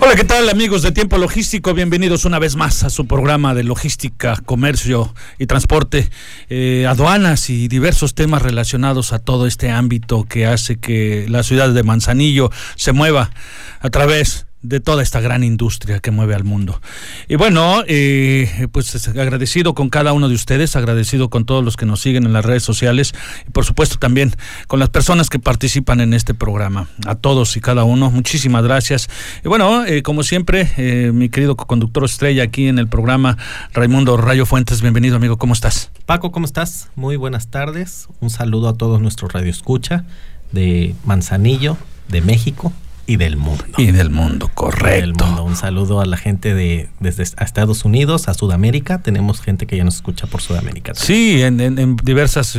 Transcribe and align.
Hola, 0.00 0.14
¿qué 0.14 0.24
tal 0.24 0.48
amigos 0.48 0.82
de 0.82 0.92
Tiempo 0.92 1.18
Logístico? 1.18 1.74
Bienvenidos 1.74 2.24
una 2.24 2.38
vez 2.38 2.54
más 2.54 2.84
a 2.84 2.90
su 2.90 3.06
programa 3.06 3.54
de 3.54 3.64
logística, 3.64 4.36
comercio 4.46 5.12
y 5.38 5.46
transporte, 5.46 6.08
eh, 6.48 6.86
aduanas 6.88 7.50
y 7.50 7.66
diversos 7.66 8.14
temas 8.14 8.42
relacionados 8.42 9.12
a 9.12 9.18
todo 9.18 9.46
este 9.46 9.70
ámbito 9.70 10.24
que 10.24 10.46
hace 10.46 10.76
que 10.76 11.26
la 11.28 11.42
ciudad 11.42 11.70
de 11.70 11.82
Manzanillo 11.82 12.50
se 12.76 12.92
mueva 12.92 13.32
a 13.80 13.90
través 13.90 14.45
de 14.68 14.80
toda 14.80 15.02
esta 15.02 15.20
gran 15.20 15.44
industria 15.44 16.00
que 16.00 16.10
mueve 16.10 16.34
al 16.34 16.44
mundo. 16.44 16.80
Y 17.28 17.36
bueno, 17.36 17.84
eh, 17.86 18.66
pues 18.72 19.08
agradecido 19.08 19.74
con 19.74 19.90
cada 19.90 20.12
uno 20.12 20.28
de 20.28 20.34
ustedes, 20.34 20.74
agradecido 20.74 21.30
con 21.30 21.44
todos 21.44 21.64
los 21.64 21.76
que 21.76 21.86
nos 21.86 22.00
siguen 22.00 22.24
en 22.24 22.32
las 22.32 22.44
redes 22.44 22.64
sociales 22.64 23.14
y 23.46 23.50
por 23.50 23.64
supuesto 23.64 23.98
también 23.98 24.34
con 24.66 24.80
las 24.80 24.90
personas 24.90 25.30
que 25.30 25.38
participan 25.38 26.00
en 26.00 26.14
este 26.14 26.34
programa. 26.34 26.88
A 27.06 27.14
todos 27.14 27.56
y 27.56 27.60
cada 27.60 27.84
uno, 27.84 28.10
muchísimas 28.10 28.64
gracias. 28.64 29.08
Y 29.44 29.48
bueno, 29.48 29.84
eh, 29.84 30.02
como 30.02 30.22
siempre, 30.22 30.70
eh, 30.76 31.12
mi 31.14 31.28
querido 31.28 31.56
conductor 31.56 32.04
estrella 32.04 32.42
aquí 32.42 32.66
en 32.66 32.78
el 32.78 32.88
programa, 32.88 33.38
Raimundo 33.72 34.16
Rayo 34.16 34.46
Fuentes, 34.46 34.82
bienvenido 34.82 35.16
amigo, 35.16 35.36
¿cómo 35.36 35.52
estás? 35.52 35.90
Paco, 36.06 36.32
¿cómo 36.32 36.46
estás? 36.46 36.90
Muy 36.96 37.16
buenas 37.16 37.48
tardes. 37.48 38.08
Un 38.20 38.30
saludo 38.30 38.68
a 38.68 38.74
todos 38.74 39.00
nuestros 39.00 39.32
radioescucha 39.32 40.04
de 40.52 40.94
Manzanillo, 41.04 41.76
de 42.08 42.20
México, 42.20 42.72
y 43.06 43.16
del 43.16 43.36
mundo. 43.36 43.64
Y 43.78 43.92
del 43.92 44.10
mundo, 44.10 44.50
correcto. 44.52 45.26
mundo. 45.26 45.44
Un 45.44 45.56
saludo 45.56 46.00
a 46.00 46.06
la 46.06 46.16
gente 46.16 46.54
de 46.54 46.88
desde 47.00 47.22
Estados 47.22 47.84
Unidos, 47.84 48.28
a 48.28 48.34
Sudamérica. 48.34 49.00
Tenemos 49.00 49.40
gente 49.40 49.66
que 49.66 49.76
ya 49.76 49.84
nos 49.84 49.96
escucha 49.96 50.26
por 50.26 50.42
Sudamérica. 50.42 50.94
Sí, 50.94 51.42
en, 51.42 51.60
en, 51.60 51.96
diversos 51.96 52.58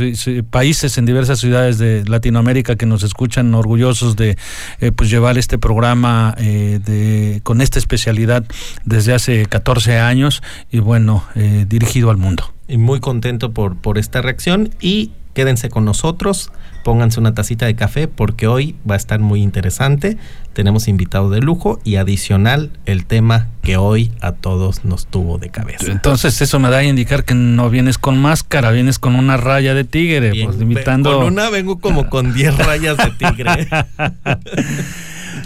países, 0.50 0.96
en 0.96 1.06
diversas 1.06 1.40
ciudades 1.40 1.78
de 1.78 2.04
Latinoamérica 2.06 2.76
que 2.76 2.86
nos 2.86 3.02
escuchan 3.02 3.54
orgullosos 3.54 4.16
de 4.16 4.36
eh, 4.80 4.92
pues 4.92 5.10
llevar 5.10 5.38
este 5.38 5.58
programa 5.58 6.34
eh, 6.38 6.80
de 6.84 7.40
con 7.42 7.60
esta 7.60 7.78
especialidad 7.78 8.44
desde 8.84 9.14
hace 9.14 9.46
14 9.46 9.98
años 9.98 10.42
y 10.70 10.78
bueno, 10.78 11.24
eh, 11.34 11.66
dirigido 11.68 12.10
al 12.10 12.16
mundo. 12.16 12.54
Y 12.68 12.78
muy 12.78 13.00
contento 13.00 13.52
por, 13.52 13.76
por 13.76 13.98
esta 13.98 14.22
reacción 14.22 14.70
y 14.80 15.12
quédense 15.34 15.68
con 15.68 15.84
nosotros 15.84 16.50
pónganse 16.88 17.20
una 17.20 17.34
tacita 17.34 17.66
de 17.66 17.76
café 17.76 18.08
porque 18.08 18.46
hoy 18.46 18.74
va 18.88 18.94
a 18.94 18.96
estar 18.96 19.20
muy 19.20 19.42
interesante. 19.42 20.16
Tenemos 20.54 20.88
invitado 20.88 21.28
de 21.28 21.40
lujo 21.40 21.80
y 21.84 21.96
adicional 21.96 22.70
el 22.86 23.04
tema 23.04 23.48
que 23.62 23.76
hoy 23.76 24.10
a 24.22 24.32
todos 24.32 24.86
nos 24.86 25.06
tuvo 25.06 25.36
de 25.36 25.50
cabeza. 25.50 25.92
Entonces 25.92 26.40
eso 26.40 26.58
me 26.58 26.70
da 26.70 26.78
a 26.78 26.84
indicar 26.84 27.24
que 27.24 27.34
no 27.34 27.68
vienes 27.68 27.98
con 27.98 28.16
máscara, 28.16 28.70
vienes 28.70 28.98
con 28.98 29.16
una 29.16 29.36
raya 29.36 29.74
de 29.74 29.84
tigre, 29.84 30.32
pues, 30.42 30.60
invitando... 30.62 31.18
Con 31.18 31.26
una 31.26 31.50
vengo 31.50 31.78
como 31.78 32.08
con 32.08 32.32
10 32.32 32.56
rayas 32.66 32.96
de 32.96 33.10
tigre. 33.10 33.68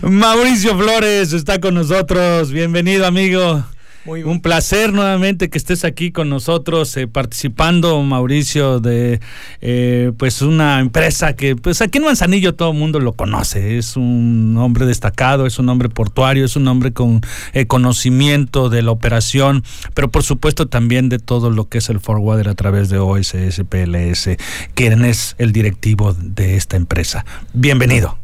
Mauricio 0.03 0.79
Flores 0.79 1.33
está 1.33 1.61
con 1.61 1.75
nosotros. 1.75 2.53
Bienvenido, 2.53 3.05
amigo. 3.05 3.65
Un 4.05 4.41
placer 4.41 4.93
nuevamente 4.93 5.49
que 5.49 5.59
estés 5.59 5.85
aquí 5.85 6.11
con 6.11 6.29
nosotros 6.29 6.97
eh, 6.97 7.07
participando, 7.07 8.03
Mauricio, 8.03 8.81
de 8.81 9.21
eh, 9.61 10.11
pues 10.17 10.43
una 10.43 10.81
empresa 10.81 11.37
que 11.37 11.55
pues 11.55 11.81
aquí 11.83 11.99
en 11.99 12.05
Manzanillo 12.05 12.57
todo 12.57 12.73
el 12.73 12.79
mundo 12.79 12.99
lo 12.99 13.13
conoce. 13.13 13.79
Es 13.79 13.97
un 13.97 14.57
hombre 14.59 14.87
destacado, 14.87 15.47
es 15.47 15.61
un 15.61 15.69
hombre 15.69 15.89
portuario, 15.89 16.45
es 16.45 16.57
un 16.57 16.67
hombre 16.67 16.93
con 16.93 17.21
eh, 17.53 17.67
conocimiento 17.67 18.69
de 18.71 18.83
la 18.83 18.91
operación, 18.91 19.63
pero 19.95 20.11
por 20.11 20.25
supuesto 20.25 20.67
también 20.67 21.09
de 21.09 21.21
todo 21.21 21.51
lo 21.51 21.69
que 21.69 21.79
es 21.79 21.89
el 21.89 22.01
forwarder 22.01 22.49
a 22.49 22.55
través 22.55 22.89
de 22.89 22.99
OSS, 22.99 23.63
PLS, 23.69 24.31
quien 24.75 25.05
es 25.05 25.37
el 25.39 25.53
directivo 25.53 26.13
de 26.13 26.57
esta 26.57 26.77
empresa. 26.77 27.25
Bienvenido. 27.53 28.22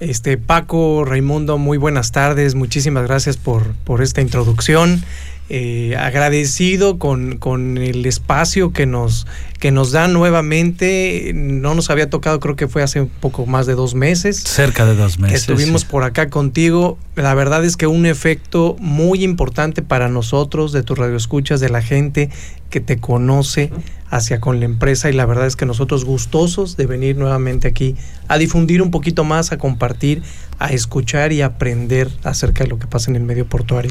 Este 0.00 0.38
Paco, 0.38 1.04
Raimundo, 1.04 1.58
muy 1.58 1.76
buenas 1.76 2.10
tardes. 2.10 2.54
Muchísimas 2.54 3.04
gracias 3.04 3.36
por, 3.36 3.74
por 3.84 4.02
esta 4.02 4.22
introducción. 4.22 5.04
Eh, 5.50 5.96
agradecido 5.98 6.98
con, 6.98 7.36
con, 7.36 7.76
el 7.76 8.06
espacio 8.06 8.72
que 8.72 8.86
nos, 8.86 9.26
que 9.58 9.72
nos 9.72 9.92
da 9.92 10.08
nuevamente. 10.08 11.32
No 11.34 11.74
nos 11.74 11.90
había 11.90 12.08
tocado, 12.08 12.40
creo 12.40 12.56
que 12.56 12.66
fue 12.66 12.82
hace 12.82 13.02
un 13.02 13.08
poco 13.08 13.44
más 13.44 13.66
de 13.66 13.74
dos 13.74 13.94
meses. 13.94 14.38
Cerca 14.38 14.86
de 14.86 14.94
dos 14.94 15.18
meses. 15.18 15.40
Estuvimos 15.40 15.84
por 15.84 16.04
acá 16.04 16.30
contigo. 16.30 16.98
La 17.14 17.34
verdad 17.34 17.62
es 17.62 17.76
que 17.76 17.86
un 17.86 18.06
efecto 18.06 18.76
muy 18.78 19.22
importante 19.22 19.82
para 19.82 20.08
nosotros, 20.08 20.72
de 20.72 20.82
tus 20.82 20.96
radioescuchas, 20.96 21.60
de 21.60 21.68
la 21.68 21.82
gente 21.82 22.30
que 22.70 22.80
te 22.80 22.98
conoce 22.98 23.70
hacia 24.10 24.40
con 24.40 24.58
la 24.58 24.66
empresa 24.66 25.08
y 25.08 25.12
la 25.12 25.24
verdad 25.24 25.46
es 25.46 25.56
que 25.56 25.66
nosotros 25.66 26.04
gustosos 26.04 26.76
de 26.76 26.86
venir 26.86 27.16
nuevamente 27.16 27.68
aquí 27.68 27.96
a 28.28 28.38
difundir 28.38 28.82
un 28.82 28.90
poquito 28.90 29.24
más, 29.24 29.52
a 29.52 29.58
compartir, 29.58 30.22
a 30.58 30.68
escuchar 30.68 31.32
y 31.32 31.42
aprender 31.42 32.08
acerca 32.22 32.64
de 32.64 32.70
lo 32.70 32.78
que 32.78 32.86
pasa 32.86 33.10
en 33.10 33.16
el 33.16 33.22
medio 33.22 33.46
portuario 33.46 33.90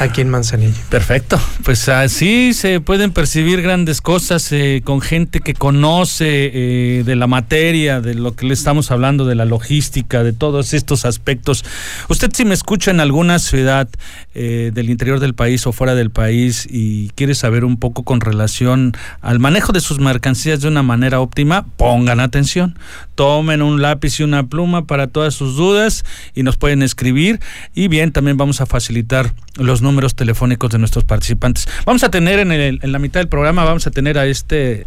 aquí 0.00 0.20
en 0.20 0.28
Manzanillo. 0.28 0.74
Perfecto, 0.88 1.38
pues 1.62 1.88
así 1.88 2.52
se 2.52 2.80
pueden 2.80 3.12
percibir 3.12 3.62
grandes 3.62 4.00
cosas 4.00 4.50
eh, 4.50 4.82
con 4.82 5.00
gente 5.00 5.40
que 5.40 5.54
conoce 5.54 6.50
eh, 6.52 7.04
de 7.04 7.16
la 7.16 7.26
materia, 7.26 8.00
de 8.00 8.14
lo 8.14 8.34
que 8.34 8.46
le 8.46 8.54
estamos 8.54 8.90
hablando, 8.90 9.24
de 9.24 9.34
la 9.34 9.44
logística, 9.44 10.24
de 10.24 10.32
todos 10.32 10.72
estos 10.72 11.04
aspectos. 11.04 11.64
Usted 12.08 12.30
si 12.32 12.44
me 12.44 12.54
escucha 12.54 12.90
en 12.90 13.00
alguna 13.00 13.38
ciudad 13.38 13.88
eh, 14.34 14.72
del 14.74 14.90
interior 14.90 15.20
del 15.20 15.34
país 15.34 15.66
o 15.66 15.72
fuera 15.72 15.94
del 15.94 16.10
país 16.10 16.66
y 16.68 17.10
quiere 17.10 17.34
saber 17.34 17.64
un 17.64 17.76
poco 17.76 18.04
con 18.04 18.20
relación 18.20 18.94
al 19.20 19.38
manejo 19.38 19.49
de 19.50 19.80
sus 19.80 19.98
mercancías 19.98 20.60
de 20.60 20.68
una 20.68 20.82
manera 20.82 21.20
óptima, 21.20 21.66
pongan 21.76 22.20
atención, 22.20 22.78
tomen 23.16 23.62
un 23.62 23.82
lápiz 23.82 24.20
y 24.20 24.22
una 24.22 24.46
pluma 24.46 24.86
para 24.86 25.08
todas 25.08 25.34
sus 25.34 25.56
dudas 25.56 26.04
y 26.34 26.44
nos 26.44 26.56
pueden 26.56 26.82
escribir. 26.82 27.40
Y 27.74 27.88
bien, 27.88 28.12
también 28.12 28.36
vamos 28.36 28.60
a 28.60 28.66
facilitar 28.66 29.32
los 29.56 29.82
números 29.82 30.14
telefónicos 30.14 30.70
de 30.70 30.78
nuestros 30.78 31.04
participantes. 31.04 31.68
Vamos 31.84 32.04
a 32.04 32.10
tener 32.10 32.38
en, 32.38 32.52
el, 32.52 32.78
en 32.82 32.92
la 32.92 32.98
mitad 33.00 33.20
del 33.20 33.28
programa, 33.28 33.64
vamos 33.64 33.86
a 33.86 33.90
tener 33.90 34.18
a 34.18 34.26
este... 34.26 34.86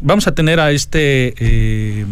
vamos 0.00 0.26
a 0.26 0.34
tener 0.34 0.60
a 0.60 0.70
este... 0.70 1.34
Eh, 1.38 2.06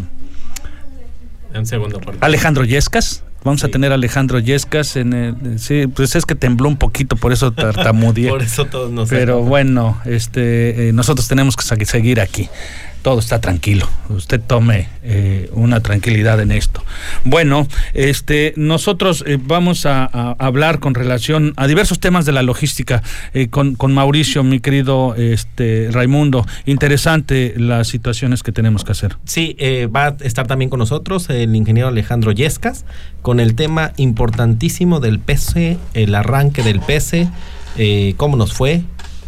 en 1.55 1.67
segundo 1.67 2.01
Alejandro 2.21 2.65
Yescas, 2.65 3.23
Vamos 3.45 3.65
a 3.65 3.69
tener 3.69 3.91
a 3.91 3.97
Alejandro 3.97 4.39
Yescas 4.39 4.97
en 4.97 5.13
el, 5.13 5.59
sí, 5.59 5.89
pues 5.89 6.15
es 6.15 6.25
que 6.25 6.35
tembló 6.35 6.69
un 6.69 6.77
poquito, 6.77 7.17
por 7.17 7.33
eso 7.33 7.53
tartamudeé. 7.53 8.29
por 8.31 8.43
eso 8.43 8.67
todos 8.67 8.91
nos 8.93 9.09
Pero 9.09 9.43
bueno, 9.43 10.01
este 10.05 10.89
eh, 10.89 10.93
nosotros 10.93 11.27
tenemos 11.27 11.57
que 11.57 11.85
seguir 11.85 12.21
aquí 12.21 12.49
todo 13.03 13.19
está 13.19 13.41
tranquilo. 13.41 13.89
Usted 14.09 14.41
tome 14.41 14.89
eh, 15.03 15.51
una 15.53 15.81
tranquilidad 15.81 16.41
en 16.41 16.53
esto. 16.53 16.83
Bueno, 17.25 17.67
este, 17.95 18.55
nosotros 18.57 19.25
eh, 19.27 19.39
vamos 19.41 19.87
a, 19.87 20.05
hablar 20.39 20.79
con 20.79 20.95
relación 20.95 21.53
a 21.57 21.67
diversos 21.67 21.99
temas 21.99 22.25
de 22.25 22.33
la 22.33 22.43
logística 22.43 23.03
eh, 23.35 23.49
con, 23.49 23.75
con, 23.75 23.93
Mauricio, 23.93 24.45
mi 24.45 24.61
querido 24.61 25.15
este, 25.17 25.89
Raimundo. 25.91 26.47
Interesante 26.65 27.55
las 27.57 27.89
situaciones 27.89 28.43
que 28.43 28.53
tenemos 28.53 28.85
que 28.85 28.93
hacer. 28.93 29.17
Sí, 29.25 29.57
va 29.95 30.07
a 30.07 30.17
estar 30.21 30.47
también 30.47 30.71
con 30.71 30.79
nosotros 30.79 31.29
el 31.29 31.55
ingeniero 31.57 31.89
Alejandro 31.89 32.33
Yescas 32.33 32.85
con 33.21 33.41
el 33.41 33.55
tema 33.55 33.93
importantísimo 33.97 35.01
del 35.01 35.19
PC, 35.19 35.79
el 35.95 36.15
arranque 36.15 36.63
del 36.63 36.81
PC, 36.81 37.29
cómo 38.17 38.37
nos 38.37 38.53
fue, 38.53 38.83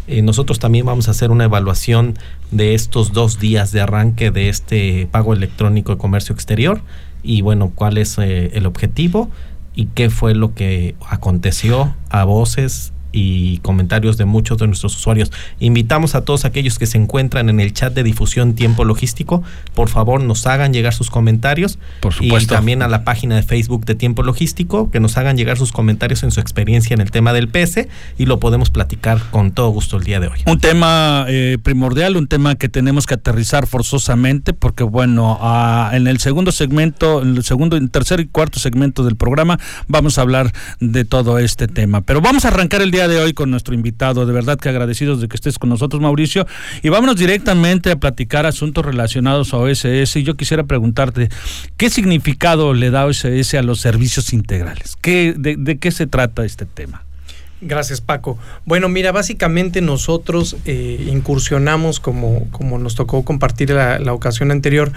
eh, 0.06 0.22
nosotros 0.22 0.58
también 0.58 0.86
vamos 0.86 1.08
a 1.08 1.12
hacer 1.12 1.30
una 1.30 1.44
evaluación 1.44 2.18
de 2.50 2.74
estos 2.74 3.12
dos 3.12 3.38
días 3.38 3.72
de 3.72 3.80
arranque 3.80 4.30
de 4.30 4.48
este 4.48 5.06
pago 5.10 5.32
electrónico 5.32 5.92
de 5.92 5.98
comercio 5.98 6.34
exterior 6.34 6.80
y 7.22 7.42
bueno, 7.42 7.72
cuál 7.74 7.98
es 7.98 8.18
eh, 8.18 8.50
el 8.54 8.66
objetivo 8.66 9.30
y 9.74 9.86
qué 9.86 10.10
fue 10.10 10.34
lo 10.34 10.54
que 10.54 10.94
aconteció 11.08 11.94
a 12.08 12.24
voces 12.24 12.93
y 13.14 13.58
comentarios 13.58 14.18
de 14.18 14.24
muchos 14.24 14.58
de 14.58 14.66
nuestros 14.66 14.96
usuarios. 14.96 15.30
Invitamos 15.60 16.14
a 16.14 16.24
todos 16.24 16.44
aquellos 16.44 16.78
que 16.78 16.86
se 16.86 16.98
encuentran 16.98 17.48
en 17.48 17.60
el 17.60 17.72
chat 17.72 17.94
de 17.94 18.02
difusión 18.02 18.54
Tiempo 18.54 18.84
Logístico, 18.84 19.42
por 19.74 19.88
favor 19.88 20.22
nos 20.22 20.46
hagan 20.46 20.72
llegar 20.72 20.92
sus 20.92 21.10
comentarios. 21.10 21.78
Por 22.00 22.12
supuesto. 22.12 22.54
Y 22.54 22.56
también 22.56 22.82
a 22.82 22.88
la 22.88 23.04
página 23.04 23.36
de 23.36 23.42
Facebook 23.42 23.84
de 23.84 23.94
Tiempo 23.94 24.22
Logístico, 24.22 24.90
que 24.90 24.98
nos 24.98 25.16
hagan 25.16 25.36
llegar 25.36 25.56
sus 25.56 25.72
comentarios 25.72 26.22
en 26.24 26.32
su 26.32 26.40
experiencia 26.40 26.94
en 26.94 27.00
el 27.00 27.10
tema 27.10 27.32
del 27.32 27.48
PS 27.48 27.86
y 28.18 28.26
lo 28.26 28.40
podemos 28.40 28.70
platicar 28.70 29.20
con 29.30 29.52
todo 29.52 29.68
gusto 29.68 29.96
el 29.96 30.04
día 30.04 30.18
de 30.18 30.28
hoy. 30.28 30.40
Un 30.46 30.58
tema 30.58 31.26
eh, 31.28 31.58
primordial, 31.62 32.16
un 32.16 32.26
tema 32.26 32.56
que 32.56 32.68
tenemos 32.68 33.06
que 33.06 33.14
aterrizar 33.14 33.66
forzosamente, 33.66 34.52
porque 34.52 34.82
bueno, 34.82 35.38
ah, 35.40 35.90
en 35.92 36.06
el 36.08 36.18
segundo 36.18 36.50
segmento, 36.50 37.22
en 37.22 37.36
el 37.36 37.44
segundo, 37.44 37.76
en 37.76 37.88
tercer 37.88 38.20
y 38.20 38.26
cuarto 38.26 38.58
segmento 38.58 39.04
del 39.04 39.16
programa, 39.16 39.58
vamos 39.86 40.18
a 40.18 40.22
hablar 40.22 40.52
de 40.80 41.04
todo 41.04 41.38
este 41.38 41.68
tema. 41.68 42.00
Pero 42.00 42.20
vamos 42.20 42.44
a 42.44 42.48
arrancar 42.48 42.82
el 42.82 42.90
día 42.90 43.03
de 43.08 43.18
hoy 43.18 43.32
con 43.32 43.50
nuestro 43.50 43.74
invitado. 43.74 44.26
De 44.26 44.32
verdad 44.32 44.58
que 44.58 44.68
agradecidos 44.68 45.20
de 45.20 45.28
que 45.28 45.36
estés 45.36 45.58
con 45.58 45.70
nosotros, 45.70 46.00
Mauricio. 46.00 46.46
Y 46.82 46.88
vámonos 46.88 47.16
directamente 47.16 47.90
a 47.90 47.96
platicar 47.96 48.46
asuntos 48.46 48.84
relacionados 48.84 49.54
a 49.54 49.58
OSS. 49.58 50.16
Y 50.16 50.22
yo 50.22 50.34
quisiera 50.34 50.64
preguntarte, 50.64 51.28
¿qué 51.76 51.90
significado 51.90 52.74
le 52.74 52.90
da 52.90 53.06
OSS 53.06 53.54
a 53.54 53.62
los 53.62 53.80
servicios 53.80 54.32
integrales? 54.32 54.96
¿Qué, 55.00 55.34
de, 55.36 55.78
qué 55.78 55.90
se 55.90 56.06
trata 56.06 56.44
este 56.44 56.66
tema? 56.66 57.02
Gracias, 57.60 58.00
Paco. 58.00 58.38
Bueno, 58.66 58.88
mira, 58.88 59.12
básicamente 59.12 59.80
nosotros 59.80 60.56
eh, 60.66 61.08
incursionamos, 61.10 62.00
como, 62.00 62.50
como 62.50 62.78
nos 62.78 62.94
tocó 62.94 63.24
compartir 63.24 63.70
la, 63.70 63.98
la 63.98 64.12
ocasión 64.12 64.50
anterior, 64.50 64.92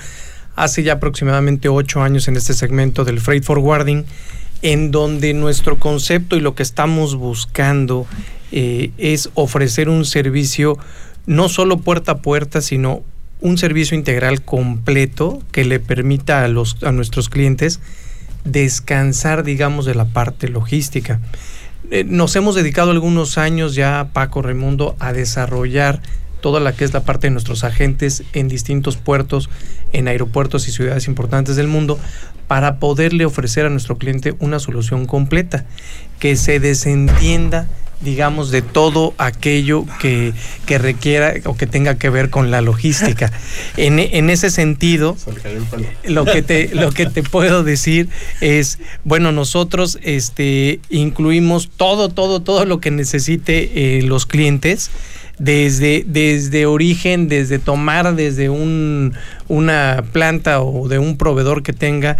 hace 0.56 0.84
ya 0.84 0.94
aproximadamente 0.94 1.70
ocho 1.70 2.02
años 2.02 2.28
en 2.28 2.36
este 2.36 2.54
segmento 2.54 3.06
del 3.06 3.22
freight 3.22 3.44
forwarding 3.44 4.06
en 4.62 4.92
donde 4.92 5.34
nuestro 5.34 5.78
concepto 5.78 6.36
y 6.36 6.40
lo 6.40 6.56
que 6.56 6.64
estamos 6.64 7.16
buscando 7.16 8.06
eh, 8.52 8.92
es 8.98 9.30
ofrecer 9.34 9.90
un 9.90 10.06
servicio 10.06 10.78
no 11.26 11.50
solo 11.50 11.78
puerta 11.78 12.14
a 12.14 12.18
puerta, 12.22 12.62
sino 12.62 13.04
un 13.42 13.58
servicio 13.58 13.98
integral 13.98 14.42
completo 14.42 15.42
que 15.52 15.66
le 15.66 15.80
permita 15.80 16.44
a, 16.44 16.48
los, 16.48 16.78
a 16.84 16.92
nuestros 16.92 17.30
clientes 17.30 17.80
descansar, 18.46 19.44
digamos, 19.44 19.86
de 19.86 19.96
la 19.96 20.06
parte 20.06 20.48
logística. 20.48 21.20
Eh, 21.92 22.04
nos 22.04 22.36
hemos 22.36 22.56
dedicado 22.56 22.92
algunos 22.92 23.38
años 23.38 23.76
ya, 23.76 24.10
Paco 24.14 24.42
Raimundo, 24.42 24.96
a 25.00 25.14
desarrollar 25.14 26.02
toda 26.42 26.60
la 26.60 26.74
que 26.74 26.86
es 26.86 26.94
la 26.94 27.02
parte 27.02 27.28
de 27.28 27.32
nuestros 27.32 27.64
agentes 27.64 28.24
en 28.34 28.48
distintos 28.48 28.98
puertos, 28.98 29.50
en 29.94 30.08
aeropuertos 30.08 30.68
y 30.68 30.72
ciudades 30.72 31.08
importantes 31.08 31.56
del 31.56 31.68
mundo, 31.68 32.00
para 32.48 32.78
poderle 32.80 33.26
ofrecer 33.26 33.66
a 33.66 33.70
nuestro 33.70 33.98
cliente 33.98 34.36
una 34.40 34.60
solución 34.60 35.06
completa, 35.06 35.66
que 36.20 36.36
se 36.36 36.60
desentienda 36.60 37.68
digamos, 38.02 38.52
de 38.52 38.62
todo 38.62 39.14
aquello 39.18 39.86
que, 40.00 40.34
que, 40.66 40.78
requiera 40.78 41.34
o 41.46 41.58
que 41.58 41.66
tenga 41.66 41.96
que 41.96 42.10
ver 42.10 42.30
con 42.30 42.52
la 42.52 42.62
logística. 42.62 43.32
En, 43.78 44.00
en, 44.00 44.30
ese 44.30 44.50
sentido, 44.50 45.18
lo 46.06 46.26
que, 46.26 46.42
te, 46.42 46.74
lo 46.74 46.92
que 46.92 47.06
te 47.06 47.22
puedo 47.22 47.64
decir 47.64 48.10
es, 48.42 48.80
bueno, 49.04 49.32
nosotros 49.32 50.00
este, 50.02 50.80
incluimos 50.90 51.70
todo, 51.76 52.10
todo, 52.10 52.42
todo 52.42 52.66
lo 52.66 52.80
que 52.80 52.92
necesite 52.92 53.98
eh, 53.98 54.02
los 54.02 54.26
clientes 54.26 54.90
desde, 55.40 56.04
desde 56.06 56.66
origen, 56.66 57.28
desde 57.28 57.60
tomar 57.60 58.16
desde 58.16 58.50
un, 58.50 59.14
una 59.48 60.04
planta 60.12 60.62
o 60.62 60.88
de 60.88 61.00
un 61.00 61.18
proveedor 61.18 61.64
que 61.64 61.74
tenga, 61.74 62.18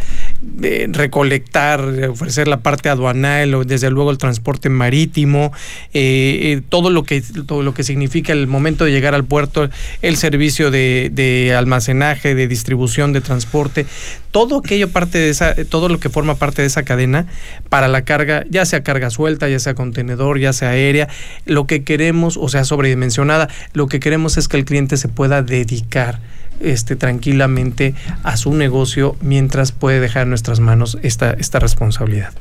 recolectar, 0.90 1.82
ofrecer 2.10 2.48
la 2.48 2.60
parte 2.60 2.90
aduanal 2.90 3.66
desde 3.66 3.90
luego 3.90 4.12
el 4.12 4.18
transporte 4.18 4.70
marítimo, 4.70 5.52
eh, 5.94 6.40
eh, 6.44 6.62
todo, 6.68 6.90
lo 6.90 7.04
que, 7.04 7.22
todo 7.22 7.64
lo 7.64 7.74
que 7.74 7.84
significa 7.84 8.34
el 8.34 8.48
momento 8.48 8.86
de 8.86 8.92
llegar 8.92 9.16
al 9.16 9.26
puerto, 9.26 9.70
el 10.02 10.18
servicio 10.18 10.70
de, 10.70 11.10
de 11.12 11.56
almacenaje, 11.56 12.36
de 12.36 12.48
distribución, 12.48 13.14
de 13.14 13.22
transporte, 13.22 13.86
todo 14.32 14.60
aquello 14.60 14.90
parte 14.90 15.18
de 15.18 15.30
esa, 15.30 15.56
todo 15.66 15.90
lo 15.90 16.00
que 16.00 16.10
forma 16.10 16.36
parte 16.36 16.62
de 16.62 16.68
esa 16.68 16.84
cadena 16.84 17.26
para 17.70 17.88
la 17.88 18.04
carga, 18.04 18.46
ya 18.50 18.66
sea 18.66 18.84
carga 18.84 19.10
suelta, 19.10 19.50
ya 19.50 19.60
sea 19.60 19.74
contenedor, 19.74 20.40
ya 20.40 20.54
sea 20.54 20.70
aérea, 20.70 21.08
lo 21.46 21.66
que 21.66 21.84
queremos, 21.84 22.38
o 22.38 22.48
sea, 22.50 22.64
sobredimensionada, 22.64 23.50
lo 23.74 23.88
que 23.88 24.00
queremos 24.00 24.38
es 24.38 24.48
que 24.48 24.58
el 24.58 24.66
cliente 24.66 24.98
se 24.98 25.08
pueda 25.08 25.42
dedicar 25.42 26.20
este, 26.60 26.96
tranquilamente 26.96 27.94
a 28.24 28.38
su 28.38 28.54
negocio 28.54 29.16
mientras 29.22 29.72
puede 29.72 30.00
dejar 30.00 30.24
en 30.24 30.30
nuestras 30.30 30.60
manos 30.60 30.98
esta, 31.04 31.32
esta 31.32 31.60
responsabilidad. 31.60 32.32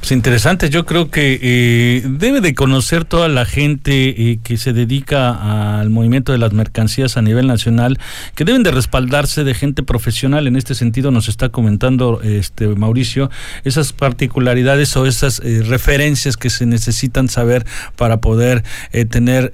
Pues 0.00 0.12
interesante, 0.12 0.70
yo 0.70 0.86
creo 0.86 1.10
que 1.10 1.38
eh, 1.42 2.02
debe 2.08 2.40
de 2.40 2.54
conocer 2.54 3.04
toda 3.04 3.28
la 3.28 3.44
gente 3.44 4.08
eh, 4.08 4.38
que 4.42 4.56
se 4.56 4.72
dedica 4.72 5.78
al 5.80 5.90
movimiento 5.90 6.32
de 6.32 6.38
las 6.38 6.52
mercancías 6.52 7.16
a 7.16 7.22
nivel 7.22 7.46
nacional, 7.46 7.98
que 8.34 8.44
deben 8.44 8.62
de 8.62 8.70
respaldarse 8.70 9.44
de 9.44 9.54
gente 9.54 9.82
profesional. 9.82 10.46
En 10.46 10.56
este 10.56 10.74
sentido 10.74 11.10
nos 11.10 11.28
está 11.28 11.48
comentando 11.48 12.20
este 12.22 12.68
Mauricio 12.68 13.30
esas 13.64 13.92
particularidades 13.92 14.96
o 14.96 15.06
esas 15.06 15.40
eh, 15.40 15.62
referencias 15.66 16.36
que 16.36 16.50
se 16.50 16.66
necesitan 16.66 17.28
saber 17.28 17.66
para 17.96 18.18
poder 18.20 18.62
tener 19.10 19.50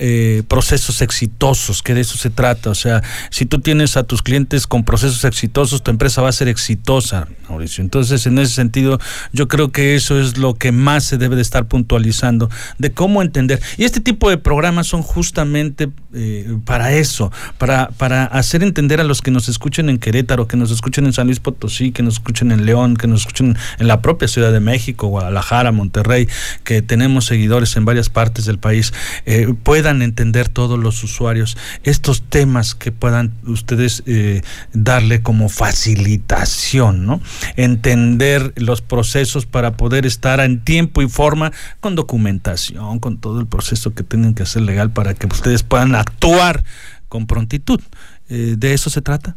procesos 0.48 1.00
exitosos, 1.02 1.82
que 1.82 1.94
de 1.94 2.02
eso 2.02 2.16
se 2.16 2.30
trata. 2.30 2.70
O 2.70 2.74
sea, 2.74 3.02
si 3.30 3.46
tú 3.46 3.60
tienes 3.60 3.93
a 3.96 4.04
tus 4.04 4.22
clientes 4.22 4.66
con 4.66 4.84
procesos 4.84 5.24
exitosos, 5.24 5.82
tu 5.82 5.90
empresa 5.90 6.22
va 6.22 6.28
a 6.28 6.32
ser 6.32 6.48
exitosa, 6.48 7.28
Mauricio. 7.48 7.82
Entonces, 7.82 8.26
en 8.26 8.38
ese 8.38 8.54
sentido, 8.54 8.98
yo 9.32 9.48
creo 9.48 9.72
que 9.72 9.94
eso 9.94 10.20
es 10.20 10.38
lo 10.38 10.54
que 10.54 10.72
más 10.72 11.04
se 11.04 11.18
debe 11.18 11.36
de 11.36 11.42
estar 11.42 11.66
puntualizando, 11.66 12.50
de 12.78 12.92
cómo 12.92 13.22
entender. 13.22 13.60
Y 13.76 13.84
este 13.84 14.00
tipo 14.00 14.30
de 14.30 14.38
programas 14.38 14.86
son 14.86 15.02
justamente 15.02 15.90
eh, 16.14 16.56
para 16.64 16.92
eso, 16.92 17.32
para, 17.58 17.88
para 17.96 18.24
hacer 18.24 18.62
entender 18.62 19.00
a 19.00 19.04
los 19.04 19.22
que 19.22 19.30
nos 19.30 19.48
escuchen 19.48 19.88
en 19.88 19.98
Querétaro, 19.98 20.48
que 20.48 20.56
nos 20.56 20.70
escuchen 20.70 21.06
en 21.06 21.12
San 21.12 21.26
Luis 21.26 21.40
Potosí, 21.40 21.92
que 21.92 22.02
nos 22.02 22.14
escuchen 22.14 22.52
en 22.52 22.66
León, 22.66 22.96
que 22.96 23.06
nos 23.06 23.20
escuchen 23.20 23.56
en 23.78 23.88
la 23.88 24.00
propia 24.00 24.28
Ciudad 24.28 24.52
de 24.52 24.60
México, 24.60 25.08
Guadalajara, 25.08 25.72
Monterrey, 25.72 26.28
que 26.64 26.82
tenemos 26.82 27.26
seguidores 27.26 27.76
en 27.76 27.84
varias 27.84 28.08
partes 28.08 28.44
del 28.44 28.58
país, 28.58 28.92
eh, 29.26 29.52
puedan 29.62 30.02
entender 30.02 30.48
todos 30.48 30.78
los 30.78 31.02
usuarios 31.04 31.56
estos 31.82 32.22
temas 32.22 32.74
que 32.74 32.92
puedan 32.92 33.32
ustedes 33.44 33.83
eh, 34.06 34.42
darle 34.72 35.22
como 35.22 35.48
facilitación, 35.48 37.06
¿no? 37.06 37.20
Entender 37.56 38.52
los 38.56 38.82
procesos 38.82 39.46
para 39.46 39.76
poder 39.76 40.06
estar 40.06 40.40
en 40.40 40.62
tiempo 40.64 41.02
y 41.02 41.08
forma 41.08 41.52
con 41.80 41.94
documentación, 41.94 42.98
con 42.98 43.18
todo 43.18 43.40
el 43.40 43.46
proceso 43.46 43.94
que 43.94 44.02
tienen 44.02 44.34
que 44.34 44.42
hacer 44.44 44.62
legal 44.62 44.90
para 44.90 45.14
que 45.14 45.26
ustedes 45.26 45.62
puedan 45.62 45.94
actuar 45.94 46.64
con 47.08 47.26
prontitud. 47.26 47.80
Eh, 48.28 48.54
¿De 48.58 48.74
eso 48.74 48.90
se 48.90 49.02
trata? 49.02 49.36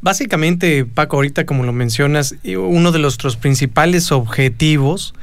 Básicamente, 0.00 0.84
Paco, 0.84 1.16
ahorita 1.16 1.46
como 1.46 1.64
lo 1.64 1.72
mencionas, 1.72 2.36
uno 2.44 2.92
de 2.92 2.98
nuestros 2.98 3.36
principales 3.36 4.12
objetivos 4.12 5.14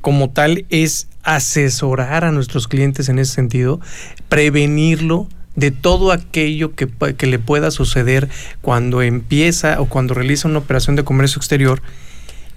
como 0.00 0.30
tal 0.30 0.66
es 0.68 1.08
asesorar 1.22 2.24
a 2.24 2.32
nuestros 2.32 2.68
clientes 2.68 3.08
en 3.08 3.18
ese 3.18 3.34
sentido, 3.34 3.80
prevenirlo, 4.28 5.28
de 5.56 5.70
todo 5.70 6.12
aquello 6.12 6.74
que, 6.74 6.88
que, 7.16 7.26
le 7.26 7.38
pueda 7.38 7.70
suceder 7.70 8.28
cuando 8.62 9.02
empieza 9.02 9.80
o 9.80 9.86
cuando 9.86 10.14
realiza 10.14 10.48
una 10.48 10.60
operación 10.60 10.96
de 10.96 11.04
comercio 11.04 11.38
exterior 11.38 11.82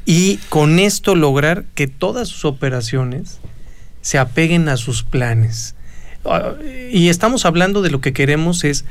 y 0.05 0.37
con 0.49 0.79
esto 0.79 1.15
lograr 1.15 1.65
que 1.75 1.87
todas 1.87 2.27
sus 2.27 2.45
operaciones 2.45 3.39
se 4.01 4.19
apeguen 4.19 4.69
a 4.69 4.77
sus 4.77 5.03
planes. 5.03 5.75
Ah, 6.25 6.53
y 6.91 7.09
estamos 7.09 7.45
hablando 7.45 7.81
de 7.81 7.89
lo 7.89 8.01
que 8.01 8.13
queremos 8.13 8.63
es, 8.63 8.85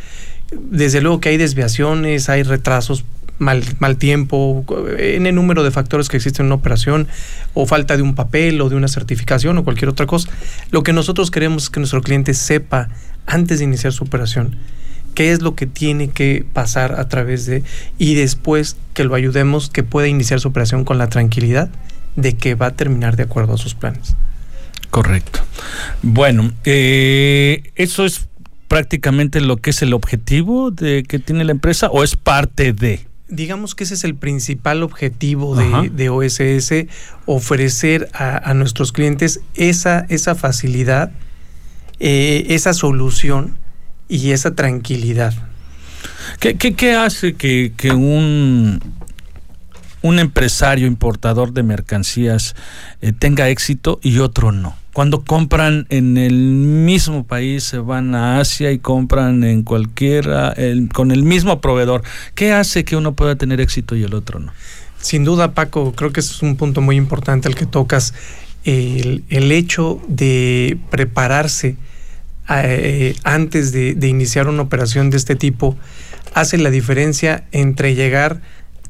desde 0.52 1.00
luego 1.00 1.20
que 1.20 1.30
hay 1.30 1.36
desviaciones, 1.36 2.28
hay 2.28 2.42
retrasos, 2.42 3.04
mal, 3.38 3.62
mal 3.78 3.96
tiempo, 3.96 4.64
en 4.98 5.26
el 5.26 5.34
número 5.34 5.62
de 5.62 5.70
factores 5.70 6.08
que 6.08 6.16
existen 6.16 6.46
en 6.46 6.52
una 6.52 6.56
operación, 6.56 7.08
o 7.54 7.66
falta 7.66 7.96
de 7.96 8.02
un 8.02 8.14
papel 8.14 8.60
o 8.60 8.68
de 8.68 8.76
una 8.76 8.88
certificación 8.88 9.58
o 9.58 9.64
cualquier 9.64 9.88
otra 9.88 10.06
cosa. 10.06 10.30
Lo 10.70 10.82
que 10.82 10.92
nosotros 10.92 11.30
queremos 11.30 11.64
es 11.64 11.70
que 11.70 11.80
nuestro 11.80 12.02
cliente 12.02 12.34
sepa 12.34 12.88
antes 13.26 13.58
de 13.58 13.64
iniciar 13.64 13.92
su 13.92 14.04
operación 14.04 14.56
qué 15.14 15.32
es 15.32 15.42
lo 15.42 15.54
que 15.54 15.66
tiene 15.66 16.08
que 16.10 16.44
pasar 16.52 16.98
a 16.98 17.08
través 17.08 17.46
de 17.46 17.62
y 17.98 18.14
después 18.14 18.76
que 18.92 19.04
lo 19.04 19.14
ayudemos 19.14 19.70
que 19.70 19.82
pueda 19.82 20.08
iniciar 20.08 20.40
su 20.40 20.48
operación 20.48 20.84
con 20.84 20.98
la 20.98 21.08
tranquilidad 21.08 21.70
de 22.16 22.36
que 22.36 22.54
va 22.54 22.66
a 22.66 22.70
terminar 22.72 23.16
de 23.16 23.22
acuerdo 23.24 23.54
a 23.54 23.58
sus 23.58 23.74
planes. 23.74 24.16
Correcto. 24.90 25.40
Bueno, 26.02 26.52
eh, 26.64 27.70
eso 27.74 28.04
es 28.04 28.28
prácticamente 28.68 29.40
lo 29.40 29.56
que 29.56 29.70
es 29.70 29.82
el 29.82 29.92
objetivo 29.92 30.70
de 30.70 31.04
que 31.04 31.18
tiene 31.18 31.44
la 31.44 31.52
empresa 31.52 31.88
o 31.90 32.04
es 32.04 32.16
parte 32.16 32.72
de 32.72 33.06
digamos 33.34 33.74
que 33.74 33.84
ese 33.84 33.94
es 33.94 34.04
el 34.04 34.14
principal 34.14 34.82
objetivo 34.82 35.56
de, 35.56 36.08
OSS, 36.08 36.86
ofrecer 37.26 38.08
a, 38.12 38.54
nuestros 38.54 38.92
clientes 38.92 39.40
esa, 39.54 40.06
esa 40.08 40.34
facilidad, 40.34 41.12
eh, 42.00 42.46
esa 42.50 42.72
solución 42.74 43.56
y 44.08 44.30
esa 44.30 44.54
tranquilidad. 44.54 45.34
¿Qué, 46.40 46.56
qué, 46.56 46.94
hace 46.94 47.34
que, 47.34 47.72
un, 47.92 48.80
un 50.02 50.18
empresario 50.18 50.86
importador 50.86 51.52
de 51.52 51.62
mercancías 51.62 52.54
eh, 53.00 53.12
tenga 53.12 53.48
éxito 53.48 53.98
y 54.02 54.18
otro 54.18 54.52
no? 54.52 54.76
Cuando 54.94 55.24
compran 55.24 55.86
en 55.90 56.16
el 56.16 56.34
mismo 56.34 57.24
país, 57.24 57.64
se 57.64 57.78
van 57.78 58.14
a 58.14 58.38
Asia 58.38 58.70
y 58.70 58.78
compran 58.78 59.42
en 59.42 59.64
cualquiera, 59.64 60.54
con 60.92 61.10
el 61.10 61.24
mismo 61.24 61.60
proveedor. 61.60 62.04
¿Qué 62.36 62.52
hace 62.52 62.84
que 62.84 62.94
uno 62.94 63.12
pueda 63.12 63.34
tener 63.34 63.60
éxito 63.60 63.96
y 63.96 64.04
el 64.04 64.14
otro 64.14 64.38
no? 64.38 64.52
Sin 65.00 65.24
duda, 65.24 65.52
Paco, 65.52 65.92
creo 65.96 66.12
que 66.12 66.20
es 66.20 66.42
un 66.42 66.54
punto 66.54 66.80
muy 66.80 66.94
importante 66.94 67.48
el 67.48 67.56
que 67.56 67.66
tocas. 67.66 68.14
El, 68.62 69.24
hecho 69.28 70.00
de 70.06 70.78
prepararse 70.90 71.76
eh, 72.48 73.16
antes 73.24 73.72
de, 73.72 73.94
de 73.94 74.06
iniciar 74.06 74.46
una 74.46 74.62
operación 74.62 75.10
de 75.10 75.16
este 75.16 75.34
tipo 75.34 75.76
hace 76.34 76.56
la 76.56 76.70
diferencia 76.70 77.44
entre 77.50 77.96
llegar 77.96 78.40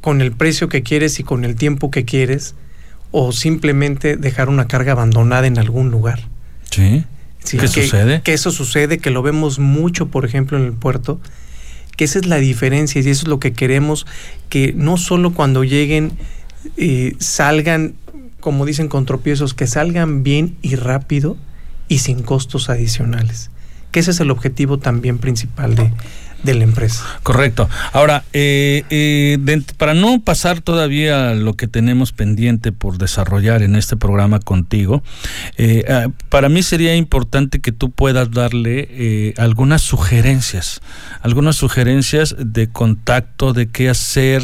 con 0.02 0.20
el 0.20 0.32
precio 0.32 0.68
que 0.68 0.82
quieres 0.82 1.18
y 1.18 1.24
con 1.24 1.46
el 1.46 1.56
tiempo 1.56 1.90
que 1.90 2.04
quieres 2.04 2.54
o 3.16 3.30
simplemente 3.30 4.16
dejar 4.16 4.48
una 4.48 4.66
carga 4.66 4.90
abandonada 4.90 5.46
en 5.46 5.56
algún 5.56 5.92
lugar. 5.92 6.18
Sí. 6.68 7.04
¿Qué 7.48 7.68
sucede? 7.68 8.22
Que 8.22 8.32
eso 8.32 8.50
sucede, 8.50 8.98
que 8.98 9.10
lo 9.10 9.22
vemos 9.22 9.60
mucho, 9.60 10.08
por 10.08 10.24
ejemplo, 10.24 10.58
en 10.58 10.64
el 10.64 10.72
puerto, 10.72 11.20
que 11.96 12.02
esa 12.06 12.18
es 12.18 12.26
la 12.26 12.38
diferencia 12.38 13.00
y 13.00 13.08
eso 13.08 13.22
es 13.22 13.28
lo 13.28 13.38
que 13.38 13.52
queremos, 13.52 14.04
que 14.48 14.72
no 14.76 14.96
solo 14.96 15.32
cuando 15.32 15.62
lleguen 15.62 16.10
eh, 16.76 17.14
salgan, 17.20 17.94
como 18.40 18.66
dicen, 18.66 18.88
con 18.88 19.06
tropiezos, 19.06 19.54
que 19.54 19.68
salgan 19.68 20.24
bien 20.24 20.56
y 20.60 20.74
rápido 20.74 21.36
y 21.86 21.98
sin 21.98 22.20
costos 22.20 22.68
adicionales. 22.68 23.48
Que 23.94 24.00
ese 24.00 24.10
es 24.10 24.18
el 24.18 24.32
objetivo 24.32 24.80
también 24.80 25.18
principal 25.18 25.76
de, 25.76 25.92
la 26.52 26.64
empresa. 26.64 27.04
Correcto. 27.22 27.70
Ahora, 27.92 28.24
eh, 28.32 28.82
eh, 28.90 29.62
para 29.78 29.94
no 29.94 30.20
pasar 30.20 30.60
todavía 30.60 31.32
lo 31.32 31.54
que 31.54 31.68
tenemos 31.68 32.12
pendiente 32.12 32.72
por 32.72 32.98
desarrollar 32.98 33.62
en 33.62 33.76
este 33.76 33.96
programa 33.96 34.40
contigo, 34.40 35.04
eh, 35.58 35.84
ah, 35.88 36.08
para 36.28 36.48
mí 36.48 36.64
sería 36.64 36.96
importante 36.96 37.60
que 37.60 37.70
tú 37.70 37.92
puedas 37.92 38.32
darle 38.32 39.32
algunas 39.38 39.80
sugerencias, 39.80 40.80
algunas 41.22 41.54
sugerencias 41.54 42.34
de 42.36 42.68
contacto, 42.68 43.52
de 43.52 43.68
qué 43.68 43.88
hacer 43.88 44.42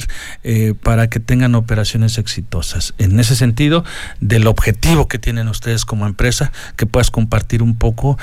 para 0.84 1.10
que 1.10 1.18
tengan 1.18 1.56
operaciones 1.56 2.18
exitosas. 2.18 2.94
En 2.98 3.18
ese 3.18 3.34
sentido, 3.34 3.84
del 4.20 4.46
objetivo 4.46 5.08
que 5.08 5.18
tienen 5.18 5.48
ustedes 5.48 5.84
como 5.84 6.06
empresa, 6.06 6.52
que 6.76 6.86
puedas 6.86 7.10
compartir 7.10 7.62
un 7.62 7.74
poco 7.76 8.16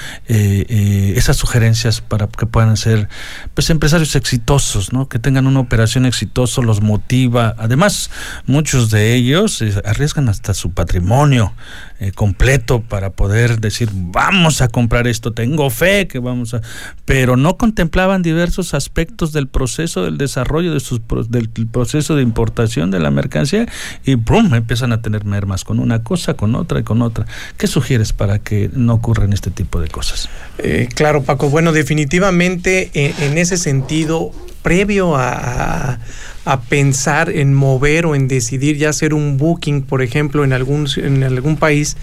esas 1.17 1.37
sugerencias 1.37 2.01
para 2.01 2.27
que 2.27 2.45
puedan 2.45 2.77
ser 2.77 3.09
pues, 3.53 3.69
empresarios 3.69 4.15
exitosos, 4.15 4.93
¿no? 4.93 5.09
Que 5.09 5.19
tengan 5.19 5.47
una 5.47 5.59
operación 5.59 6.05
exitosa, 6.05 6.61
los 6.61 6.81
motiva. 6.81 7.55
Además, 7.57 8.09
muchos 8.45 8.89
de 8.89 9.15
ellos 9.15 9.61
eh, 9.61 9.73
arriesgan 9.85 10.29
hasta 10.29 10.53
su 10.53 10.71
patrimonio 10.71 11.53
eh, 11.99 12.11
completo 12.11 12.81
para 12.81 13.09
poder 13.09 13.59
decir, 13.59 13.89
vamos 13.91 14.61
a 14.61 14.67
comprar 14.67 15.07
esto, 15.07 15.33
tengo 15.33 15.69
fe 15.69 16.07
que 16.07 16.19
vamos 16.19 16.53
a... 16.53 16.61
Pero 17.05 17.37
no 17.37 17.57
contemplaban 17.57 18.21
diversos 18.21 18.73
aspectos 18.73 19.33
del 19.33 19.47
proceso 19.47 20.03
del 20.03 20.17
desarrollo 20.17 20.73
de 20.73 20.79
sus, 20.79 21.01
del 21.29 21.49
proceso 21.71 22.15
de 22.15 22.21
importación 22.21 22.91
de 22.91 22.99
la 22.99 23.09
mercancía 23.09 23.65
y 24.05 24.15
¡pum! 24.15 24.53
empiezan 24.53 24.91
a 24.91 25.01
tener 25.01 25.25
mermas 25.25 25.63
con 25.63 25.79
una 25.79 26.03
cosa, 26.03 26.35
con 26.35 26.55
otra 26.55 26.79
y 26.79 26.83
con 26.83 27.01
otra. 27.01 27.25
¿Qué 27.57 27.67
sugieres 27.67 28.13
para 28.13 28.39
que 28.39 28.69
no 28.73 28.93
ocurran 28.93 29.33
este 29.33 29.51
tipo 29.51 29.79
de 29.79 29.87
cosas? 29.87 30.29
Eh, 30.59 30.89
claro, 30.93 31.23
Paco. 31.23 31.49
Bueno, 31.49 31.71
definitivamente 31.71 32.91
en, 32.93 33.37
ese 33.37 33.57
sentido, 33.57 34.31
previo 34.67 35.15
a 35.15 35.99
a 36.47 36.61
pensar 36.61 37.29
en 37.29 37.53
mover 37.53 38.05
o 38.05 38.15
en 38.15 38.29
decidir 38.29 38.77
ya 38.77 38.89
hacer 38.89 39.13
un 39.13 39.37
booking, 39.37 39.81
por 39.81 40.01
ejemplo, 40.01 40.45
en 40.45 40.53
algún, 40.53 40.87
en 40.95 41.21
algún 41.25 41.57
país, 41.57 41.97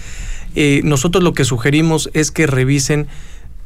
eh, 0.53 0.81
nosotros 0.83 1.23
lo 1.23 1.33
que 1.33 1.45
sugerimos 1.45 2.11
es 2.13 2.29
que 2.29 2.45
revisen 2.45 3.07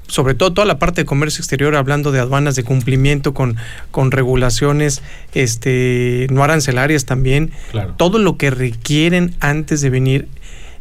sobre 0.07 0.35
todo 0.35 0.53
toda 0.53 0.65
la 0.65 0.79
parte 0.79 1.01
de 1.01 1.05
comercio 1.05 1.41
exterior, 1.41 1.75
hablando 1.75 2.13
de 2.13 2.19
aduanas, 2.19 2.55
de 2.55 2.63
cumplimiento 2.63 3.33
con, 3.33 3.57
con 3.91 4.09
regulaciones 4.09 5.03
este, 5.33 6.27
no 6.31 6.45
arancelarias 6.45 7.03
también, 7.03 7.51
todo 7.97 8.17
lo 8.17 8.37
que 8.37 8.49
requieren 8.49 9.35
antes 9.41 9.81
de 9.81 9.89
venir, 9.89 10.29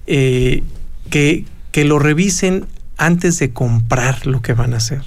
eh, 0.07 0.63
que, 1.11 1.45
que 1.73 1.85
lo 1.85 1.99
revisen 1.99 2.67
antes 2.99 3.41
de 3.41 3.53
comprar 3.53 4.29
lo 4.29 4.43
que 4.43 4.53
van 4.53 4.75
a 4.75 4.77
hacer. 4.77 5.03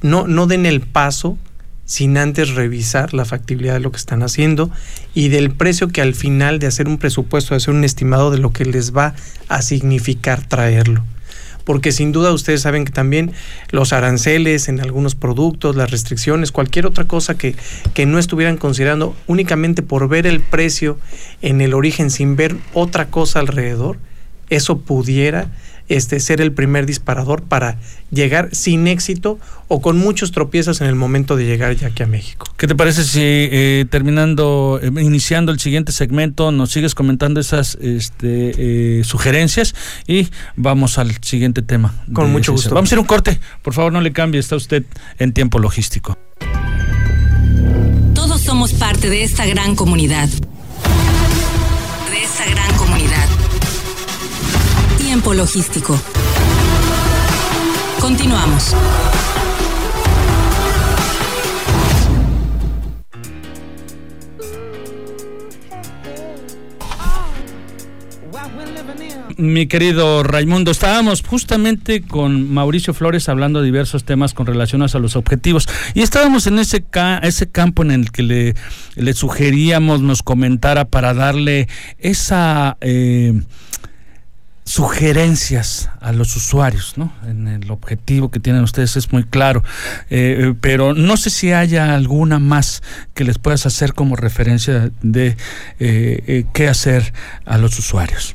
No, 0.00 0.26
no 0.26 0.46
den 0.46 0.64
el 0.64 0.80
paso 0.80 1.36
sin 1.84 2.16
antes 2.16 2.54
revisar 2.54 3.14
la 3.14 3.24
factibilidad 3.24 3.74
de 3.74 3.80
lo 3.80 3.90
que 3.90 3.98
están 3.98 4.22
haciendo 4.22 4.70
y 5.14 5.28
del 5.28 5.50
precio 5.50 5.88
que 5.88 6.00
al 6.00 6.14
final 6.14 6.58
de 6.58 6.66
hacer 6.66 6.88
un 6.88 6.98
presupuesto, 6.98 7.50
de 7.54 7.58
hacer 7.58 7.74
un 7.74 7.84
estimado 7.84 8.30
de 8.30 8.38
lo 8.38 8.52
que 8.52 8.64
les 8.64 8.96
va 8.96 9.14
a 9.48 9.62
significar 9.62 10.46
traerlo. 10.46 11.04
Porque 11.64 11.92
sin 11.92 12.12
duda 12.12 12.32
ustedes 12.32 12.60
saben 12.60 12.84
que 12.84 12.92
también 12.92 13.32
los 13.70 13.94
aranceles 13.94 14.68
en 14.68 14.80
algunos 14.80 15.14
productos, 15.14 15.76
las 15.76 15.90
restricciones, 15.90 16.52
cualquier 16.52 16.84
otra 16.84 17.04
cosa 17.04 17.36
que, 17.36 17.56
que 17.94 18.04
no 18.04 18.18
estuvieran 18.18 18.58
considerando 18.58 19.16
únicamente 19.26 19.82
por 19.82 20.08
ver 20.08 20.26
el 20.26 20.40
precio 20.40 20.98
en 21.40 21.62
el 21.62 21.72
origen 21.72 22.10
sin 22.10 22.36
ver 22.36 22.56
otra 22.74 23.06
cosa 23.06 23.40
alrededor, 23.40 23.98
eso 24.50 24.80
pudiera 24.80 25.50
este, 25.88 26.20
ser 26.20 26.40
el 26.40 26.52
primer 26.52 26.86
disparador 26.86 27.42
para 27.42 27.78
llegar 28.10 28.48
sin 28.52 28.86
éxito 28.86 29.38
o 29.68 29.80
con 29.80 29.98
muchos 29.98 30.32
tropiezos 30.32 30.80
en 30.80 30.86
el 30.86 30.94
momento 30.94 31.36
de 31.36 31.46
llegar 31.46 31.74
ya 31.76 31.88
aquí 31.88 32.02
a 32.02 32.06
México. 32.06 32.46
¿Qué 32.56 32.66
te 32.66 32.74
parece 32.74 33.04
si 33.04 33.20
eh, 33.20 33.86
terminando, 33.90 34.78
eh, 34.82 34.90
iniciando 35.00 35.52
el 35.52 35.58
siguiente 35.58 35.92
segmento, 35.92 36.52
nos 36.52 36.70
sigues 36.70 36.94
comentando 36.94 37.40
esas 37.40 37.76
este, 37.80 39.00
eh, 39.00 39.04
sugerencias 39.04 39.74
y 40.06 40.28
vamos 40.56 40.98
al 40.98 41.12
siguiente 41.22 41.62
tema? 41.62 41.94
Con 42.12 42.30
mucho 42.30 42.52
gusto. 42.52 42.74
Vamos 42.74 42.90
a 42.92 42.94
ir 42.94 42.98
un 42.98 43.06
corte, 43.06 43.40
por 43.62 43.74
favor 43.74 43.92
no 43.92 44.00
le 44.00 44.12
cambie, 44.12 44.40
está 44.40 44.56
usted 44.56 44.84
en 45.18 45.32
tiempo 45.32 45.58
logístico. 45.58 46.16
Todos 48.14 48.40
somos 48.40 48.72
parte 48.72 49.10
de 49.10 49.24
esta 49.24 49.44
gran 49.46 49.74
comunidad. 49.74 50.28
Logístico. 55.32 55.98
Continuamos. 58.00 58.74
Mi 69.36 69.66
querido 69.66 70.22
Raimundo, 70.22 70.70
estábamos 70.70 71.22
justamente 71.22 72.02
con 72.02 72.52
Mauricio 72.52 72.94
Flores 72.94 73.28
hablando 73.28 73.60
de 73.60 73.66
diversos 73.66 74.04
temas 74.04 74.32
con 74.32 74.46
relación 74.46 74.82
a 74.82 74.98
los 74.98 75.16
objetivos 75.16 75.68
y 75.94 76.02
estábamos 76.02 76.46
en 76.46 76.58
ese, 76.60 76.84
ese 77.22 77.50
campo 77.50 77.82
en 77.82 77.90
el 77.90 78.12
que 78.12 78.22
le, 78.22 78.54
le 78.94 79.12
sugeríamos 79.12 80.02
nos 80.02 80.22
comentara 80.22 80.84
para 80.84 81.14
darle 81.14 81.68
esa... 81.98 82.76
Eh, 82.80 83.42
sugerencias 84.64 85.90
a 86.00 86.12
los 86.12 86.34
usuarios, 86.36 86.94
¿no? 86.96 87.12
En 87.26 87.48
el 87.48 87.70
objetivo 87.70 88.30
que 88.30 88.40
tienen 88.40 88.62
ustedes 88.62 88.96
es 88.96 89.12
muy 89.12 89.24
claro, 89.24 89.62
eh, 90.08 90.54
pero 90.60 90.94
no 90.94 91.18
sé 91.18 91.28
si 91.28 91.52
haya 91.52 91.94
alguna 91.94 92.38
más 92.38 92.82
que 93.12 93.24
les 93.24 93.38
puedas 93.38 93.66
hacer 93.66 93.92
como 93.92 94.16
referencia 94.16 94.90
de 95.02 95.28
eh, 95.28 95.36
eh, 95.78 96.44
qué 96.54 96.68
hacer 96.68 97.12
a 97.44 97.58
los 97.58 97.78
usuarios. 97.78 98.34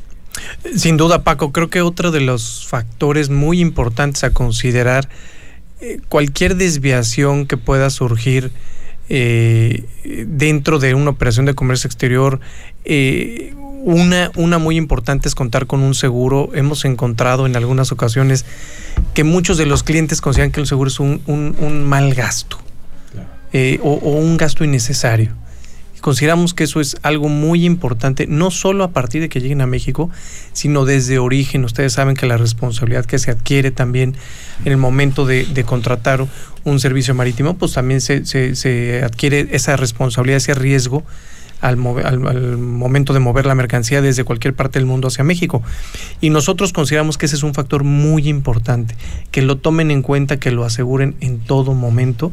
Sin 0.75 0.97
duda, 0.97 1.23
Paco, 1.23 1.51
creo 1.51 1.69
que 1.69 1.81
otro 1.81 2.11
de 2.11 2.21
los 2.21 2.67
factores 2.67 3.29
muy 3.29 3.59
importantes 3.59 4.23
a 4.23 4.31
considerar, 4.31 5.09
cualquier 6.09 6.55
desviación 6.55 7.45
que 7.47 7.55
pueda 7.57 7.89
surgir 7.89 8.51
dentro 9.07 10.77
de 10.77 10.93
una 10.93 11.09
operación 11.09 11.45
de 11.45 11.55
comercio 11.55 11.87
exterior, 11.87 12.39
una, 13.83 14.31
una 14.35 14.57
muy 14.57 14.77
importante 14.77 15.27
es 15.27 15.35
contar 15.35 15.67
con 15.67 15.81
un 15.81 15.95
seguro. 15.95 16.49
Hemos 16.53 16.85
encontrado 16.85 17.45
en 17.45 17.55
algunas 17.55 17.91
ocasiones 17.91 18.45
que 19.13 19.23
muchos 19.23 19.57
de 19.57 19.65
los 19.65 19.83
clientes 19.83 20.21
consideran 20.21 20.51
que 20.51 20.59
el 20.59 20.67
seguro 20.67 20.89
es 20.89 20.99
un, 20.99 21.21
un, 21.27 21.83
mal 21.85 22.13
gasto 22.13 22.57
eh, 23.53 23.79
o, 23.83 23.93
un 23.93 24.37
gasto 24.37 24.63
innecesario. 24.63 25.33
Consideramos 26.01 26.53
que 26.53 26.63
eso 26.63 26.79
es 26.79 26.95
algo 27.01 27.27
muy 27.27 27.65
importante, 27.65 28.25
no 28.25 28.51
solo 28.51 28.85
a 28.85 28.91
partir 28.91 29.21
de 29.21 29.27
que 29.27 29.41
lleguen 29.41 29.59
a 29.59 29.67
México, 29.67 30.09
sino 30.53 30.85
desde 30.85 31.19
origen. 31.19 31.65
Ustedes 31.65 31.91
saben 31.91 32.15
que 32.15 32.25
la 32.25 32.37
responsabilidad 32.37 33.05
que 33.05 33.19
se 33.19 33.31
adquiere 33.31 33.71
también 33.71 34.15
en 34.63 34.71
el 34.71 34.77
momento 34.77 35.25
de, 35.25 35.45
de 35.45 35.63
contratar 35.65 36.25
un 36.63 36.79
servicio 36.79 37.13
marítimo, 37.15 37.57
pues 37.57 37.73
también 37.73 37.99
se, 37.99 38.25
se, 38.25 38.55
se 38.55 39.03
adquiere 39.03 39.49
esa 39.51 39.75
responsabilidad, 39.75 40.37
ese 40.37 40.53
riesgo 40.53 41.03
al, 41.61 41.77
momento 41.77 43.13
de 43.13 43.19
mover 43.19 43.45
la 43.45 43.55
mercancía 43.55 44.01
desde 44.01 44.23
cualquier 44.23 44.53
parte 44.53 44.79
del 44.79 44.85
mundo 44.85 45.07
hacia 45.07 45.23
México. 45.23 45.61
Y 46.21 46.29
nosotros 46.29 46.73
consideramos 46.73 47.17
que 47.17 47.25
ese 47.25 47.35
es 47.35 47.43
un 47.43 47.53
factor 47.53 47.83
muy 47.83 48.27
importante, 48.27 48.95
que 49.31 49.41
lo 49.41 49.57
tomen 49.57 49.91
en 49.91 50.01
cuenta, 50.01 50.37
que 50.37 50.51
lo 50.51 50.65
aseguren 50.65 51.15
en 51.19 51.39
todo 51.39 51.73
momento 51.73 52.31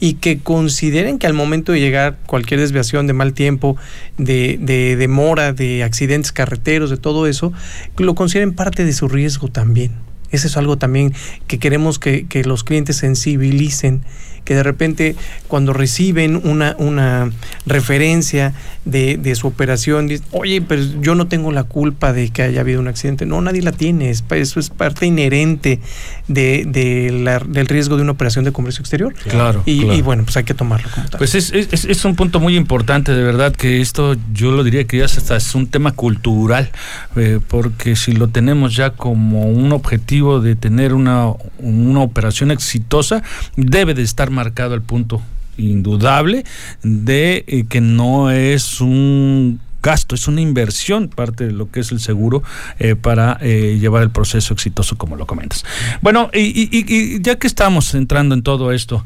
y 0.00 0.14
que 0.14 0.38
consideren 0.38 1.18
que 1.18 1.26
al 1.26 1.34
momento 1.34 1.72
de 1.72 1.80
llegar 1.80 2.18
cualquier 2.26 2.60
desviación 2.60 3.06
de 3.06 3.12
mal 3.12 3.32
tiempo, 3.32 3.76
de, 4.18 4.58
de 4.60 4.96
demora, 4.96 5.52
de 5.52 5.82
accidentes 5.82 6.32
carreteros, 6.32 6.90
de 6.90 6.96
todo 6.96 7.26
eso, 7.26 7.52
lo 7.96 8.14
consideren 8.14 8.54
parte 8.54 8.84
de 8.84 8.92
su 8.92 9.08
riesgo 9.08 9.48
también. 9.48 9.92
Eso 10.30 10.48
es 10.48 10.56
algo 10.56 10.76
también 10.76 11.14
que 11.46 11.58
queremos 11.58 11.98
que, 11.98 12.26
que 12.26 12.44
los 12.44 12.64
clientes 12.64 12.96
sensibilicen 12.96 14.02
que 14.46 14.54
de 14.54 14.62
repente 14.62 15.16
cuando 15.46 15.74
reciben 15.74 16.40
una, 16.42 16.74
una 16.78 17.30
referencia 17.66 18.54
de, 18.86 19.18
de 19.18 19.34
su 19.34 19.46
operación, 19.46 20.06
dicen, 20.06 20.26
oye, 20.30 20.62
pero 20.62 20.82
yo 21.02 21.14
no 21.14 21.26
tengo 21.26 21.52
la 21.52 21.64
culpa 21.64 22.14
de 22.14 22.30
que 22.30 22.42
haya 22.42 22.62
habido 22.62 22.80
un 22.80 22.88
accidente. 22.88 23.26
No, 23.26 23.42
nadie 23.42 23.60
la 23.60 23.72
tiene, 23.72 24.08
eso 24.08 24.60
es 24.60 24.70
parte 24.70 25.04
inherente 25.04 25.80
de, 26.28 26.64
del 26.64 27.66
riesgo 27.66 27.96
de 27.96 28.02
una 28.02 28.12
operación 28.12 28.46
de 28.46 28.52
comercio 28.52 28.80
exterior. 28.80 29.12
Claro 29.28 29.62
y, 29.66 30.00
bueno, 30.02 30.22
pues 30.24 30.36
hay 30.36 30.44
que 30.44 30.54
tomarlo 30.54 30.88
como 30.94 31.08
tal. 31.08 31.18
Pues 31.18 31.34
es, 31.34 31.52
es, 31.52 31.84
es, 31.84 32.04
un 32.04 32.14
punto 32.14 32.38
muy 32.38 32.56
importante, 32.56 33.12
de 33.12 33.22
verdad, 33.22 33.52
que 33.54 33.80
esto 33.80 34.16
yo 34.32 34.52
lo 34.52 34.62
diría 34.62 34.84
que 34.84 34.98
ya 34.98 35.06
hasta 35.06 35.36
es 35.36 35.54
un 35.54 35.66
tema 35.66 35.92
cultural, 35.92 36.70
eh, 37.16 37.40
porque 37.46 37.96
si 37.96 38.12
lo 38.12 38.28
tenemos 38.28 38.74
ya 38.76 38.90
como 38.90 39.46
un 39.46 39.72
objetivo 39.72 40.40
de 40.40 40.54
tener 40.54 40.94
una, 40.94 41.32
una 41.58 42.00
operación 42.00 42.52
exitosa, 42.52 43.22
debe 43.56 43.94
de 43.94 44.02
estar 44.02 44.30
marcado 44.36 44.74
el 44.74 44.82
punto 44.82 45.22
indudable 45.56 46.44
de 46.82 47.44
eh, 47.46 47.64
que 47.68 47.80
no 47.80 48.30
es 48.30 48.80
un 48.80 49.60
gasto, 49.82 50.14
es 50.16 50.26
una 50.26 50.40
inversión, 50.40 51.08
parte 51.08 51.46
de 51.46 51.52
lo 51.52 51.70
que 51.70 51.80
es 51.80 51.92
el 51.92 52.00
seguro, 52.00 52.42
eh, 52.78 52.96
para 52.96 53.38
eh, 53.40 53.78
llevar 53.80 54.02
el 54.02 54.10
proceso 54.10 54.52
exitoso, 54.52 54.96
como 54.96 55.14
lo 55.14 55.26
comentas. 55.26 55.64
Bueno, 56.02 56.28
y, 56.34 57.22
ya 57.22 57.36
que 57.36 57.46
estamos 57.46 57.94
entrando 57.94 58.34
en 58.34 58.42
todo 58.42 58.72
esto, 58.72 59.04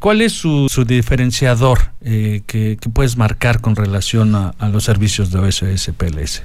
¿cuál 0.00 0.22
es 0.22 0.32
su, 0.32 0.68
diferenciador 0.84 1.92
que, 2.02 2.76
puedes 2.92 3.16
marcar 3.16 3.60
con 3.60 3.76
relación 3.76 4.34
a, 4.34 4.48
a 4.58 4.68
los 4.68 4.82
servicios 4.82 5.30
de 5.30 5.38
OSS 5.38 5.92
PLS? 5.96 6.42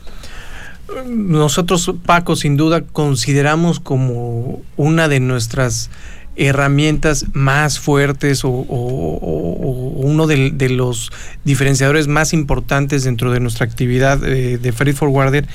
Nosotros, 1.07 1.91
Paco, 2.05 2.35
sin 2.35 2.57
duda 2.57 2.81
consideramos 2.81 3.79
como 3.79 4.61
una 4.77 5.07
de 5.07 5.19
nuestras 5.19 5.89
herramientas 6.35 7.25
más 7.33 7.79
fuertes 7.79 8.41
o, 8.43 8.49
uno 8.49 10.27
de, 10.27 10.69
los 10.69 11.11
diferenciadores 11.43 12.07
más 12.07 12.33
importantes 12.33 13.03
dentro 13.03 13.31
de 13.31 13.39
nuestra 13.39 13.65
actividad 13.65 14.23
eh, 14.23 14.57
de 14.57 14.71
Freight 14.71 14.97
Forwarder, 14.97 15.47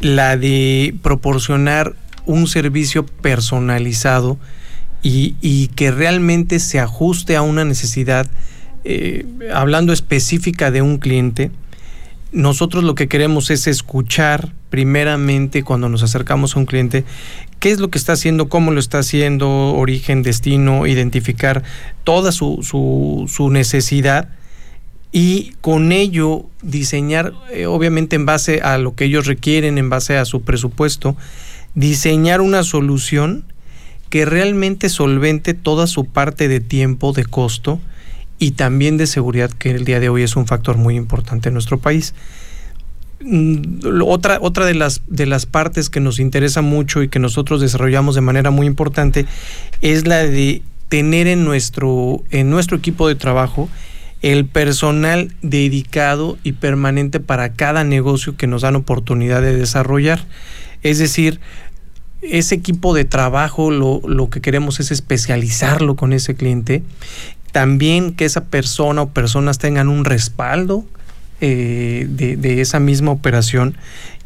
la 0.00 0.36
de 0.36 0.94
proporcionar 1.02 1.94
un 2.26 2.46
servicio 2.46 3.06
personalizado 3.06 4.38
y, 5.02 5.68
que 5.76 5.92
realmente 5.92 6.58
se 6.58 6.80
ajuste 6.80 7.36
a 7.36 7.42
una 7.42 7.64
necesidad, 7.64 8.26
eh, 8.82 9.24
hablando 9.54 9.92
específica 9.92 10.72
de 10.72 10.82
un 10.82 10.98
cliente, 10.98 11.52
nosotros 12.32 12.82
lo 12.82 12.94
que 12.94 13.08
queremos 13.08 13.50
es 13.50 13.66
escuchar 13.66 14.52
primeramente 14.68 15.62
cuando 15.62 15.88
nos 15.88 16.02
acercamos 16.02 16.56
a 16.56 16.58
un 16.58 16.66
cliente 16.66 17.04
qué 17.60 17.70
es 17.70 17.78
lo 17.78 17.90
que 17.90 17.98
está 17.98 18.12
haciendo, 18.12 18.48
cómo 18.48 18.70
lo 18.70 18.80
está 18.80 18.98
haciendo, 18.98 19.74
origen, 19.74 20.22
destino, 20.22 20.86
identificar 20.86 21.62
toda 22.04 22.32
su, 22.32 22.62
su, 22.62 23.50
necesidad 23.50 24.28
y 25.12 25.52
con 25.60 25.92
ello 25.92 26.46
diseñar, 26.62 27.32
eh, 27.52 27.66
obviamente 27.66 28.16
en 28.16 28.26
base 28.26 28.60
a 28.60 28.78
lo 28.78 28.94
que 28.94 29.04
ellos 29.04 29.26
requieren, 29.26 29.78
en 29.78 29.88
base 29.88 30.18
a 30.18 30.24
su 30.24 30.42
presupuesto, 30.42 31.16
diseñar 31.74 32.40
una 32.40 32.62
solución 32.62 33.44
que 34.10 34.24
realmente 34.24 34.88
solvente 34.88 35.54
toda 35.54 35.86
su 35.86 36.04
parte 36.04 36.48
de 36.48 36.60
tiempo, 36.60 37.12
de 37.12 37.24
costo 37.24 37.80
y 38.38 38.52
también 38.52 38.96
de 38.96 39.06
seguridad, 39.06 39.50
que 39.50 39.70
el 39.70 39.84
día 39.84 40.00
de 40.00 40.08
hoy 40.08 40.22
es 40.22 40.36
un 40.36 40.46
factor 40.46 40.76
muy 40.76 40.96
importante 40.96 41.48
en 41.48 41.54
nuestro 41.54 41.78
país. 41.78 42.14
Mm, 43.20 44.02
otra, 44.04 44.38
otra 44.42 44.66
de, 44.66 44.74
las, 44.74 45.02
de 45.06 45.26
las 45.26 45.46
partes 45.46 45.88
que 45.88 46.00
nos 46.00 46.18
interesa 46.18 46.60
mucho 46.60 47.02
y 47.02 47.08
que 47.08 47.18
nosotros 47.18 47.60
desarrollamos 47.60 48.14
de 48.14 48.20
manera 48.20 48.50
muy 48.50 48.66
importante 48.66 49.26
es 49.80 50.06
la 50.06 50.18
de 50.18 50.62
tener 50.88 51.26
en 51.26 51.44
nuestro, 51.44 52.22
en 52.30 52.50
nuestro 52.50 52.76
equipo 52.76 53.08
de 53.08 53.14
trabajo 53.14 53.68
el 54.22 54.46
personal 54.46 55.34
dedicado 55.42 56.38
y 56.42 56.52
permanente 56.52 57.20
para 57.20 57.52
cada 57.52 57.84
negocio 57.84 58.36
que 58.36 58.46
nos 58.46 58.62
dan 58.62 58.76
oportunidad 58.76 59.42
de 59.42 59.56
desarrollar. 59.56 60.24
Es 60.82 60.98
decir, 60.98 61.40
ese 62.22 62.54
equipo 62.54 62.94
de 62.94 63.04
trabajo 63.04 63.70
lo, 63.70 64.00
lo, 64.06 64.30
que 64.30 64.40
queremos 64.40 64.80
es 64.80 64.90
especializarlo 64.90 65.96
con 65.96 66.12
ese 66.12 66.34
cliente. 66.34 66.82
También 67.52 68.14
que 68.14 68.24
esa 68.24 68.44
persona 68.44 69.02
o 69.02 69.10
personas 69.10 69.58
tengan 69.58 69.88
un 69.88 70.04
respaldo 70.04 70.84
eh, 71.40 72.06
de, 72.08 72.60
esa 72.60 72.80
misma 72.80 73.10
operación 73.10 73.76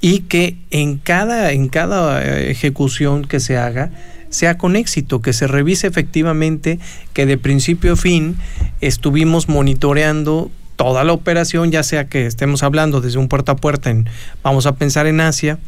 y 0.01 0.20
que 0.20 0.57
en 0.70 0.99
cada, 0.99 1.53
en 1.53 1.68
cada 1.68 2.23
eh, 2.23 2.51
ejecución 2.51 3.25
que 3.25 3.40
se 3.40 3.59
haga 3.59 3.90
sea 4.29 4.57
con 4.57 4.77
éxito, 4.77 5.20
que 5.20 5.33
se 5.33 5.49
revise 5.49 5.88
efectivamente 5.88 6.79
que 7.12 7.27
de 7.27 7.37
principio 7.37 7.94
a 7.94 7.96
fin 7.96 8.37
estuvimos 8.81 9.49
monitoreando 9.49 10.51
toda 10.77 11.05
la 11.05 11.12
operación, 11.12 11.70
ya 11.70 11.83
sea 11.83 12.09
que 12.09 12.27
estemos 12.27 12.62
hablando 12.62 13.01
desde 13.01 13.18
un 13.18 13.29
puerta 13.29 13.53
a 13.53 13.57
puerta, 13.57 13.90
en, 13.90 14.09
vamos 14.42 14.66
a 14.66 14.77
pensar 14.77 15.07
en 15.07 15.20
Asia, 15.20 15.59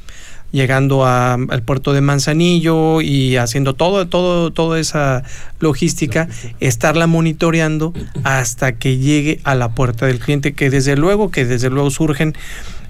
llegando 0.52 1.06
al 1.06 1.62
puerto 1.62 1.92
de 1.92 2.00
Manzanillo 2.02 3.00
y 3.00 3.36
haciendo 3.36 3.74
todo, 3.74 4.06
todo, 4.06 4.52
toda 4.52 4.78
esa 4.78 5.24
logística, 5.58 6.28
estarla 6.60 7.06
monitoreando 7.06 7.92
hasta 8.22 8.72
que 8.72 8.98
llegue 8.98 9.40
a 9.44 9.54
la 9.54 9.74
puerta 9.74 10.06
del 10.06 10.20
cliente, 10.20 10.52
que 10.52 10.70
desde 10.70 10.96
luego, 10.96 11.30
que 11.30 11.44
desde 11.44 11.70
luego 11.70 11.90
surgen 11.90 12.34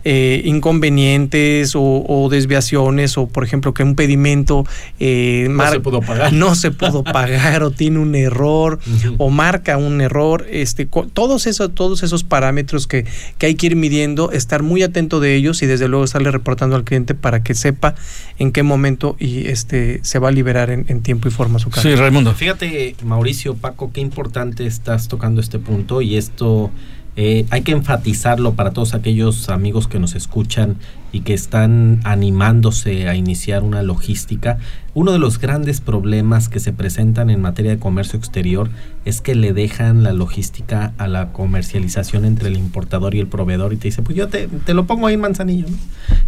eh, 0.04 0.42
inconvenientes 0.44 1.72
o, 1.74 2.28
desviaciones 2.30 3.18
o 3.18 3.26
por 3.26 3.44
ejemplo 3.44 3.74
que 3.74 3.82
un 3.82 3.94
pedimento 3.94 4.64
eh, 5.00 5.48
no, 5.50 5.70
se 5.70 5.80
pudo 5.80 6.00
pagar. 6.00 6.32
no 6.32 6.54
se 6.54 6.70
pudo 6.70 7.04
pagar 7.12 7.62
o 7.62 7.70
tiene 7.70 7.98
un 7.98 8.14
error 8.14 8.78
o 9.18 9.30
marca 9.30 9.76
un 9.76 10.00
error 10.00 10.46
este 10.50 10.86
todos 10.86 11.46
esos 11.46 11.74
todos 11.74 12.02
esos 12.02 12.24
parámetros 12.24 12.86
que, 12.86 13.04
que 13.38 13.46
hay 13.46 13.54
que 13.54 13.66
ir 13.66 13.76
midiendo 13.76 14.32
estar 14.32 14.62
muy 14.62 14.82
atento 14.82 15.20
de 15.20 15.34
ellos 15.34 15.62
y 15.62 15.66
desde 15.66 15.88
luego 15.88 16.04
estarle 16.04 16.30
reportando 16.30 16.76
al 16.76 16.84
cliente 16.84 17.14
para 17.14 17.42
que 17.42 17.54
sepa 17.54 17.94
en 18.38 18.52
qué 18.52 18.62
momento 18.62 19.16
y 19.18 19.48
este 19.48 20.00
se 20.02 20.18
va 20.18 20.28
a 20.28 20.32
liberar 20.32 20.70
en, 20.70 21.02
tiempo 21.02 21.28
y 21.28 21.30
forma 21.30 21.58
su 21.58 21.70
carga. 21.70 21.90
Sí, 21.90 21.94
Raimundo. 21.96 22.34
Fíjate, 22.34 22.96
Mauricio, 23.04 23.54
Paco, 23.54 23.92
qué 23.92 24.00
importante 24.00 24.66
estás 24.66 25.08
tocando 25.08 25.40
este 25.40 25.58
punto 25.58 26.02
y 26.02 26.16
esto 26.16 26.70
eh, 27.14 27.44
hay 27.50 27.60
que 27.60 27.72
enfatizarlo 27.72 28.54
para 28.54 28.70
todos 28.70 28.94
aquellos 28.94 29.50
amigos 29.50 29.86
que 29.86 29.98
nos 29.98 30.14
escuchan 30.14 30.76
y 31.12 31.20
que 31.20 31.34
están 31.34 32.00
animándose 32.04 33.06
a 33.06 33.14
iniciar 33.14 33.62
una 33.62 33.82
logística. 33.82 34.56
Uno 34.94 35.12
de 35.12 35.18
los 35.18 35.38
grandes 35.38 35.82
problemas 35.82 36.48
que 36.48 36.58
se 36.58 36.72
presentan 36.72 37.28
en 37.28 37.42
materia 37.42 37.70
de 37.70 37.78
comercio 37.78 38.18
exterior 38.18 38.70
es 39.04 39.20
que 39.20 39.34
le 39.34 39.52
dejan 39.52 40.02
la 40.02 40.14
logística 40.14 40.94
a 40.96 41.06
la 41.06 41.32
comercialización 41.32 42.24
entre 42.24 42.48
el 42.48 42.56
importador 42.56 43.14
y 43.14 43.20
el 43.20 43.26
proveedor 43.26 43.74
y 43.74 43.76
te 43.76 43.88
dice, 43.88 44.00
pues 44.00 44.16
yo 44.16 44.28
te, 44.28 44.48
lo 44.72 44.86
pongo 44.86 45.06
ahí 45.06 45.14
en 45.14 45.20
Manzanillo. 45.20 45.66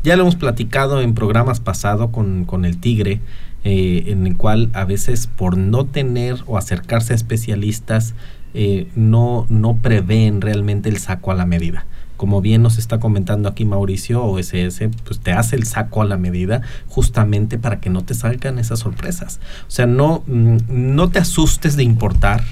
Ya 0.02 0.16
lo 0.16 0.22
hemos 0.24 0.36
platicado 0.36 1.00
en 1.00 1.14
programas 1.14 1.60
pasados 1.60 2.10
con, 2.10 2.44
con 2.44 2.66
el 2.66 2.76
Tigre, 2.76 3.22
eh, 3.64 4.04
en 4.08 4.26
el 4.26 4.36
cual 4.36 4.68
a 4.74 4.84
veces 4.84 5.28
por 5.28 5.56
no 5.56 5.86
tener 5.86 6.36
o 6.46 6.58
acercarse 6.58 7.14
a 7.14 7.16
especialistas, 7.16 8.14
eh, 8.54 8.86
no, 8.94 9.46
no 9.48 9.76
prevén 9.76 10.40
realmente 10.40 10.88
el 10.88 10.98
saco 10.98 11.32
a 11.32 11.34
la 11.34 11.44
medida. 11.44 11.86
Como 12.16 12.40
bien 12.40 12.62
nos 12.62 12.78
está 12.78 13.00
comentando 13.00 13.48
aquí 13.48 13.64
Mauricio, 13.64 14.24
OSS, 14.24 14.82
pues 15.04 15.18
te 15.20 15.32
hace 15.32 15.56
el 15.56 15.66
saco 15.66 16.00
a 16.00 16.04
la 16.04 16.16
medida 16.16 16.62
justamente 16.86 17.58
para 17.58 17.80
que 17.80 17.90
no 17.90 18.04
te 18.04 18.14
salgan 18.14 18.60
esas 18.60 18.78
sorpresas. 18.78 19.40
O 19.66 19.70
sea, 19.70 19.86
no, 19.86 20.22
mm, 20.28 20.58
no 20.68 21.10
te 21.10 21.18
asustes 21.18 21.76
de 21.76 21.82
importar, 21.82 22.44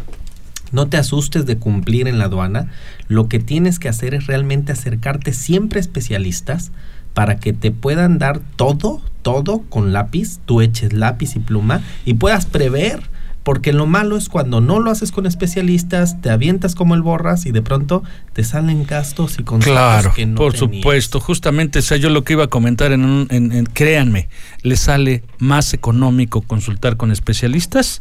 no 0.72 0.88
te 0.88 0.96
asustes 0.96 1.46
de 1.46 1.58
cumplir 1.58 2.08
en 2.08 2.18
la 2.18 2.24
aduana. 2.24 2.72
Lo 3.06 3.28
que 3.28 3.38
tienes 3.38 3.78
que 3.78 3.88
hacer 3.88 4.14
es 4.14 4.26
realmente 4.26 4.72
acercarte 4.72 5.32
siempre 5.32 5.78
a 5.78 5.82
especialistas 5.82 6.72
para 7.14 7.36
que 7.36 7.52
te 7.52 7.70
puedan 7.70 8.18
dar 8.18 8.40
todo, 8.56 9.00
todo 9.22 9.62
con 9.68 9.92
lápiz, 9.92 10.40
tú 10.46 10.60
eches 10.60 10.92
lápiz 10.92 11.36
y 11.36 11.40
pluma 11.40 11.82
y 12.04 12.14
puedas 12.14 12.46
prever 12.46 13.11
porque 13.42 13.72
lo 13.72 13.86
malo 13.86 14.16
es 14.16 14.28
cuando 14.28 14.60
no 14.60 14.80
lo 14.80 14.90
haces 14.90 15.12
con 15.12 15.26
especialistas, 15.26 16.20
te 16.20 16.30
avientas 16.30 16.74
como 16.74 16.94
el 16.94 17.02
borras 17.02 17.46
y 17.46 17.52
de 17.52 17.62
pronto 17.62 18.02
te 18.32 18.44
salen 18.44 18.84
gastos 18.84 19.38
y 19.38 19.42
consejos 19.42 19.74
claro, 19.74 20.12
que 20.14 20.26
no 20.26 20.36
por 20.36 20.56
supuesto. 20.56 21.20
Justamente, 21.20 21.80
o 21.80 21.82
sea, 21.82 21.96
yo 21.96 22.10
lo 22.10 22.24
que 22.24 22.34
iba 22.34 22.44
a 22.44 22.48
comentar 22.48 22.92
en, 22.92 23.04
un, 23.04 23.26
en, 23.30 23.66
créanme, 23.66 24.28
le 24.62 24.76
sale 24.76 25.24
más 25.38 25.74
económico 25.74 26.42
consultar 26.42 26.96
con 26.96 27.10
especialistas 27.10 28.00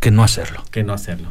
que 0.00 0.10
no 0.10 0.24
hacerlo. 0.24 0.64
Que 0.70 0.82
no 0.82 0.92
hacerlo. 0.92 1.28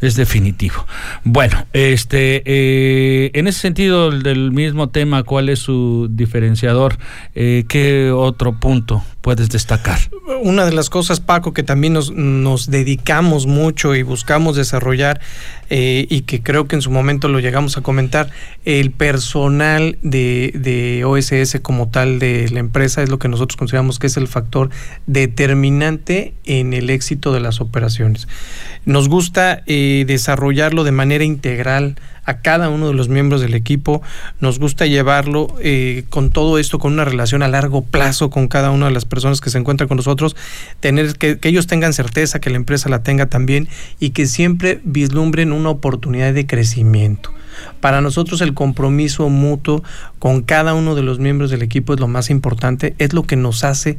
Es 0.00 0.16
definitivo. 0.16 0.86
Bueno, 1.24 1.66
este, 1.72 2.42
eh, 2.46 3.30
en 3.34 3.46
ese 3.46 3.60
sentido 3.60 4.10
del 4.10 4.50
mismo 4.50 4.88
tema, 4.88 5.22
¿cuál 5.24 5.48
es 5.48 5.58
su 5.58 6.08
diferenciador? 6.10 6.96
Eh, 7.34 7.64
¿Qué 7.68 8.10
otro 8.10 8.58
punto 8.58 9.04
puedes 9.20 9.50
destacar? 9.50 9.98
Una 10.42 10.64
de 10.64 10.72
las 10.72 10.88
cosas, 10.88 11.20
Paco, 11.20 11.52
que 11.52 11.62
también 11.62 11.92
nos, 11.92 12.12
nos 12.12 12.70
dedicamos 12.70 13.46
mucho 13.46 13.94
y 13.94 14.02
buscamos 14.02 14.56
desarrollar 14.56 15.20
eh, 15.68 16.06
y 16.08 16.22
que 16.22 16.42
creo 16.42 16.66
que 16.66 16.76
en 16.76 16.82
su 16.82 16.90
momento 16.90 17.28
lo 17.28 17.38
llegamos 17.38 17.76
a 17.76 17.82
comentar, 17.82 18.30
el 18.64 18.90
personal 18.90 19.98
de, 20.02 20.52
de 20.54 21.04
OSS 21.04 21.60
como 21.60 21.90
tal 21.90 22.18
de 22.18 22.48
la 22.50 22.58
empresa 22.58 23.02
es 23.02 23.08
lo 23.08 23.18
que 23.18 23.28
nosotros 23.28 23.56
consideramos 23.56 23.98
que 23.98 24.08
es 24.08 24.16
el 24.16 24.26
factor 24.28 24.70
determinante 25.06 26.34
en 26.44 26.72
el 26.72 26.90
éxito 26.90 27.32
de 27.32 27.40
las 27.40 27.60
operaciones. 27.60 28.26
Nos 28.84 29.08
gusta 29.08 29.62
desarrollarlo 30.06 30.84
de 30.84 30.92
manera 30.92 31.24
integral 31.24 31.96
a 32.24 32.38
cada 32.38 32.68
uno 32.68 32.88
de 32.88 32.94
los 32.94 33.08
miembros 33.08 33.40
del 33.40 33.54
equipo. 33.54 34.02
Nos 34.40 34.58
gusta 34.58 34.86
llevarlo 34.86 35.54
eh, 35.60 36.04
con 36.10 36.30
todo 36.30 36.58
esto, 36.58 36.78
con 36.78 36.92
una 36.92 37.04
relación 37.04 37.42
a 37.42 37.48
largo 37.48 37.82
plazo 37.82 38.30
con 38.30 38.48
cada 38.48 38.70
una 38.70 38.86
de 38.86 38.92
las 38.92 39.04
personas 39.04 39.40
que 39.40 39.50
se 39.50 39.58
encuentran 39.58 39.88
con 39.88 39.96
nosotros, 39.96 40.36
tener 40.80 41.16
que, 41.16 41.38
que 41.38 41.48
ellos 41.48 41.66
tengan 41.66 41.92
certeza, 41.92 42.40
que 42.40 42.50
la 42.50 42.56
empresa 42.56 42.88
la 42.88 43.02
tenga 43.02 43.26
también 43.26 43.68
y 43.98 44.10
que 44.10 44.26
siempre 44.26 44.80
vislumbren 44.84 45.52
una 45.52 45.70
oportunidad 45.70 46.32
de 46.32 46.46
crecimiento. 46.46 47.32
Para 47.80 48.00
nosotros 48.00 48.40
el 48.40 48.54
compromiso 48.54 49.28
mutuo 49.28 49.82
con 50.18 50.42
cada 50.42 50.74
uno 50.74 50.94
de 50.94 51.02
los 51.02 51.18
miembros 51.18 51.50
del 51.50 51.62
equipo 51.62 51.94
es 51.94 52.00
lo 52.00 52.08
más 52.08 52.30
importante, 52.30 52.94
es 52.98 53.12
lo 53.12 53.24
que 53.24 53.36
nos 53.36 53.64
hace, 53.64 53.98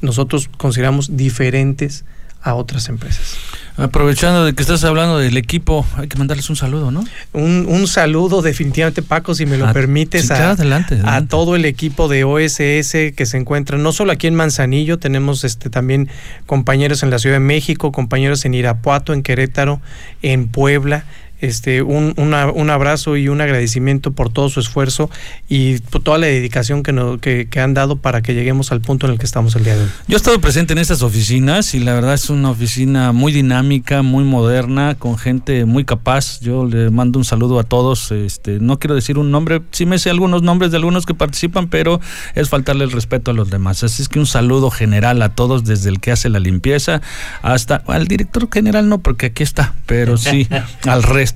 nosotros 0.00 0.48
consideramos 0.56 1.16
diferentes 1.16 2.04
a 2.42 2.54
otras 2.54 2.88
empresas. 2.88 3.38
Aprovechando 3.80 4.44
de 4.44 4.52
que 4.54 4.62
estás 4.62 4.84
hablando 4.84 5.18
del 5.18 5.36
equipo, 5.36 5.86
hay 5.96 6.06
que 6.08 6.18
mandarles 6.18 6.50
un 6.50 6.56
saludo, 6.56 6.90
¿no? 6.90 7.02
Un, 7.32 7.66
un 7.68 7.86
saludo 7.86 8.42
definitivamente, 8.42 9.02
Paco, 9.02 9.34
si 9.34 9.46
me 9.46 9.56
lo 9.56 9.66
Ah, 9.66 9.72
permites, 9.72 10.26
sí, 10.26 10.32
a, 10.32 10.36
claro, 10.36 10.52
adelante, 10.52 11.00
a 11.04 11.24
todo 11.26 11.56
el 11.56 11.64
equipo 11.64 12.08
de 12.08 12.24
OSS 12.24 13.12
que 13.16 13.24
se 13.26 13.36
encuentra 13.36 13.78
no 13.78 13.92
solo 13.92 14.12
aquí 14.12 14.26
en 14.26 14.34
Manzanillo, 14.34 14.98
tenemos 14.98 15.44
este 15.44 15.70
también 15.70 16.08
compañeros 16.46 17.02
en 17.02 17.10
la 17.10 17.18
Ciudad 17.18 17.36
de 17.36 17.40
México, 17.40 17.92
compañeros 17.92 18.44
en 18.44 18.54
Irapuato, 18.54 19.12
en 19.12 19.22
Querétaro, 19.22 19.80
en 20.22 20.48
Puebla. 20.48 21.04
Este, 21.40 21.82
un, 21.82 22.14
una- 22.16 22.50
un 22.50 22.70
abrazo 22.70 23.16
y 23.16 23.28
un 23.28 23.40
agradecimiento 23.40 24.12
por 24.12 24.32
todo 24.32 24.48
su 24.48 24.60
esfuerzo 24.60 25.10
y 25.48 25.78
por 25.78 26.02
toda 26.02 26.18
la 26.18 26.26
dedicación 26.26 26.82
que, 26.82 26.92
no- 26.92 27.18
que, 27.18 27.48
que 27.48 27.60
han 27.60 27.74
dado 27.74 27.96
para 27.96 28.22
que 28.22 28.34
lleguemos 28.34 28.72
al 28.72 28.80
punto 28.80 29.06
en 29.06 29.12
el 29.12 29.18
que 29.18 29.26
estamos 29.26 29.56
el 29.56 29.64
día 29.64 29.76
de 29.76 29.84
hoy. 29.84 29.88
Yo 30.08 30.16
he 30.16 30.18
estado 30.18 30.40
presente 30.40 30.72
en 30.72 30.78
estas 30.78 31.02
oficinas 31.02 31.74
y 31.74 31.80
la 31.80 31.94
verdad 31.94 32.14
es 32.14 32.28
una 32.30 32.50
oficina 32.50 33.12
muy 33.12 33.32
dinámica, 33.32 34.02
muy 34.02 34.24
moderna, 34.24 34.94
con 34.96 35.16
gente 35.18 35.64
muy 35.64 35.84
capaz. 35.84 36.40
Yo 36.40 36.66
le 36.66 36.90
mando 36.90 37.18
un 37.18 37.24
saludo 37.24 37.58
a 37.58 37.64
todos. 37.64 38.10
Este, 38.12 38.58
no 38.60 38.78
quiero 38.78 38.94
decir 38.94 39.16
un 39.18 39.30
nombre, 39.30 39.62
sí 39.70 39.86
me 39.86 39.98
sé 39.98 40.10
algunos 40.10 40.42
nombres 40.42 40.70
de 40.70 40.76
algunos 40.76 41.06
que 41.06 41.14
participan, 41.14 41.68
pero 41.68 42.00
es 42.34 42.48
faltarle 42.48 42.84
el 42.84 42.92
respeto 42.92 43.30
a 43.30 43.34
los 43.34 43.50
demás. 43.50 43.82
Así 43.82 44.02
es 44.02 44.08
que 44.08 44.18
un 44.18 44.26
saludo 44.26 44.70
general 44.70 45.22
a 45.22 45.30
todos, 45.34 45.64
desde 45.64 45.88
el 45.90 46.00
que 46.00 46.10
hace 46.12 46.28
la 46.28 46.38
limpieza 46.38 47.00
hasta 47.42 47.76
al 47.86 48.06
director 48.08 48.48
general, 48.52 48.88
no, 48.88 48.98
porque 48.98 49.26
aquí 49.26 49.42
está, 49.42 49.74
pero 49.86 50.16
sí 50.16 50.48
al 50.86 51.02
resto 51.02 51.29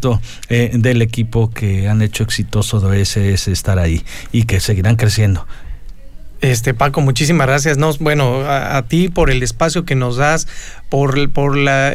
eh, 0.48 0.70
del 0.74 1.02
equipo 1.02 1.50
que 1.50 1.88
han 1.88 2.02
hecho 2.02 2.22
exitoso 2.22 2.80
de 2.80 3.02
OSS 3.02 3.48
estar 3.48 3.78
ahí 3.78 4.04
y 4.32 4.44
que 4.44 4.60
seguirán 4.60 4.96
creciendo. 4.96 5.46
Este 6.40 6.74
Paco, 6.74 7.00
muchísimas 7.00 7.46
gracias. 7.46 7.78
No, 7.78 7.90
bueno, 8.00 8.42
a 8.46 8.82
ti 8.82 9.08
por 9.08 9.30
el 9.30 9.42
espacio 9.42 9.86
que 9.86 9.94
nos 9.94 10.16
das, 10.16 10.46
por, 10.94 11.56
la, 11.56 11.88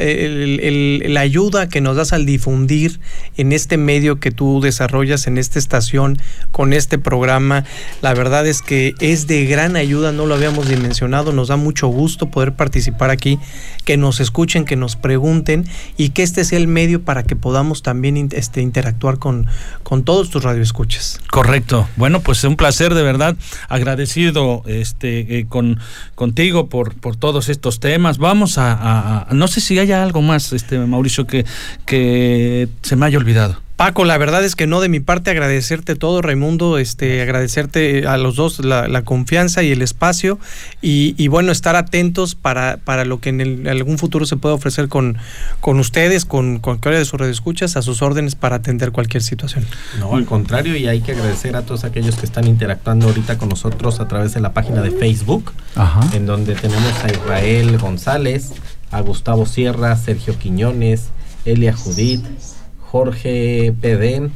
ayuda 1.22 1.70
que 1.70 1.80
nos 1.80 1.96
das 1.96 2.12
al 2.12 2.26
difundir 2.26 3.00
en 3.38 3.54
este 3.54 3.78
medio 3.78 4.20
que 4.20 4.30
tú 4.30 4.60
desarrollas, 4.60 5.26
en 5.26 5.38
esta 5.38 5.58
estación, 5.58 6.18
con 6.52 6.74
este 6.74 6.98
programa. 6.98 7.64
La 8.02 8.14
verdad 8.14 8.46
es 8.46 8.62
que 8.62 8.96
es 9.00 9.26
de 9.26 9.46
gran 9.46 9.78
ayuda, 9.78 10.12
no 10.12 10.26
lo 10.26 10.36
habíamos 10.36 10.68
dimensionado. 10.68 11.32
Nos 11.32 11.48
da 11.48 11.56
mucho 11.56 11.88
gusto 11.88 12.30
poder 12.30 12.56
participar 12.56 13.10
aquí, 13.10 13.40
que 13.86 13.96
nos 13.96 14.20
escuchen, 14.20 14.66
que 14.66 14.76
nos 14.76 14.98
pregunten 14.98 15.64
y 15.96 16.10
que 16.10 16.24
este 16.24 16.44
sea 16.44 16.60
el 16.60 16.68
medio 16.68 17.02
para 17.02 17.24
que 17.24 17.38
podamos 17.38 17.84
también 17.84 18.28
este, 18.34 18.60
interactuar 18.62 19.18
con, 19.18 19.48
con 19.84 20.04
todos 20.04 20.30
tus 20.30 20.44
radioescuchas. 20.44 21.22
Correcto. 21.32 21.88
Bueno, 21.96 22.20
pues 22.20 22.44
un 22.44 22.58
placer 22.58 22.94
de 22.94 23.04
verdad, 23.04 23.38
agradecido 23.70 24.62
este 24.66 25.40
eh, 25.40 25.46
con 25.48 25.80
contigo 26.16 26.68
por 26.68 26.96
por 26.96 27.16
todos 27.16 27.48
estos 27.48 27.80
temas. 27.80 28.18
Vamos 28.18 28.58
a, 28.58 28.74
a- 28.74 28.89
a- 28.90 29.28
no 29.34 29.48
sé 29.48 29.62
si 29.62 29.78
haya 29.80 30.04
algo 30.04 30.22
más, 30.22 30.52
este 30.54 30.78
Mauricio 30.80 31.26
que 31.28 31.46
que 31.86 32.68
se 32.82 32.96
me 32.96 33.06
haya 33.06 33.18
olvidado. 33.18 33.58
Paco, 33.76 34.04
la 34.04 34.18
verdad 34.18 34.44
es 34.44 34.58
que 34.58 34.68
no 34.68 34.82
de 34.82 34.90
mi 34.90 35.00
parte 35.00 35.32
agradecerte 35.32 35.96
todo, 35.96 36.22
Raimundo, 36.22 36.78
este, 36.78 37.22
agradecerte 37.22 38.06
a 38.08 38.18
los 38.18 38.36
dos 38.36 38.60
la, 38.60 38.90
la 38.90 39.04
confianza 39.04 39.64
y 39.64 39.72
el 39.72 39.82
espacio 39.82 40.38
y, 40.82 41.16
y 41.18 41.30
bueno, 41.30 41.54
estar 41.54 41.78
atentos 41.78 42.36
para, 42.36 42.76
para 42.84 43.06
lo 43.06 43.22
que 43.22 43.30
en, 43.30 43.40
el- 43.40 43.62
en 43.62 43.68
algún 43.70 43.98
futuro 43.98 44.26
se 44.26 44.36
pueda 44.36 44.54
ofrecer 44.54 44.90
con, 44.90 45.18
con 45.62 45.80
ustedes, 45.80 46.26
con 46.26 46.60
cualquiera 46.60 46.98
de 47.00 47.06
sus 47.06 47.18
radioescuchas, 47.22 47.78
a 47.78 47.82
sus 47.82 48.02
órdenes 48.02 48.36
para 48.36 48.58
atender 48.58 48.92
cualquier 48.92 49.24
situación. 49.24 49.66
No, 49.98 50.14
al 50.14 50.26
contrario, 50.26 50.76
y 50.76 50.86
hay 50.90 51.00
que 51.00 51.14
agradecer 51.14 51.56
a 51.56 51.62
todos 51.62 51.86
aquellos 51.86 52.16
que 52.18 52.26
están 52.26 52.48
interactuando 52.48 53.08
ahorita 53.08 53.38
con 53.38 53.48
nosotros 53.48 54.02
a 54.02 54.10
través 54.10 54.34
de 54.34 54.42
la 54.42 54.52
página 54.52 54.82
de 54.82 54.92
Facebook, 54.92 55.54
Ajá. 55.76 56.02
en 56.14 56.26
donde 56.26 56.54
tenemos 56.56 56.94
a 57.02 57.10
Israel 57.14 57.78
González, 57.78 58.52
a 58.92 59.02
Gustavo 59.02 59.46
Sierra, 59.46 59.96
Sergio 59.96 60.38
Quiñones, 60.38 61.10
Elia 61.46 61.74
Judith, 61.74 62.26
Jorge 62.80 63.74
PD, 63.80 64.30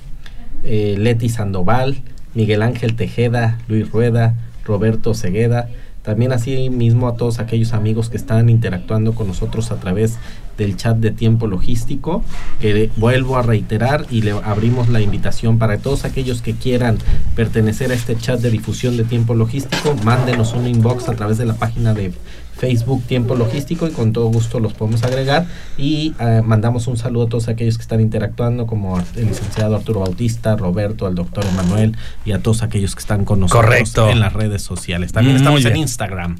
eh, 0.63 0.95
Leti 0.97 1.29
Sandoval, 1.29 2.01
Miguel 2.33 2.61
Ángel 2.61 2.95
Tejeda, 2.95 3.57
Luis 3.67 3.91
Rueda, 3.91 4.35
Roberto 4.65 5.13
Cegueda. 5.13 5.69
También 6.03 6.33
así 6.33 6.69
mismo 6.69 7.07
a 7.07 7.15
todos 7.15 7.39
aquellos 7.39 7.73
amigos 7.73 8.09
que 8.09 8.17
están 8.17 8.49
interactuando 8.49 9.15
con 9.15 9.27
nosotros 9.27 9.71
a 9.71 9.77
través 9.77 10.17
del 10.57 10.75
chat 10.75 10.97
de 10.97 11.11
tiempo 11.11 11.47
logístico, 11.47 12.23
que 12.59 12.91
vuelvo 12.97 13.37
a 13.37 13.41
reiterar 13.41 14.05
y 14.11 14.21
le 14.21 14.31
abrimos 14.31 14.89
la 14.89 14.99
invitación 14.99 15.59
para 15.59 15.77
todos 15.77 16.03
aquellos 16.03 16.41
que 16.41 16.55
quieran 16.55 16.97
pertenecer 17.35 17.91
a 17.91 17.93
este 17.95 18.17
chat 18.17 18.41
de 18.41 18.51
difusión 18.51 18.97
de 18.97 19.05
tiempo 19.05 19.33
logístico, 19.33 19.95
mándenos 20.03 20.53
un 20.53 20.67
inbox 20.67 21.07
a 21.07 21.15
través 21.15 21.37
de 21.37 21.45
la 21.45 21.53
página 21.53 21.93
de 21.93 22.11
Facebook 22.55 23.03
Tiempo 23.03 23.35
Logístico 23.35 23.87
y 23.87 23.91
con 23.91 24.13
todo 24.13 24.25
gusto 24.27 24.59
los 24.59 24.73
podemos 24.73 25.03
agregar 25.03 25.45
y 25.77 26.13
eh, 26.19 26.41
mandamos 26.43 26.87
un 26.87 26.97
saludo 26.97 27.25
a 27.25 27.29
todos 27.29 27.47
aquellos 27.47 27.77
que 27.77 27.81
están 27.81 28.01
interactuando 28.01 28.67
como 28.67 28.99
el 29.15 29.27
licenciado 29.27 29.75
Arturo 29.75 30.01
Bautista, 30.01 30.55
Roberto, 30.55 31.05
al 31.05 31.15
doctor 31.15 31.45
Emanuel 31.45 31.97
y 32.25 32.31
a 32.31 32.39
todos 32.39 32.63
aquellos 32.63 32.95
que 32.95 32.99
están 32.99 33.25
con 33.25 33.39
nosotros 33.39 33.65
Correcto. 33.65 34.09
en 34.09 34.19
las 34.19 34.33
redes 34.33 34.61
sociales. 34.61 35.11
También 35.11 35.35
Muy 35.35 35.41
estamos 35.41 35.65
en. 35.65 35.77
Instagram. 35.77 36.37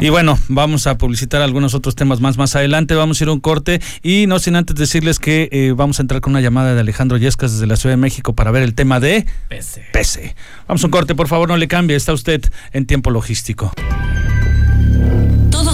Y 0.00 0.10
bueno, 0.10 0.38
vamos 0.48 0.86
a 0.86 0.98
publicitar 0.98 1.40
algunos 1.42 1.74
otros 1.74 1.94
temas 1.94 2.20
más 2.20 2.36
más 2.36 2.56
adelante. 2.56 2.94
Vamos 2.94 3.20
a 3.20 3.24
ir 3.24 3.28
a 3.28 3.32
un 3.32 3.40
corte 3.40 3.80
y 4.02 4.26
no 4.26 4.38
sin 4.38 4.56
antes 4.56 4.76
decirles 4.76 5.18
que 5.18 5.48
eh, 5.52 5.72
vamos 5.76 5.98
a 5.98 6.02
entrar 6.02 6.20
con 6.20 6.32
una 6.32 6.40
llamada 6.40 6.74
de 6.74 6.80
Alejandro 6.80 7.16
Yescas 7.16 7.52
desde 7.52 7.66
la 7.66 7.76
Ciudad 7.76 7.94
de 7.94 7.98
México 7.98 8.34
para 8.34 8.50
ver 8.50 8.62
el 8.62 8.74
tema 8.74 9.00
de 9.00 9.26
PC. 9.48 9.84
PC. 9.92 10.34
Vamos 10.68 10.82
a 10.82 10.86
un 10.86 10.90
corte, 10.90 11.14
por 11.14 11.28
favor, 11.28 11.48
no 11.48 11.56
le 11.56 11.68
cambie. 11.68 11.96
Está 11.96 12.12
usted 12.12 12.42
en 12.72 12.86
tiempo 12.86 13.10
logístico. 13.10 13.72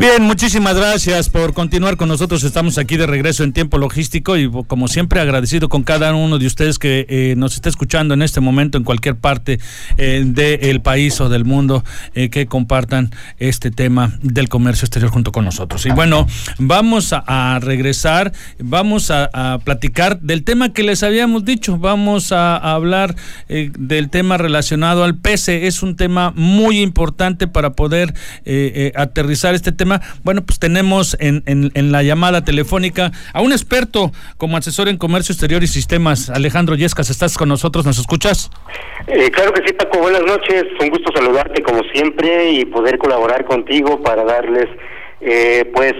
Bien, 0.00 0.22
muchísimas 0.22 0.76
gracias 0.76 1.28
por 1.28 1.52
continuar 1.52 1.98
con 1.98 2.08
nosotros. 2.08 2.42
Estamos 2.42 2.78
aquí 2.78 2.96
de 2.96 3.06
regreso 3.06 3.44
en 3.44 3.52
tiempo 3.52 3.76
logístico 3.76 4.38
y 4.38 4.50
como 4.66 4.88
siempre 4.88 5.20
agradecido 5.20 5.68
con 5.68 5.82
cada 5.82 6.14
uno 6.14 6.38
de 6.38 6.46
ustedes 6.46 6.78
que 6.78 7.04
eh, 7.10 7.34
nos 7.36 7.54
está 7.54 7.68
escuchando 7.68 8.14
en 8.14 8.22
este 8.22 8.40
momento 8.40 8.78
en 8.78 8.84
cualquier 8.84 9.16
parte 9.16 9.60
eh, 9.98 10.22
del 10.24 10.80
país 10.80 11.20
o 11.20 11.28
del 11.28 11.44
mundo 11.44 11.84
eh, 12.14 12.30
que 12.30 12.46
compartan 12.46 13.10
este 13.36 13.70
tema 13.70 14.18
del 14.22 14.48
comercio 14.48 14.86
exterior 14.86 15.10
junto 15.10 15.32
con 15.32 15.44
nosotros. 15.44 15.84
Y 15.84 15.90
bueno, 15.90 16.26
vamos 16.56 17.12
a, 17.12 17.58
regresar, 17.60 18.32
vamos 18.58 19.10
a, 19.10 19.58
platicar 19.64 20.18
del 20.20 20.44
tema 20.44 20.72
que 20.72 20.82
les 20.82 21.02
habíamos 21.02 21.44
dicho. 21.44 21.76
Vamos 21.76 22.32
a, 22.32 22.56
a 22.56 22.72
hablar 22.72 23.16
eh, 23.50 23.70
del 23.78 24.08
tema 24.08 24.38
relacionado 24.38 25.04
al 25.04 25.18
PC. 25.18 25.66
Es 25.66 25.82
un 25.82 25.94
tema 25.94 26.32
muy 26.34 26.80
importante 26.80 27.48
para 27.48 27.74
poder 27.74 28.14
eh, 28.46 28.92
aterrizar 28.96 29.54
este 29.54 29.72
tema. 29.72 29.89
Bueno, 30.22 30.42
pues 30.42 30.58
tenemos 30.58 31.16
en, 31.20 31.42
en- 31.46 31.70
en 31.74 31.92
la 31.92 32.02
llamada 32.02 32.44
telefónica 32.44 33.10
a 33.32 33.40
un 33.42 33.52
experto 33.52 34.12
como 34.36 34.56
asesor 34.56 34.88
en 34.88 34.96
comercio 34.98 35.32
exterior 35.32 35.62
y 35.62 35.66
sistemas. 35.66 36.30
Alejandro 36.30 36.74
Yescas, 36.76 37.10
¿estás 37.10 37.36
con 37.36 37.48
nosotros? 37.48 37.84
¿Nos 37.86 37.98
escuchas? 37.98 38.50
Eh, 39.06 39.30
claro 39.30 39.52
que 39.52 39.62
sí, 39.66 39.72
Paco. 39.72 39.98
Buenas 39.98 40.22
noches. 40.22 40.64
Un 40.80 40.90
gusto 40.90 41.10
saludarte 41.14 41.62
como 41.62 41.82
siempre 41.92 42.50
y 42.52 42.64
poder 42.66 42.98
colaborar 42.98 43.44
contigo 43.44 44.00
para 44.02 44.24
darles 44.24 44.66
eh, 45.20 45.70
pues 45.74 45.94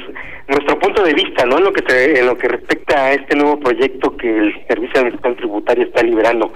nuestro 0.48 0.78
punto 0.78 1.02
de 1.04 1.14
vista, 1.14 1.44
¿no? 1.46 1.58
En 1.58 1.64
lo 1.64 1.72
que 1.72 1.80
en 2.18 2.26
lo 2.26 2.36
que 2.36 2.48
respecta 2.48 3.04
a 3.06 3.12
este 3.12 3.36
nuevo 3.36 3.60
proyecto 3.60 4.16
que 4.16 4.28
el 4.28 4.52
Servicio 4.66 4.92
de 4.94 4.98
Administración 5.00 5.36
Tributaria 5.36 5.84
está 5.84 6.02
liberando. 6.02 6.52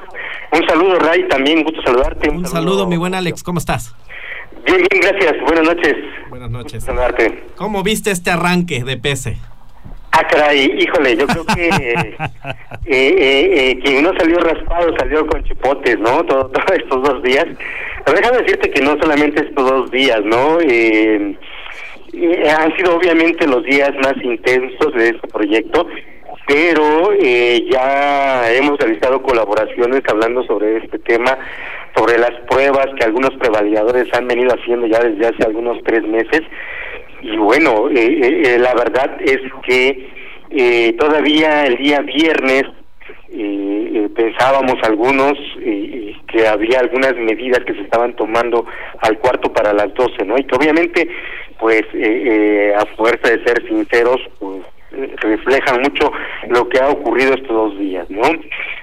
Un 0.53 0.67
saludo, 0.69 0.99
Ray, 0.99 1.29
también 1.29 1.63
gusto 1.63 1.81
saludarte. 1.83 2.29
Un, 2.31 2.47
saludo, 2.47 2.87
mi 2.87 2.97
buen 2.97 3.15
Alex, 3.15 3.43
¿cómo 3.43 3.59
estás? 3.59 3.95
Bien, 4.67 4.79
bien, 4.91 5.03
gracias. 5.03 5.35
Buenas 5.43 5.65
noches. 5.65 5.97
Buenas 6.31 6.51
noches. 6.51 6.85
Saludarte. 6.85 7.45
¿Cómo 7.57 7.83
viste 7.83 8.11
este 8.11 8.31
arranque 8.31 8.85
de 8.85 8.97
PC? 8.97 9.37
Ah, 10.13 10.27
caray, 10.31 10.77
híjole, 10.79 11.17
yo 11.17 11.27
creo 11.27 11.45
que 11.45 11.67
eh, 11.69 12.17
eh, 12.87 13.71
eh, 13.71 13.81
quien 13.83 14.05
no 14.05 14.13
salió 14.17 14.39
raspado 14.39 14.95
salió 14.97 15.27
con 15.27 15.43
chipotes, 15.43 15.99
¿no? 15.99 16.25
Todos 16.27 16.53
estos 16.73 17.03
dos 17.03 17.23
días. 17.23 17.47
Pero 18.05 18.19
déjame 18.19 18.39
decirte 18.39 18.71
que 18.71 18.81
no 18.81 18.97
solamente 19.01 19.45
estos 19.45 19.69
dos 19.69 19.91
días, 19.91 20.21
¿no? 20.25 20.61
Eh, 20.61 21.37
eh, 22.13 22.49
han 22.49 22.77
sido 22.77 22.97
obviamente 22.97 23.47
los 23.47 23.65
días 23.65 23.91
más 24.03 24.15
intensos 24.23 24.95
de 24.95 25.09
este 25.09 25.29
proyecto, 25.29 25.87
pero 26.47 27.13
eh, 27.13 27.67
ya 27.71 28.53
hemos 28.53 28.79
realizado 28.79 29.21
colaboraciones 29.23 30.03
hablando 30.09 30.45
sobre 30.45 30.77
este 30.77 30.99
tema, 31.01 31.37
sobre 31.95 32.19
las 32.19 32.33
pruebas 32.49 32.87
que 32.99 33.05
algunos 33.05 33.31
prevalidadores 33.39 34.13
han 34.15 34.27
venido 34.27 34.51
haciendo 34.55 34.87
ya 34.87 35.01
desde 35.01 35.27
hace 35.27 35.45
algunos 35.45 35.83
tres 35.85 36.03
meses. 36.03 36.43
Y 37.23 37.37
bueno, 37.37 37.89
eh, 37.95 38.59
la 38.59 38.75
verdad 38.75 39.17
es 39.21 39.41
que 39.67 40.95
todavía 40.99 41.67
el 41.67 41.77
día 41.77 42.01
viernes 42.01 42.65
pensábamos 44.15 44.77
algunos 44.83 45.33
que 46.29 46.47
había 46.47 46.81
algunas 46.81 47.15
medidas 47.17 47.65
que 47.65 47.75
se 47.75 47.83
estaban 47.83 48.15
tomando 48.15 48.67
al 49.01 49.19
cuarto 49.19 49.53
para 49.53 49.73
las 49.73 49.93
doce, 49.95 50.25
¿no? 50.25 50.37
Y 50.37 50.45
que 50.45 50.57
obviamente 50.57 51.09
pues 51.59 51.83
eh, 51.95 52.73
eh, 52.75 52.75
a 52.77 52.85
fuerza 52.97 53.29
de 53.31 53.43
ser 53.45 53.67
sinceros, 53.69 54.21
pues 54.39 54.61
eh, 54.61 54.74
reflejan 55.21 55.81
mucho 55.83 56.13
lo 56.49 56.69
que 56.69 56.79
ha 56.81 56.89
ocurrido 56.89 57.35
estos 57.35 57.49
dos 57.49 57.79
días, 57.79 58.09
¿no? 58.11 58.23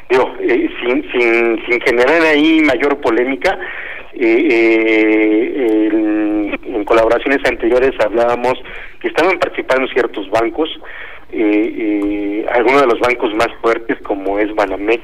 Digo, 0.09 0.33
sin, 0.39 1.11
sin, 1.11 1.65
sin 1.65 1.81
generar 1.81 2.21
ahí 2.21 2.61
mayor 2.61 2.99
polémica, 2.99 3.57
en, 4.13 4.51
en, 6.65 6.83
colaboraciones 6.85 7.39
anteriores 7.45 7.91
hablábamos 8.03 8.61
que 8.99 9.07
estaban 9.07 9.39
participando 9.39 9.87
ciertos 9.87 10.29
bancos, 10.29 10.69
algunos 12.51 12.81
de 12.81 12.87
los 12.87 12.99
bancos 12.99 13.33
más 13.35 13.47
fuertes 13.61 13.97
como 14.01 14.37
es 14.39 14.53
Banamex 14.53 15.03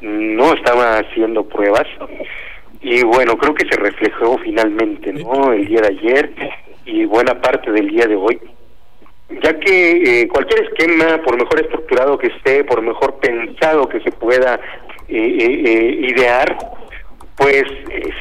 no 0.00 0.52
estaban 0.52 1.04
haciendo 1.04 1.44
pruebas 1.48 1.86
y 2.80 3.02
bueno, 3.02 3.36
creo 3.36 3.54
que 3.54 3.66
se 3.68 3.76
reflejó 3.76 4.38
finalmente, 4.38 5.12
¿no? 5.12 5.52
El 5.52 5.66
día 5.66 5.80
de 5.80 5.88
ayer 5.88 6.30
y 6.84 7.04
buena 7.04 7.40
parte 7.40 7.72
del 7.72 7.88
día 7.88 8.06
de 8.06 8.14
hoy, 8.14 8.38
ya 9.28 9.58
que 9.58 10.22
eh, 10.22 10.28
cualquier 10.28 10.64
esquema, 10.64 11.20
por 11.22 11.36
mejor 11.36 11.60
estructurado 11.60 12.18
que 12.18 12.28
esté, 12.28 12.64
por 12.64 12.80
mejor 12.82 13.18
pensado 13.18 13.88
que 13.88 14.00
se 14.00 14.12
pueda 14.12 14.60
eh, 15.08 15.16
eh, 15.18 15.98
idear, 16.00 16.56
pues 17.36 17.64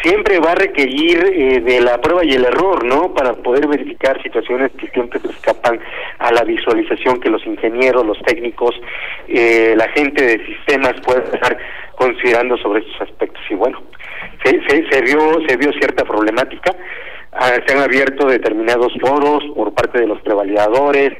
siempre 0.03 0.39
va 0.39 0.51
a 0.51 0.55
requerir 0.55 1.63
de 1.63 1.79
la 1.79 2.01
prueba 2.01 2.25
y 2.25 2.33
el 2.33 2.43
error, 2.43 2.83
¿no? 2.83 3.13
Para 3.13 3.31
poder 3.31 3.65
verificar 3.65 4.21
situaciones 4.21 4.71
que 4.73 4.87
siempre 4.87 5.21
se 5.21 5.29
escapan 5.29 5.79
a 6.19 6.33
la 6.33 6.43
visualización 6.43 7.21
que 7.21 7.29
los 7.29 7.45
ingenieros, 7.45 8.05
los 8.05 8.21
técnicos, 8.23 8.75
la 9.29 9.87
gente 9.95 10.21
de 10.21 10.45
sistemas 10.45 10.95
puede 11.05 11.23
estar 11.33 11.57
considerando 11.95 12.57
sobre 12.57 12.81
estos 12.81 13.03
aspectos. 13.03 13.41
Y 13.49 13.55
bueno, 13.55 13.81
se, 14.43 14.51
se, 14.67 14.85
se 14.89 15.01
vio 15.03 15.39
se 15.47 15.55
vio 15.55 15.71
cierta 15.71 16.03
problemática 16.03 16.75
se 17.65 17.73
han 17.73 17.81
abierto 17.81 18.27
determinados 18.27 18.93
foros 18.99 19.43
por 19.55 19.73
parte 19.73 19.99
de 19.99 20.07
los 20.07 20.21
prevalidadores 20.21 21.13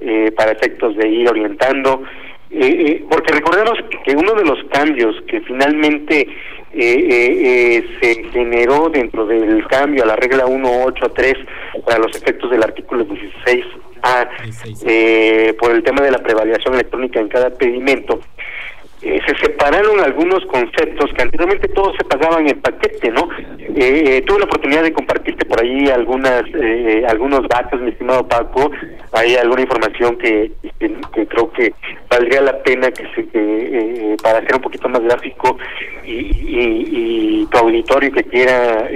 eh, 0.00 0.32
para 0.32 0.52
efectos 0.52 0.96
de 0.96 1.08
ir 1.08 1.28
orientando, 1.28 2.02
eh, 2.50 2.58
eh, 2.60 3.04
porque 3.08 3.34
recordemos 3.34 3.78
que 4.04 4.16
uno 4.16 4.32
de 4.34 4.44
los 4.44 4.58
cambios 4.72 5.14
que 5.28 5.40
finalmente 5.42 6.26
se 6.72 8.24
generó 8.32 8.88
dentro 8.88 9.26
del 9.26 9.66
cambio 9.66 10.04
a 10.04 10.06
la 10.06 10.16
regla 10.16 10.46
183 10.46 11.34
para 11.84 11.98
los 11.98 12.16
efectos 12.16 12.48
del 12.50 12.62
artículo 12.62 13.04
16A 13.06 14.28
por 15.58 15.72
el 15.72 15.82
tema 15.82 16.00
de 16.02 16.12
la 16.12 16.18
prevalidación 16.18 16.74
electrónica 16.74 17.18
en 17.18 17.28
cada 17.28 17.50
pedimento, 17.50 18.20
eh, 19.02 19.18
se 19.26 19.34
separaron 19.38 19.98
algunos 20.00 20.44
conceptos 20.46 21.10
que 21.14 21.22
anteriormente 21.22 21.68
todos 21.68 21.96
se 21.96 22.04
pagaban 22.04 22.46
en 22.46 22.60
paquete, 22.60 23.10
¿no? 23.10 23.30
Eh, 23.58 24.18
eh, 24.18 24.22
tuve 24.26 24.40
la 24.40 24.44
oportunidad 24.44 24.82
de 24.82 24.92
compartirte 24.92 25.46
por 25.46 25.62
ahí 25.62 25.88
algunas 25.88 26.42
algunos 27.08 27.48
datos, 27.48 27.80
mi 27.80 27.90
estimado 27.90 28.28
Paco, 28.28 28.70
hay 29.12 29.36
alguna 29.36 29.62
información 29.62 30.18
que, 30.18 30.52
creo 31.28 31.50
que 31.52 31.72
valdría 32.10 32.42
la 32.42 32.62
pena 32.62 32.90
que 32.90 33.04
se 33.14 34.16
para 34.22 34.38
hacer 34.38 34.56
un 34.56 34.62
poquito 34.62 34.88
más 34.88 35.02
gráfico 35.02 35.56
y, 36.04 37.46
tu 37.50 37.58
auditorio 37.58 38.12
que 38.12 38.24
quiera 38.24 38.86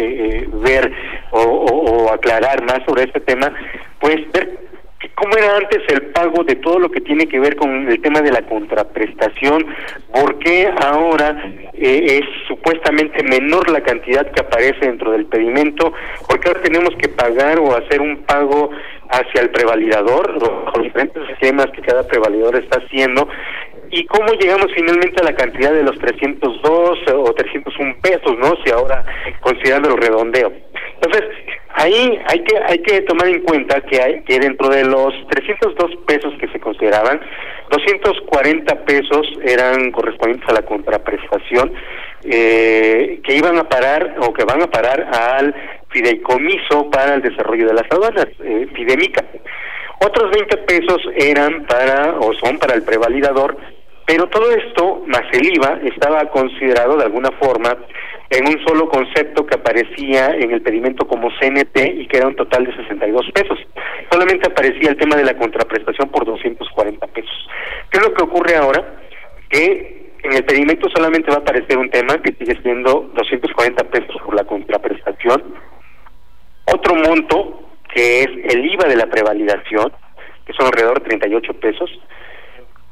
ver 0.63 0.93
o, 1.31 1.41
o 1.41 2.13
aclarar 2.13 2.63
más 2.65 2.85
sobre 2.85 3.05
este 3.05 3.21
tema, 3.21 3.53
pues 4.01 4.21
ver 4.33 4.65
cómo 5.15 5.37
era 5.37 5.57
antes 5.57 5.81
el 5.89 6.03
pago 6.13 6.45
de 6.45 6.57
todo 6.57 6.79
lo 6.79 6.91
que 6.91 7.01
tiene 7.01 7.27
que 7.27 7.41
ver 7.41 7.57
con 7.57 7.89
el 7.89 8.01
tema 8.01 8.21
de 8.21 8.33
la 8.33 8.43
contraprestación, 8.43 9.67
por 10.13 10.39
qué 10.39 10.69
ahora 10.83 11.37
eh, 11.73 12.21
es 12.21 12.47
supuestamente 12.49 13.23
menor 13.23 13.71
la 13.71 13.83
cantidad 13.83 14.31
que 14.31 14.41
aparece 14.41 14.87
dentro 14.87 15.13
del 15.13 15.27
pedimento, 15.27 15.93
por 16.29 16.41
qué 16.41 16.49
ahora 16.49 16.63
tenemos 16.63 16.95
que 16.97 17.09
pagar 17.09 17.59
o 17.59 17.77
hacer 17.77 18.01
un 18.01 18.19
pago 18.25 18.71
hacia 19.11 19.43
el 19.43 19.51
prevalidador, 19.51 20.43
los 20.75 20.83
diferentes 20.83 21.29
esquemas 21.31 21.67
que 21.73 21.83
cada 21.83 22.07
prevalidador 22.07 22.57
está 22.57 22.81
haciendo, 22.85 23.29
y 23.95 24.05
cómo 24.07 24.33
llegamos 24.33 24.67
finalmente 24.75 25.21
a 25.21 25.25
la 25.25 25.37
cantidad 25.37 25.73
de 25.73 25.85
los 25.85 25.97
302 25.99 26.99
o 27.15 27.33
301 27.33 27.97
pesos, 28.03 28.37
¿no? 28.39 28.57
Si 28.65 28.71
ahora 28.73 29.05
considerando 29.41 29.91
el 29.91 30.03
redondeo. 30.03 30.53
Entonces, 30.95 31.31
ahí 31.75 32.19
hay 32.27 32.41
que 32.41 32.59
hay 32.59 32.79
que 32.79 33.03
tomar 33.03 33.29
en 33.29 33.43
cuenta 33.43 33.81
que 33.83 34.03
hay 34.03 34.23
que 34.25 34.41
dentro 34.41 34.69
de 34.69 34.85
los 34.85 35.15
302 35.29 35.97
pesos 36.07 36.35
que 36.41 36.49
se 36.49 36.59
consideraban, 36.59 37.21
240 37.71 38.85
pesos 38.85 39.29
eran 39.45 39.93
correspondientes 39.93 40.49
a 40.49 40.55
la 40.55 40.63
contraprestación 40.63 41.73
eh, 42.25 43.21
que 43.23 43.37
iban 43.37 43.59
a 43.59 43.69
parar 43.69 44.17
o 44.19 44.33
que 44.33 44.45
van 44.45 44.63
a 44.63 44.67
parar 44.67 45.03
al 45.03 45.55
fideicomiso 45.91 46.91
para 46.91 47.15
el 47.15 47.23
desarrollo 47.23 47.69
de 47.69 47.75
las 47.75 47.91
aduanas, 47.93 48.27
eh, 48.43 48.67
Fidemica. 48.75 49.25
Otros 50.05 50.33
20 50.33 50.57
pesos 50.59 50.99
eran 51.17 51.65
para 51.67 52.19
o 52.19 52.35
son 52.35 52.59
para 52.59 52.75
el 52.75 52.83
prevalidador, 52.83 53.57
pero 54.07 54.27
todo 54.29 54.51
esto, 54.51 55.03
más 55.07 55.23
el 55.33 55.47
IVA, 55.57 55.81
estaba 55.85 56.29
considerado 56.31 56.97
de 56.97 57.05
alguna 57.05 57.31
forma 57.33 57.77
en 58.31 58.47
un 58.49 58.67
solo 58.67 58.89
concepto 58.89 59.47
que 59.47 59.55
aparecía 59.55 60.35
en 60.35 60.51
el 60.51 60.61
pedimento 60.63 61.07
como 61.07 61.31
CNT 61.39 61.77
y 61.95 62.07
que 62.07 62.19
era 62.19 62.27
un 62.27 62.37
total 62.37 62.65
de 62.67 62.77
62 62.77 63.31
pesos. 63.33 63.59
Solamente 64.11 64.49
aparecía 64.49 64.91
el 64.91 64.97
tema 64.97 65.17
de 65.17 65.25
la 65.25 65.37
contraprestación 65.37 66.09
por 66.11 66.25
240 66.25 67.07
pesos. 67.09 67.49
¿Qué 67.91 67.99
es 67.99 68.05
lo 68.05 68.13
que 68.13 68.25
ocurre 68.25 68.57
ahora? 68.57 69.01
Que 69.49 70.13
en 70.23 70.33
el 70.33 70.45
pedimento 70.45 70.89
solamente 70.91 71.31
va 71.31 71.37
a 71.37 71.41
aparecer 71.41 71.79
un 71.79 71.91
tema 71.91 72.21
que 72.23 72.33
sigue 72.33 72.61
siendo 72.63 73.11
240 73.15 73.85
pesos 73.85 74.17
por 74.25 74.35
la 74.35 74.45
contraprestación, 74.45 75.55
otro 76.67 76.95
monto 76.95 77.61
que 77.95 78.23
es 78.23 78.27
el 78.27 78.65
IVA 78.65 78.89
de 78.89 78.97
la 78.97 79.07
prevalidación, 79.07 79.93
que 80.47 80.53
son 80.55 80.67
alrededor 80.67 81.01
de 81.01 81.09
38 81.09 81.53
pesos, 81.61 81.91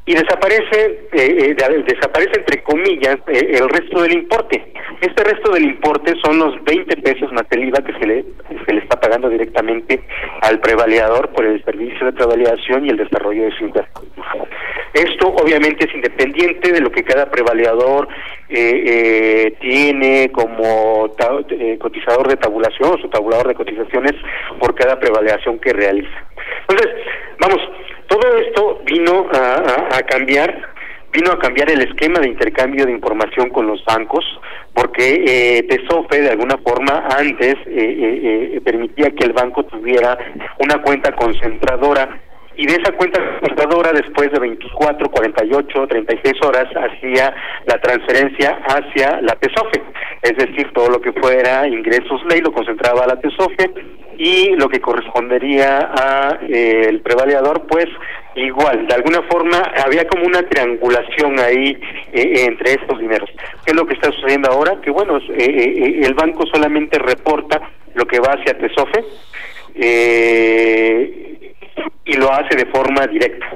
y 0.05 0.15
desaparece 0.15 1.09
eh, 1.13 1.55
eh 1.59 1.85
desaparece 1.87 2.41
entre 2.41 2.63
comillas 2.63 3.19
eh, 3.29 3.59
el 3.59 3.69
resto 3.69 4.03
del 4.03 4.15
importe. 4.15 4.73
Este 5.01 5.23
resto 5.23 5.53
del 5.53 5.65
importe 5.65 6.15
son 6.25 6.39
los 6.39 6.63
20 6.65 6.97
pesos 6.99 7.33
más 7.33 7.45
el 7.51 7.69
IVA 7.69 7.85
que 7.85 7.93
se 7.93 8.07
le 8.07 8.25
se 8.67 8.73
le 8.73 8.81
está 8.81 8.99
pagando 8.99 9.29
directamente 9.29 10.03
al 10.41 10.59
prevaliador 10.61 11.31
por 11.31 11.45
el 11.45 11.65
servicio 11.65 12.07
de 12.07 12.13
prevalidación 12.13 12.85
y 12.85 12.91
el 12.91 12.97
desarrollo 12.97 13.45
de 13.45 13.53
su 13.53 13.65
infraestructura. 13.65 14.49
Esto 14.93 15.29
obviamente 15.29 15.87
es 15.89 15.95
independiente 15.95 16.73
de 16.73 16.81
lo 16.81 16.91
que 16.91 17.05
cada 17.05 17.31
prevaliador 17.31 18.09
eh, 18.49 19.55
tiene 19.61 20.31
como 20.33 21.15
cotizador 21.79 22.29
de 22.29 22.37
tabulación 22.37 22.95
o 22.95 22.99
su 22.99 23.09
tabulador 23.09 23.49
de 23.49 23.55
cotizaciones 23.55 24.13
por 24.59 24.75
cada 24.75 24.99
prevalidación 24.99 25.59
que 25.61 25.73
realiza. 25.73 26.27
Entonces 26.69 26.91
vamos 27.39 27.59
todo 28.13 28.37
esto 28.37 28.81
vino 28.85 29.27
a, 29.33 30.03
cambiar 30.03 30.71
vino 31.13 31.33
a 31.33 31.39
cambiar 31.39 31.71
el 31.71 31.81
esquema 31.83 32.21
de 32.21 32.29
intercambio 32.29 32.87
de 32.87 32.93
información 32.93 33.51
con 33.51 33.67
los 33.67 33.85
bancos, 33.85 34.25
porque 34.75 35.25
eh, 35.27 35.63
TESOFE 35.65 36.23
de 36.23 36.31
alguna 36.31 36.57
forma 36.59 37.07
antes 37.11 37.55
eh, 37.67 37.69
eh, 37.69 38.51
eh, 38.55 38.61
permitía 38.63 39.11
que 39.11 39.25
el 39.25 39.33
banco 39.33 39.65
tuviera 39.65 40.17
una 40.59 40.81
cuenta 40.83 41.13
concentradora 41.13 42.19
y 42.57 42.67
de 42.67 42.75
esa 42.75 42.93
cuenta 42.93 43.21
computadora 43.41 43.93
después 43.93 44.31
de 44.31 44.39
24, 44.39 45.11
48, 45.11 45.87
36 45.87 46.35
horas 46.45 46.67
hacía 46.77 47.35
la 47.67 47.79
transferencia 47.81 48.61
hacia 48.67 49.21
la 49.21 49.35
TESOFE, 49.37 49.83
es 50.23 50.37
decir, 50.37 50.71
todo 50.73 50.89
lo 50.89 51.01
que 51.01 51.13
fuera 51.13 51.67
ingresos 51.67 52.23
ley 52.29 52.41
lo 52.41 52.53
concentraba 52.53 53.05
a 53.05 53.09
la 53.09 53.21
TESOFE 53.21 53.71
y 54.19 54.55
lo 54.57 54.69
que 54.69 54.81
correspondería 54.81 55.91
a 55.93 56.39
eh, 56.49 56.87
el 56.89 57.01
prevaleador 57.01 57.67
pues 57.67 57.87
igual, 58.35 58.87
de 58.87 58.95
alguna 58.95 59.23
forma 59.23 59.59
había 59.85 60.07
como 60.07 60.25
una 60.27 60.43
triangulación 60.43 61.39
ahí 61.41 61.79
eh, 62.13 62.45
entre 62.47 62.75
estos 62.75 62.99
dineros. 62.99 63.31
¿Qué 63.65 63.73
es 63.73 63.75
lo 63.75 63.87
que 63.87 63.95
está 63.95 64.11
sucediendo 64.13 64.51
ahora? 64.51 64.81
Que 64.81 64.91
bueno, 64.91 65.19
eh, 65.37 66.01
el 66.03 66.15
banco 66.15 66.47
solamente 66.47 66.99
reporta 66.99 67.61
lo 67.95 68.07
que 68.07 68.21
va 68.21 68.35
hacia 68.35 68.59
TESOFE, 68.59 69.05
eh, 69.75 71.42
y 72.05 72.15
lo 72.15 72.33
hace 72.33 72.57
de 72.57 72.67
forma 72.67 73.07
directa. 73.07 73.47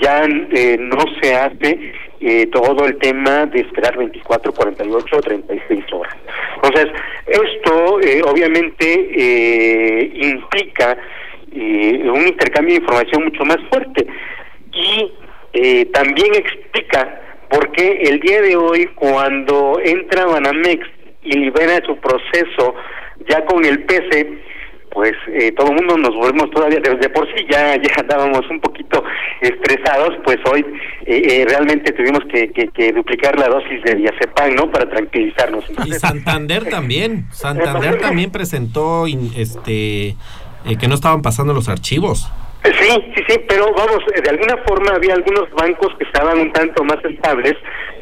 Ya 0.00 0.24
eh, 0.24 0.76
no 0.78 1.04
se 1.20 1.34
hace 1.34 1.92
eh, 2.20 2.46
todo 2.46 2.86
el 2.86 2.96
tema 2.98 3.46
de 3.46 3.60
esperar 3.60 3.96
24, 3.96 4.52
48 4.52 5.16
o 5.16 5.20
36 5.20 5.84
horas. 5.92 6.16
Entonces, 6.56 6.86
esto 7.26 8.00
eh, 8.00 8.22
obviamente 8.24 10.10
implica 10.14 10.96
un 11.52 12.26
intercambio 12.26 12.74
de 12.74 12.80
información 12.80 13.24
mucho 13.24 13.44
más 13.44 13.56
fuerte 13.70 14.06
y 14.72 15.84
también 15.86 16.34
explica 16.34 17.20
por 17.48 17.72
qué 17.72 18.02
el 18.02 18.20
día 18.20 18.42
de 18.42 18.56
hoy 18.56 18.86
cuando 18.94 19.80
entra 19.82 20.26
Banamex 20.26 20.86
y 21.22 21.38
libera 21.38 21.80
su 21.86 21.96
proceso 21.96 22.74
ya 23.28 23.44
con 23.46 23.64
el 23.64 23.84
PC, 23.84 24.38
pues 24.96 25.12
eh, 25.28 25.52
todo 25.52 25.72
el 25.72 25.74
mundo 25.74 25.98
nos 25.98 26.16
volvemos 26.16 26.50
todavía, 26.52 26.80
desde 26.80 27.10
por 27.10 27.26
sí 27.26 27.44
ya, 27.50 27.76
ya 27.76 27.94
andábamos 27.98 28.48
un 28.48 28.58
poquito 28.60 29.04
estresados, 29.42 30.14
pues 30.24 30.38
hoy 30.50 30.64
eh, 31.04 31.20
eh, 31.22 31.46
realmente 31.46 31.92
tuvimos 31.92 32.20
que, 32.32 32.48
que, 32.48 32.92
duplicar 32.92 33.38
la 33.38 33.48
dosis 33.48 33.82
de 33.82 33.94
diazepam, 33.94 34.54
¿no? 34.54 34.70
Para 34.70 34.88
tranquilizarnos. 34.88 35.66
y 35.84 35.92
Santander 35.92 36.64
también, 36.70 37.26
Santander 37.30 37.98
también 37.98 38.30
presentó 38.30 39.04
este 39.06 40.16
que 40.80 40.88
no 40.88 40.94
estaban 40.94 41.20
pasando 41.20 41.52
los 41.52 41.68
archivos. 41.68 42.32
Sí, 42.64 43.04
sí, 43.14 43.22
sí, 43.28 43.40
pero 43.46 43.66
vamos, 43.76 44.02
de 44.06 44.30
alguna 44.30 44.56
forma 44.66 44.94
había 44.94 45.12
algunos 45.12 45.50
bancos 45.50 45.94
que 45.98 46.04
estaban 46.04 46.38
un 46.38 46.52
tanto 46.52 46.82
más 46.84 47.04
estables, 47.04 47.54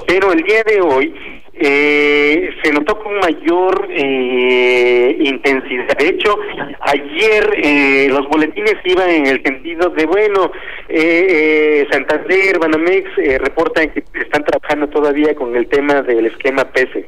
pero 0.06 0.32
el 0.32 0.44
día 0.44 0.62
de 0.62 0.80
hoy 0.80 1.42
eh, 1.56 2.50
se 2.62 2.72
notó 2.72 2.98
con 2.98 3.14
mayor 3.18 3.86
eh, 3.90 5.16
intensidad. 5.20 5.96
De 5.96 6.08
hecho, 6.08 6.36
ayer 6.80 7.58
eh, 7.62 8.08
los 8.10 8.28
boletines 8.28 8.76
iban 8.84 9.08
en 9.10 9.26
el 9.26 9.42
sentido 9.42 9.90
de, 9.90 10.06
bueno, 10.06 10.50
eh, 10.88 11.84
eh 11.84 11.86
Santander, 11.90 12.58
Banamex 12.58 13.08
eh, 13.18 13.38
reportan 13.38 13.90
que 13.90 14.02
están 14.20 14.44
trabajando 14.44 14.88
todavía 14.88 15.34
con 15.34 15.54
el 15.54 15.68
tema 15.68 16.02
del 16.02 16.26
esquema 16.26 16.64
PESE. 16.64 17.06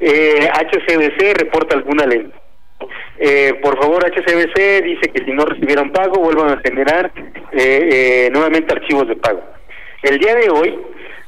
HCBC 0.00 1.38
reporta 1.38 1.76
alguna 1.76 2.06
ley. 2.06 2.28
por 3.62 3.78
favor, 3.78 4.04
HCBC 4.04 4.82
dice 4.82 5.10
que 5.12 5.24
si 5.24 5.30
no 5.30 5.44
recibieron 5.44 5.92
pago, 5.92 6.20
vuelvan 6.20 6.58
a 6.58 6.60
generar 6.60 7.12
nuevamente 8.32 8.72
archivos 8.72 9.06
de 9.06 9.14
pago. 9.16 9.42
El 10.02 10.18
día 10.18 10.34
de 10.34 10.50
hoy, 10.50 10.76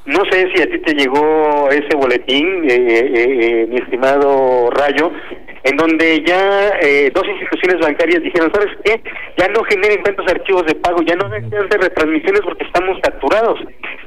no 0.06 0.22
sé 0.30 0.50
si 0.54 0.62
a 0.62 0.66
ti 0.66 0.78
te 0.80 0.94
llegó 0.94 1.68
ese 1.70 1.96
boletín, 1.96 2.64
eh, 2.64 2.74
eh, 2.74 3.10
eh, 3.14 3.66
mi 3.68 3.76
estimado 3.76 4.70
Rayo, 4.70 5.10
en 5.62 5.76
donde 5.76 6.22
ya 6.26 6.78
dos 7.14 7.26
instituciones 7.26 7.80
bancarias 7.80 8.22
dijeron, 8.22 8.52
¿sabes 8.52 8.76
qué? 8.84 9.00
Ya 9.38 9.48
no 9.48 9.64
generen 9.64 10.02
tantos 10.02 10.30
archivos 10.30 10.66
de 10.66 10.74
pago, 10.74 11.00
ya 11.06 11.16
no 11.16 11.24
hagan 11.24 11.48
de 11.48 11.78
retransmisiones 11.78 12.42
porque 12.42 12.64
estamos 12.64 12.98
saturados. 13.02 13.58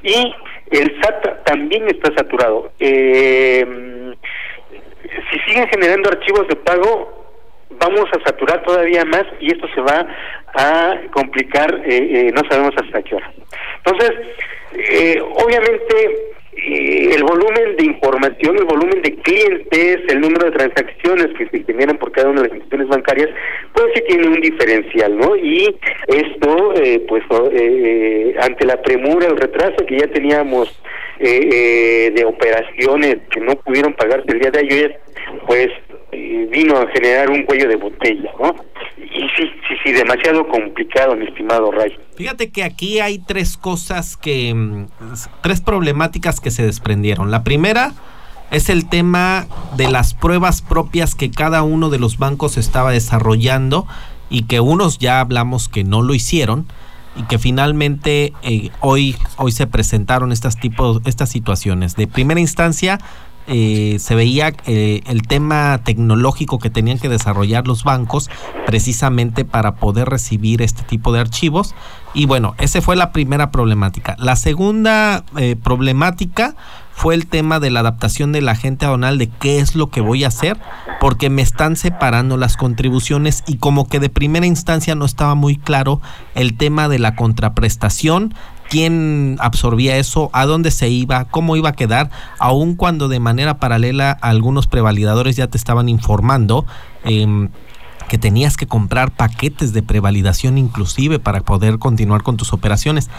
Y 0.03 0.35
el 0.69 1.01
SAT 1.01 1.45
también 1.45 1.87
está 1.87 2.13
saturado. 2.15 2.71
si 2.77 2.85
siguen 5.47 5.67
generando 5.69 6.09
archivos 6.09 6.47
de 6.47 6.57
pago, 6.57 7.26
vamos 7.69 8.05
a 8.13 8.23
saturar 8.25 8.63
todavía 8.63 9.05
más 9.05 9.25
y 9.39 9.51
esto 9.51 9.67
se 9.73 9.81
va 9.81 10.07
a 10.53 10.95
complicar, 11.11 11.71
no 11.77 12.41
sabemos 12.49 12.73
hasta 12.77 13.01
qué 13.03 13.15
hora. 13.15 13.31
Entonces, 13.85 14.11
eh, 14.73 15.21
obviamente 15.21 16.35
eh, 16.53 17.11
el 17.15 17.23
volumen 17.23 17.75
de 17.77 17.85
información, 17.85 18.57
el 18.57 18.65
volumen 18.65 19.01
de 19.01 19.15
clientes, 19.15 19.99
el 20.09 20.21
número 20.21 20.45
de 20.45 20.57
transacciones 20.57 21.27
que 21.37 21.47
se 21.49 21.63
generan 21.63 21.97
por 21.97 22.11
cada 22.11 22.29
una 22.29 22.41
de 22.41 22.49
las 22.49 22.57
instituciones 22.57 22.89
bancarias, 22.89 23.29
pues 23.73 23.87
sí 23.95 24.03
tiene 24.07 24.27
un 24.27 24.41
diferencial, 24.41 25.17
¿no? 25.17 25.35
Y 25.35 25.75
esto, 26.07 26.73
eh, 26.75 27.05
pues 27.07 27.23
eh, 27.53 28.35
ante 28.41 28.65
la 28.65 28.81
premura, 28.81 29.27
el 29.27 29.37
retraso 29.37 29.85
que 29.85 29.99
ya 29.99 30.07
teníamos 30.07 30.81
de 31.19 32.23
operaciones 32.27 33.17
que 33.31 33.39
no 33.39 33.55
pudieron 33.55 33.91
pagarse 33.93 34.31
el 34.31 34.39
día 34.39 34.51
de 34.51 34.59
ayer, 34.59 34.99
pues 35.47 35.69
vino 36.51 36.77
a 36.77 36.87
generar 36.87 37.29
un 37.31 37.43
cuello 37.43 37.67
de 37.67 37.77
botella, 37.77 38.31
¿no? 38.39 38.53
Y 38.97 39.21
sí, 39.35 39.49
sí, 39.67 39.75
sí, 39.83 39.91
demasiado 39.93 40.47
complicado, 40.47 41.15
mi 41.15 41.25
estimado 41.25 41.71
Ray. 41.71 41.97
Fíjate 42.15 42.51
que 42.51 42.63
aquí 42.63 42.99
hay 42.99 43.19
tres 43.19 43.57
cosas 43.57 44.17
que, 44.17 44.53
mm, 44.53 44.87
tres 45.41 45.61
problemáticas 45.61 46.39
que 46.39 46.51
se 46.51 46.63
desprendieron. 46.63 47.31
La 47.31 47.43
primera 47.43 47.93
es 48.51 48.69
el 48.69 48.87
tema 48.89 49.47
de 49.75 49.89
las 49.89 50.13
pruebas 50.13 50.61
propias 50.61 51.15
que 51.15 51.31
cada 51.31 51.63
uno 51.63 51.89
de 51.89 51.99
los 51.99 52.17
bancos 52.17 52.57
estaba 52.57 52.91
desarrollando 52.91 53.87
y 54.29 54.43
que 54.43 54.59
unos 54.59 54.99
ya 54.99 55.19
hablamos 55.19 55.69
que 55.69 55.83
no 55.83 56.01
lo 56.01 56.13
hicieron 56.13 56.67
y 57.15 57.23
que 57.23 57.39
finalmente 57.39 58.33
eh, 58.43 58.69
hoy 58.79 59.15
hoy 59.37 59.51
se 59.51 59.65
presentaron 59.67 60.31
estas 60.31 60.59
tipos 60.59 61.01
estas 61.05 61.29
situaciones 61.29 61.95
de 61.95 62.07
primera 62.07 62.39
instancia 62.39 62.99
eh, 63.47 63.97
se 63.99 64.13
veía 64.13 64.53
eh, 64.65 65.01
el 65.05 65.21
tema 65.21 65.79
tecnológico 65.83 66.59
que 66.59 66.69
tenían 66.69 66.99
que 66.99 67.09
desarrollar 67.09 67.65
los 67.65 67.83
bancos 67.83 68.29
precisamente 68.65 69.45
para 69.45 69.75
poder 69.75 70.09
recibir 70.09 70.61
este 70.61 70.83
tipo 70.83 71.13
de 71.13 71.21
archivos. 71.21 71.73
Y 72.13 72.25
bueno, 72.25 72.55
esa 72.57 72.81
fue 72.81 72.95
la 72.95 73.11
primera 73.11 73.51
problemática. 73.51 74.15
La 74.19 74.35
segunda 74.35 75.23
eh, 75.37 75.55
problemática 75.55 76.55
fue 76.91 77.13
el 77.13 77.27
tema 77.27 77.59
de 77.59 77.69
la 77.69 77.81
adaptación 77.81 78.31
de 78.31 78.41
la 78.41 78.55
gente 78.55 78.85
aduanal 78.85 79.19
de 79.19 79.29
qué 79.29 79.59
es 79.59 79.75
lo 79.75 79.91
que 79.91 80.01
voy 80.01 80.23
a 80.23 80.29
hacer, 80.29 80.57
porque 80.99 81.29
me 81.29 81.43
están 81.43 81.75
separando 81.75 82.37
las 82.37 82.57
contribuciones 82.57 83.43
y 83.45 83.57
como 83.57 83.87
que 83.87 83.99
de 83.99 84.09
primera 84.09 84.47
instancia 84.47 84.95
no 84.95 85.05
estaba 85.05 85.35
muy 85.35 85.57
claro 85.57 86.01
el 86.33 86.57
tema 86.57 86.89
de 86.89 86.97
la 86.97 87.15
contraprestación 87.15 88.33
quién 88.69 89.37
absorbía 89.39 89.97
eso, 89.97 90.29
a 90.33 90.45
dónde 90.45 90.71
se 90.71 90.89
iba, 90.89 91.25
cómo 91.25 91.55
iba 91.55 91.69
a 91.69 91.73
quedar, 91.73 92.09
aun 92.39 92.75
cuando 92.75 93.07
de 93.07 93.19
manera 93.19 93.59
paralela 93.59 94.11
algunos 94.11 94.67
prevalidadores 94.67 95.35
ya 95.35 95.47
te 95.47 95.57
estaban 95.57 95.89
informando. 95.89 96.65
Em, 97.03 97.49
que 98.07 98.17
tenías 98.17 98.55
que 98.55 98.67
comprar 98.67 99.11
paquetes 99.11 99.73
de 99.73 99.83
prevalidación 99.83 100.57
inclusive 100.57 101.19
para 101.19 101.41
poder 101.41 101.77
continuar 101.77 102.23
con 102.23 102.37
tus 102.37 102.53
operaciones. 102.53 103.09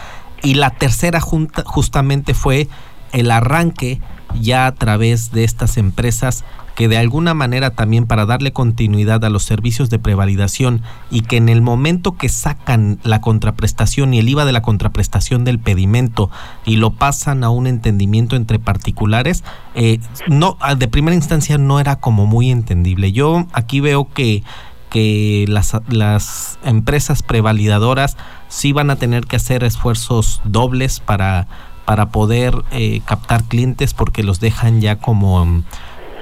Y 0.41 0.55
la 0.55 0.71
tercera 0.71 1.21
junta, 1.21 1.63
justamente 1.65 2.33
fue 2.33 2.67
el 3.11 3.31
arranque 3.31 4.01
ya 4.39 4.67
a 4.67 4.73
través 4.73 5.31
de 5.31 5.43
estas 5.43 5.77
empresas 5.77 6.43
que 6.79 6.87
de 6.87 6.97
alguna 6.97 7.33
manera 7.33 7.71
también 7.71 8.05
para 8.05 8.25
darle 8.25 8.53
continuidad 8.53 9.25
a 9.25 9.29
los 9.29 9.43
servicios 9.43 9.89
de 9.89 9.99
prevalidación 9.99 10.81
y 11.11 11.23
que 11.23 11.35
en 11.35 11.49
el 11.49 11.61
momento 11.61 12.15
que 12.15 12.29
sacan 12.29 12.99
la 13.03 13.19
contraprestación 13.19 14.13
y 14.13 14.19
el 14.19 14.29
IVA 14.29 14.45
de 14.45 14.53
la 14.53 14.61
contraprestación 14.61 15.43
del 15.43 15.59
pedimento 15.59 16.29
y 16.65 16.77
lo 16.77 16.91
pasan 16.91 17.43
a 17.43 17.49
un 17.49 17.67
entendimiento 17.67 18.37
entre 18.37 18.59
particulares, 18.59 19.43
eh, 19.75 19.99
no 20.29 20.57
de 20.77 20.87
primera 20.87 21.15
instancia 21.15 21.57
no 21.57 21.81
era 21.81 21.97
como 21.97 22.25
muy 22.25 22.49
entendible. 22.49 23.11
Yo 23.11 23.45
aquí 23.51 23.81
veo 23.81 24.07
que 24.13 24.43
que 24.89 25.45
las, 25.47 25.73
las 25.87 26.57
empresas 26.63 27.21
prevalidadoras 27.21 28.17
sí 28.47 28.73
van 28.73 28.89
a 28.89 28.95
tener 28.95 29.27
que 29.27 29.35
hacer 29.35 29.63
esfuerzos 29.63 30.41
dobles 30.45 30.99
para, 30.99 31.47
para 31.89 32.09
poder 32.09 32.53
eh, 32.69 33.01
captar 33.03 33.45
clientes 33.45 33.95
porque 33.95 34.21
los 34.21 34.39
dejan 34.39 34.79
ya 34.79 34.97
como 34.97 35.63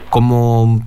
como 0.10 0.82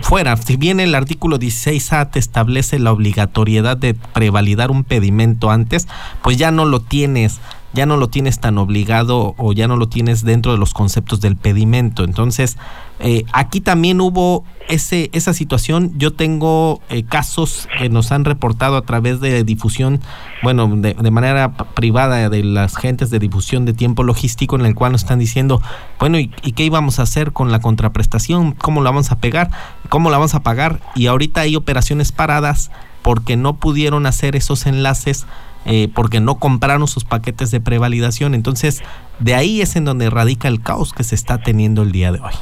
fuera, 0.00 0.36
si 0.36 0.56
bien 0.56 0.80
el 0.80 0.96
artículo 0.96 1.38
16A 1.38 2.10
te 2.10 2.18
establece 2.18 2.80
la 2.80 2.90
obligatoriedad 2.90 3.76
de 3.76 3.94
prevalidar 3.94 4.72
un 4.72 4.82
pedimento 4.82 5.52
antes, 5.52 5.86
pues 6.22 6.38
ya 6.38 6.50
no 6.50 6.64
lo 6.64 6.80
tienes 6.80 7.38
ya 7.76 7.84
no 7.84 7.98
lo 7.98 8.08
tienes 8.08 8.40
tan 8.40 8.56
obligado 8.56 9.34
o 9.36 9.52
ya 9.52 9.68
no 9.68 9.76
lo 9.76 9.86
tienes 9.86 10.24
dentro 10.24 10.50
de 10.50 10.58
los 10.58 10.72
conceptos 10.72 11.20
del 11.20 11.36
pedimento. 11.36 12.04
Entonces, 12.04 12.56
eh, 13.00 13.24
aquí 13.34 13.60
también 13.60 14.00
hubo 14.00 14.44
ese, 14.68 15.10
esa 15.12 15.34
situación. 15.34 15.92
Yo 15.98 16.14
tengo 16.14 16.80
eh, 16.88 17.04
casos 17.04 17.68
que 17.78 17.90
nos 17.90 18.12
han 18.12 18.24
reportado 18.24 18.78
a 18.78 18.82
través 18.86 19.20
de 19.20 19.44
difusión, 19.44 20.00
bueno, 20.42 20.74
de, 20.74 21.10
manera 21.10 21.52
privada 21.74 22.30
de 22.30 22.42
las 22.42 22.78
gentes 22.78 23.10
de 23.10 23.18
difusión 23.18 23.66
de 23.66 23.74
tiempo 23.74 24.04
logístico 24.04 24.56
en 24.56 24.64
el 24.64 24.74
cual 24.74 24.92
nos 24.92 25.02
están 25.02 25.18
diciendo, 25.18 25.60
bueno, 26.00 26.18
¿y, 26.18 26.32
¿y, 26.42 26.52
qué 26.52 26.64
íbamos 26.64 26.98
a 26.98 27.02
hacer 27.02 27.32
con 27.32 27.52
la 27.52 27.60
contraprestación? 27.60 28.52
¿Cómo 28.52 28.82
la 28.82 28.88
vamos 28.88 29.12
a 29.12 29.18
pegar? 29.18 29.50
¿Cómo 29.90 30.10
la 30.10 30.16
vamos 30.16 30.34
a 30.34 30.40
pagar? 30.40 30.80
Y 30.94 31.08
ahorita 31.08 31.42
hay 31.42 31.56
operaciones 31.56 32.10
paradas 32.10 32.70
porque 33.06 33.36
no 33.36 33.54
pudieron 33.54 34.04
hacer 34.04 34.34
esos 34.34 34.66
enlaces 34.66 35.28
eh, 35.64 35.86
porque 35.94 36.18
no 36.18 36.40
compraron 36.40 36.88
sus 36.88 37.04
paquetes 37.04 37.52
de 37.52 37.60
prevalidación. 37.60 38.34
Entonces, 38.34 38.82
de 39.20 39.34
ahí 39.34 39.60
es 39.60 39.76
en 39.76 39.84
donde 39.84 40.10
radica 40.10 40.48
el 40.48 40.60
caos 40.60 40.92
que 40.92 41.04
se 41.04 41.14
está 41.14 41.38
teniendo 41.38 41.82
el 41.82 41.92
día 41.92 42.10
de 42.10 42.18
hoy. 42.18 42.34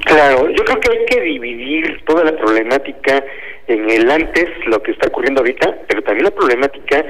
Claro, 0.00 0.50
yo 0.50 0.64
creo 0.64 0.80
que 0.80 0.90
hay 0.90 1.06
que 1.06 1.20
dividir 1.20 2.02
toda 2.06 2.24
la 2.24 2.36
problemática 2.36 3.24
en 3.68 3.88
el 3.88 4.10
antes, 4.10 4.46
lo 4.66 4.82
que 4.82 4.90
está 4.90 5.06
ocurriendo 5.06 5.42
ahorita, 5.42 5.78
pero 5.86 6.02
también 6.02 6.24
la 6.24 6.32
problemática 6.32 7.04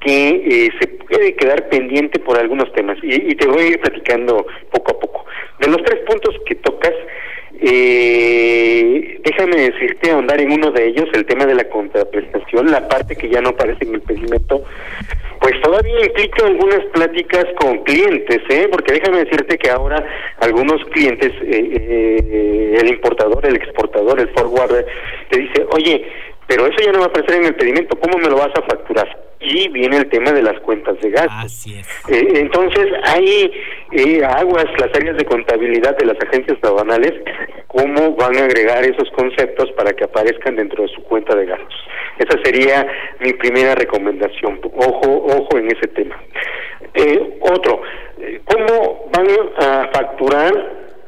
que 0.00 0.28
eh, 0.28 0.70
se 0.80 0.86
puede 0.86 1.34
quedar 1.34 1.68
pendiente 1.70 2.20
por 2.20 2.38
algunos 2.38 2.72
temas. 2.72 2.98
Y, 3.02 3.32
y, 3.32 3.34
te 3.34 3.48
voy 3.48 3.62
a 3.62 3.66
ir 3.66 3.80
platicando 3.80 4.46
poco 4.70 4.92
a 4.92 5.00
poco. 5.00 5.26
De 5.58 5.66
los 5.66 5.82
tres 5.82 6.04
puntos 6.06 6.36
que 6.46 6.54
tocas, 6.54 6.94
eh, 7.60 9.20
déjame 9.24 9.70
decirte, 9.70 10.10
ahondar 10.10 10.40
en 10.40 10.52
uno 10.52 10.70
de 10.70 10.86
ellos, 10.86 11.06
el 11.12 11.26
tema 11.26 11.46
de 11.46 11.54
la 11.54 11.68
contraprestación, 11.68 12.70
la 12.70 12.88
parte 12.88 13.16
que 13.16 13.28
ya 13.28 13.40
no 13.40 13.50
aparece 13.50 13.84
en 13.84 13.94
el 13.94 14.00
pedimento, 14.00 14.64
pues 15.40 15.60
todavía 15.62 16.04
implica 16.04 16.46
algunas 16.46 16.84
pláticas 16.86 17.46
con 17.58 17.78
clientes, 17.84 18.38
¿eh? 18.48 18.68
porque 18.70 18.94
déjame 18.94 19.24
decirte 19.24 19.58
que 19.58 19.70
ahora 19.70 20.04
algunos 20.40 20.84
clientes, 20.86 21.32
eh, 21.42 21.70
eh, 21.80 22.78
el 22.80 22.88
importador, 22.88 23.46
el 23.46 23.56
exportador, 23.56 24.20
el 24.20 24.28
forwarder, 24.30 24.86
te 25.30 25.40
dice, 25.40 25.66
oye, 25.72 26.04
pero 26.46 26.66
eso 26.66 26.78
ya 26.84 26.92
no 26.92 27.00
va 27.00 27.04
a 27.04 27.08
aparecer 27.08 27.36
en 27.36 27.46
el 27.46 27.54
pedimento, 27.54 27.98
¿cómo 28.00 28.18
me 28.18 28.28
lo 28.28 28.36
vas 28.36 28.50
a 28.56 28.62
facturar? 28.62 29.06
Y 29.40 29.68
viene 29.68 29.98
el 29.98 30.08
tema 30.08 30.32
de 30.32 30.42
las 30.42 30.58
cuentas 30.60 30.98
de 31.00 31.10
gasto. 31.10 31.30
Así 31.30 31.78
es. 31.78 31.86
Eh, 32.08 32.40
entonces, 32.40 32.86
hay 33.04 33.52
eh, 33.92 34.22
aguas 34.24 34.66
las 34.78 34.94
áreas 34.94 35.16
de 35.16 35.24
contabilidad 35.24 35.96
de 35.96 36.06
las 36.06 36.16
agencias 36.20 36.58
aduanales, 36.62 37.12
cómo 37.66 38.14
van 38.16 38.36
a 38.36 38.44
agregar 38.44 38.84
esos 38.84 39.10
conceptos 39.10 39.70
para 39.72 39.92
que 39.92 40.04
aparezcan 40.04 40.56
dentro 40.56 40.82
de 40.82 40.88
su 40.90 41.02
cuenta 41.04 41.34
de 41.34 41.46
gastos. 41.46 41.74
Esa 42.18 42.38
sería 42.44 42.86
mi 43.20 43.32
primera 43.34 43.74
recomendación. 43.74 44.60
Ojo, 44.74 45.26
ojo 45.26 45.58
en 45.58 45.66
ese 45.68 45.88
tema. 45.88 46.20
Eh, 46.94 47.38
otro, 47.40 47.82
¿cómo 48.44 49.10
van 49.12 49.26
a 49.58 49.90
facturar 49.92 50.52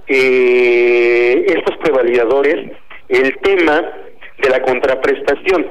estos 0.07 1.77
prevalidadores 1.79 2.73
el 3.09 3.37
tema 3.39 3.83
de 4.39 4.49
la 4.49 4.63
contraprestación. 4.63 5.67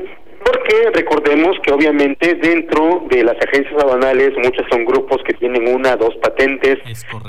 Porque 0.49 0.89
recordemos 0.95 1.57
que 1.61 1.71
obviamente 1.71 2.33
dentro 2.35 3.05
de 3.09 3.23
las 3.23 3.35
agencias 3.35 3.83
aduanales 3.83 4.31
muchos 4.37 4.65
son 4.71 4.83
grupos 4.83 5.21
que 5.23 5.33
tienen 5.33 5.67
una, 5.67 5.95
dos 5.95 6.15
patentes, 6.23 6.79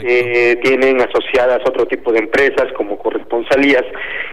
eh, 0.02 0.58
tienen 0.62 1.00
asociadas 1.02 1.60
otro 1.66 1.86
tipo 1.86 2.12
de 2.12 2.20
empresas 2.20 2.72
como 2.76 2.96
corresponsalías 2.98 3.84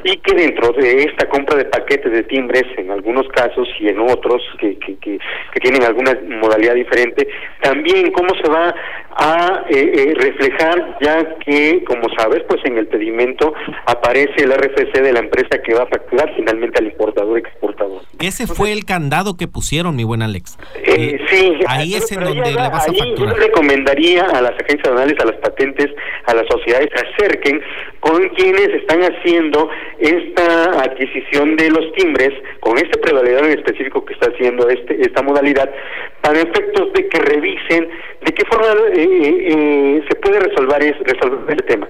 y 0.05 0.15
que 0.17 0.35
dentro 0.35 0.71
de 0.71 1.03
esta 1.03 1.27
compra 1.27 1.57
de 1.57 1.65
paquetes 1.65 2.11
de 2.11 2.23
timbres 2.23 2.63
en 2.77 2.91
algunos 2.91 3.27
casos 3.29 3.67
y 3.81 3.89
en 3.89 3.99
otros 3.99 4.41
que, 4.59 4.79
que, 4.79 4.97
que, 4.97 5.19
tienen 5.59 5.83
alguna 5.83 6.17
modalidad 6.41 6.75
diferente, 6.75 7.27
también 7.61 8.11
cómo 8.11 8.29
se 8.41 8.49
va 8.49 8.73
a 9.17 9.65
eh, 9.69 9.91
eh, 9.95 10.13
reflejar 10.15 10.97
ya 11.01 11.35
que, 11.39 11.83
como 11.83 12.07
sabes, 12.17 12.43
pues 12.47 12.61
en 12.65 12.77
el 12.77 12.87
pedimento 12.87 13.53
aparece 13.85 14.43
el 14.43 14.53
RFC 14.53 15.01
de 15.01 15.11
la 15.11 15.19
empresa 15.19 15.61
que 15.61 15.73
va 15.73 15.83
a 15.83 15.87
facturar 15.87 16.31
finalmente 16.35 16.79
al 16.79 16.85
importador 16.85 17.37
exportador. 17.37 18.03
Ese 18.19 18.47
fue 18.47 18.71
el 18.77 18.85
candado 18.85 19.35
que 19.37 19.47
pusieron, 19.47 19.95
mi 19.95 20.03
buen 20.03 20.21
Alex. 20.21 20.57
Eh, 20.75 21.19
sí, 21.29 21.53
ahí 21.67 21.95
es 21.95 22.11
en 22.11 22.23
donde 22.23 22.51
le 22.51 22.55
vas 22.55 22.87
a 22.87 22.93
facturar. 22.93 23.35
Yo 23.35 23.39
recomendaría 23.39 24.23
a 24.25 24.41
las 24.41 24.51
agencias 24.51 24.85
aduanales, 24.85 25.19
a 25.19 25.25
las 25.25 25.35
patentes, 25.37 25.87
a 26.25 26.33
las 26.33 26.45
sociedades, 26.47 26.89
se 26.95 27.05
acerquen 27.07 27.61
con 27.99 28.29
quienes 28.29 28.69
están 28.69 29.01
haciendo 29.01 29.69
esta 29.99 30.83
adquisición 30.83 31.55
de 31.55 31.69
los 31.71 31.91
timbres, 31.93 32.31
con 32.59 32.77
este 32.77 32.97
prevalidador 32.99 33.45
en 33.45 33.59
específico 33.59 34.05
que 34.05 34.13
está 34.13 34.29
haciendo 34.31 34.69
este 34.69 35.01
esta 35.01 35.21
modalidad, 35.21 35.69
para 36.21 36.39
efectos 36.39 36.93
de 36.93 37.07
que 37.07 37.19
revisen 37.19 37.89
de 38.21 38.33
qué 38.33 38.45
forma 38.45 38.67
eh, 38.93 39.07
eh, 39.49 40.03
se 40.07 40.15
puede 40.15 40.39
resolver, 40.39 40.83
es, 40.83 40.97
resolver 40.99 41.57
el 41.57 41.63
tema. 41.65 41.87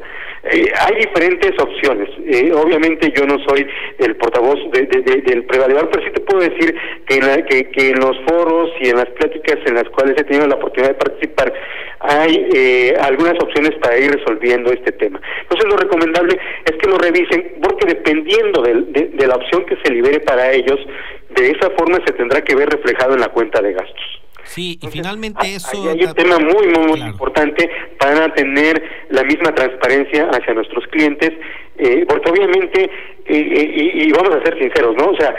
Eh, 0.51 0.71
hay 0.79 0.95
diferentes 0.95 1.51
opciones. 1.59 2.09
Eh, 2.25 2.51
obviamente 2.53 3.11
yo 3.15 3.25
no 3.25 3.37
soy 3.47 3.67
el 3.99 4.15
portavoz 4.15 4.59
del 4.71 5.43
prevalidador, 5.45 5.89
pero 5.89 6.05
sí 6.05 6.11
te 6.11 6.21
puedo 6.21 6.41
decir 6.41 6.75
que 7.05 7.15
en, 7.15 7.67
que, 7.71 7.89
en 7.89 7.99
los 7.99 8.17
foros 8.27 8.69
y 8.81 8.89
en 8.89 8.97
las 8.97 9.09
pláticas 9.11 9.57
en 9.65 9.75
las 9.75 9.89
cuales 9.89 10.15
he 10.17 10.23
tenido 10.23 10.47
la 10.47 10.55
oportunidad 10.55 10.91
de 10.91 10.99
participar, 10.99 11.53
hay 11.99 12.47
eh, 12.53 12.93
algunas 13.01 13.35
opciones 13.41 13.71
para 13.81 13.97
ir 13.97 14.11
resolviendo 14.11 14.71
este 14.71 14.91
tema. 14.93 15.19
Entonces 15.41 15.69
lo 15.69 15.77
recomendable 15.77 16.39
es 16.65 16.77
que 16.77 16.87
lo 16.87 16.97
revisen, 16.97 17.55
porque 17.61 17.87
dependiendo 17.87 18.61
de, 18.61 19.09
de 19.13 19.27
la 19.27 19.35
opción 19.35 19.65
que 19.65 19.77
se 19.83 19.93
libere 19.93 20.19
para 20.21 20.51
ellos, 20.51 20.79
de 21.29 21.51
esa 21.51 21.69
forma 21.71 21.99
se 22.05 22.13
tendrá 22.13 22.41
que 22.41 22.55
ver 22.55 22.69
reflejado 22.69 23.13
en 23.13 23.21
la 23.21 23.29
cuenta 23.29 23.61
de 23.61 23.73
gastos. 23.73 24.21
Sí, 24.47 24.79
y 24.81 24.87
finalmente 24.87 25.55
eso... 25.55 25.89
Hay 25.89 26.03
un 26.03 26.13
tema 26.13 26.39
muy, 26.39 26.67
muy, 26.67 26.99
importante. 27.01 27.69
Para 27.99 28.33
tener 28.33 28.81
la 29.09 29.23
misma 29.23 29.53
transparencia 29.53 30.29
hacia 30.31 30.53
nuestros 30.53 30.85
clientes, 30.87 31.31
eh, 31.77 32.05
porque 32.07 32.31
obviamente, 32.31 32.83
eh, 32.83 32.89
eh, 33.25 33.91
y, 33.95 34.11
vamos 34.11 34.35
a 34.35 34.43
ser 34.43 34.57
sinceros, 34.57 34.95
¿no? 34.95 35.11
O 35.11 35.15
sea, 35.15 35.35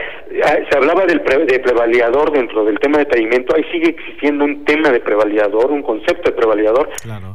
se 0.71 0.77
hablaba 0.77 1.05
del 1.07 1.19
de 1.47 1.59
prevaliador 1.59 2.33
dentro 2.33 2.65
del 2.65 2.79
tema 2.79 2.99
de 2.99 3.07
pedimento, 3.07 3.57
ahí 3.57 3.65
sigue 3.73 3.91
existiendo 3.91 4.45
un 4.45 4.65
tema 4.65 4.91
de 4.91 5.01
prevaliador, 5.01 5.73
un 5.73 5.83
concepto 5.83 6.31
de 6.31 6.37
prevaliador, 6.37 6.91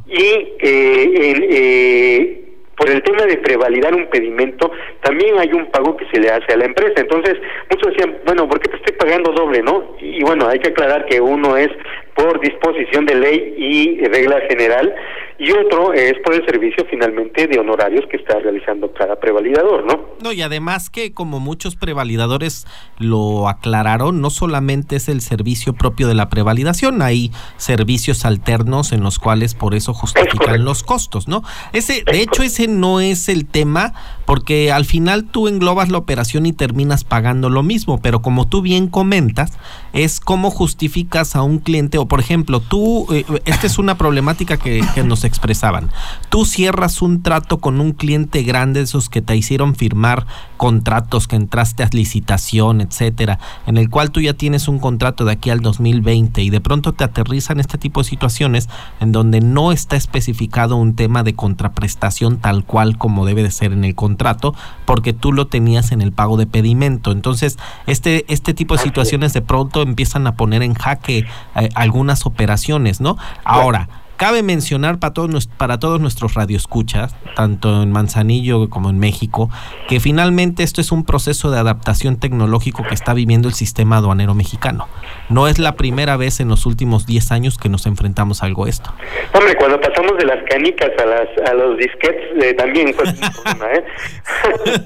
y 0.06 0.52
en 0.60 2.43
por 2.76 2.90
el 2.90 3.02
tema 3.02 3.24
de 3.24 3.36
prevalidar 3.38 3.94
un 3.94 4.06
pedimento, 4.06 4.70
también 5.02 5.38
hay 5.38 5.52
un 5.52 5.70
pago 5.70 5.96
que 5.96 6.06
se 6.06 6.20
le 6.20 6.30
hace 6.30 6.52
a 6.52 6.56
la 6.56 6.64
empresa. 6.64 6.94
Entonces, 6.96 7.36
muchos 7.70 7.92
decían, 7.92 8.18
bueno, 8.24 8.48
¿por 8.48 8.60
qué 8.60 8.70
te 8.70 8.76
estoy 8.76 8.96
pagando 8.96 9.32
doble, 9.32 9.62
no? 9.62 9.96
Y 10.00 10.22
bueno, 10.22 10.48
hay 10.48 10.58
que 10.58 10.70
aclarar 10.70 11.06
que 11.06 11.20
uno 11.20 11.56
es 11.56 11.70
por 12.14 12.40
disposición 12.40 13.06
de 13.06 13.14
ley 13.14 13.54
y 13.56 14.04
regla 14.06 14.40
general 14.48 14.94
y 15.38 15.50
otro 15.50 15.92
es 15.92 16.14
por 16.24 16.34
el 16.34 16.46
servicio 16.46 16.86
finalmente 16.88 17.48
de 17.48 17.58
honorarios 17.58 18.04
que 18.08 18.18
está 18.18 18.38
realizando 18.38 18.92
cada 18.92 19.18
prevalidador, 19.18 19.84
¿no? 19.84 20.14
No, 20.22 20.32
y 20.32 20.42
además 20.42 20.90
que 20.90 21.12
como 21.12 21.40
muchos 21.40 21.74
prevalidadores 21.74 22.66
lo 22.98 23.48
aclararon, 23.48 24.20
no 24.20 24.30
solamente 24.30 24.96
es 24.96 25.08
el 25.08 25.20
servicio 25.20 25.72
propio 25.72 26.06
de 26.06 26.14
la 26.14 26.28
prevalidación, 26.28 27.02
hay 27.02 27.32
servicios 27.56 28.24
alternos 28.24 28.92
en 28.92 29.02
los 29.02 29.18
cuales 29.18 29.54
por 29.54 29.74
eso 29.74 29.92
justifican 29.92 30.64
los 30.64 30.84
costos, 30.84 31.26
¿no? 31.26 31.42
Ese, 31.72 32.04
de 32.04 32.22
hecho, 32.22 32.44
ese 32.44 32.68
no 32.68 33.00
es 33.00 33.28
el 33.28 33.46
tema, 33.46 33.92
porque 34.26 34.70
al 34.70 34.84
final 34.84 35.24
tú 35.24 35.48
englobas 35.48 35.90
la 35.90 35.98
operación 35.98 36.46
y 36.46 36.52
terminas 36.52 37.02
pagando 37.02 37.50
lo 37.50 37.64
mismo, 37.64 38.00
pero 38.00 38.22
como 38.22 38.48
tú 38.48 38.62
bien 38.62 38.86
comentas, 38.86 39.58
es 39.92 40.20
cómo 40.20 40.50
justificas 40.50 41.34
a 41.34 41.42
un 41.42 41.58
cliente 41.58 41.98
por 42.06 42.20
ejemplo, 42.20 42.60
tú, 42.60 43.06
eh, 43.12 43.24
esta 43.44 43.66
es 43.66 43.78
una 43.78 43.96
problemática 43.96 44.56
que, 44.56 44.84
nos 45.04 45.24
expresaban. 45.24 45.90
Tú 46.30 46.44
cierras 46.44 47.02
un 47.02 47.22
trato 47.22 47.58
con 47.58 47.80
un 47.80 47.92
cliente 47.92 48.42
grande, 48.42 48.80
esos 48.80 49.08
que 49.08 49.20
te 49.20 49.36
hicieron 49.36 49.74
firmar 49.74 50.26
contratos, 50.56 51.28
que 51.28 51.36
entraste 51.36 51.82
a 51.82 51.88
licitación, 51.92 52.80
etcétera, 52.80 53.38
en 53.66 53.76
el 53.76 53.90
cual 53.90 54.10
tú 54.10 54.20
ya 54.20 54.34
tienes 54.34 54.66
un 54.68 54.78
contrato 54.78 55.24
de 55.24 55.32
aquí 55.32 55.50
al 55.50 55.60
2020 55.60 56.42
y 56.42 56.50
de 56.50 56.60
pronto 56.60 56.92
te 56.92 57.04
aterrizan 57.04 57.60
este 57.60 57.76
tipo 57.76 58.00
de 58.00 58.08
situaciones 58.08 58.68
en 59.00 59.12
donde 59.12 59.40
no 59.40 59.72
está 59.72 59.96
especificado 59.96 60.76
un 60.76 60.94
tema 60.94 61.22
de 61.22 61.34
contraprestación 61.34 62.38
tal 62.38 62.64
cual 62.64 62.98
como 62.98 63.26
debe 63.26 63.42
de 63.42 63.50
ser 63.50 63.72
en 63.72 63.84
el 63.84 63.94
contrato, 63.94 64.54
porque 64.86 65.12
tú 65.12 65.32
lo 65.32 65.46
tenías 65.46 65.92
en 65.92 66.00
el 66.00 66.12
pago 66.12 66.36
de 66.36 66.46
pedimento. 66.46 67.12
Entonces, 67.12 67.58
este, 67.86 68.24
este 68.32 68.54
tipo 68.54 68.74
de 68.74 68.82
situaciones 68.82 69.32
de 69.32 69.42
pronto 69.42 69.82
empiezan 69.82 70.26
a 70.26 70.36
poner 70.36 70.62
en 70.62 70.74
jaque 70.74 71.26
eh, 71.56 71.68
algunas 71.94 72.26
operaciones, 72.26 73.00
¿no? 73.00 73.16
Ahora, 73.44 73.88
cabe 74.16 74.42
mencionar 74.42 74.98
para 74.98 75.12
todos, 75.12 75.46
para 75.46 75.78
todos 75.78 76.00
nuestros 76.00 76.34
radioescuchas, 76.34 77.14
tanto 77.34 77.82
en 77.82 77.92
Manzanillo 77.92 78.68
como 78.70 78.90
en 78.90 78.98
México, 78.98 79.50
que 79.88 80.00
finalmente 80.00 80.62
esto 80.62 80.80
es 80.80 80.92
un 80.92 81.04
proceso 81.04 81.50
de 81.50 81.58
adaptación 81.58 82.18
tecnológico 82.18 82.82
que 82.82 82.94
está 82.94 83.14
viviendo 83.14 83.48
el 83.48 83.54
sistema 83.54 83.98
aduanero 83.98 84.34
mexicano. 84.34 84.88
No 85.28 85.48
es 85.48 85.58
la 85.58 85.76
primera 85.76 86.16
vez 86.16 86.40
en 86.40 86.48
los 86.48 86.66
últimos 86.66 87.06
10 87.06 87.32
años 87.32 87.58
que 87.58 87.68
nos 87.68 87.86
enfrentamos 87.86 88.42
a 88.42 88.46
algo 88.46 88.66
esto. 88.66 88.92
Hombre, 89.32 89.56
cuando 89.56 89.80
pasamos 89.80 90.16
de 90.18 90.26
las 90.26 90.42
canicas 90.48 90.90
a, 90.98 91.06
las, 91.06 91.50
a 91.50 91.54
los 91.54 91.78
disquetes, 91.78 92.42
eh, 92.42 92.54
también 92.54 92.92
fue 92.94 93.04
un 93.08 93.16
problema, 93.42 93.66
¿eh? 93.72 93.84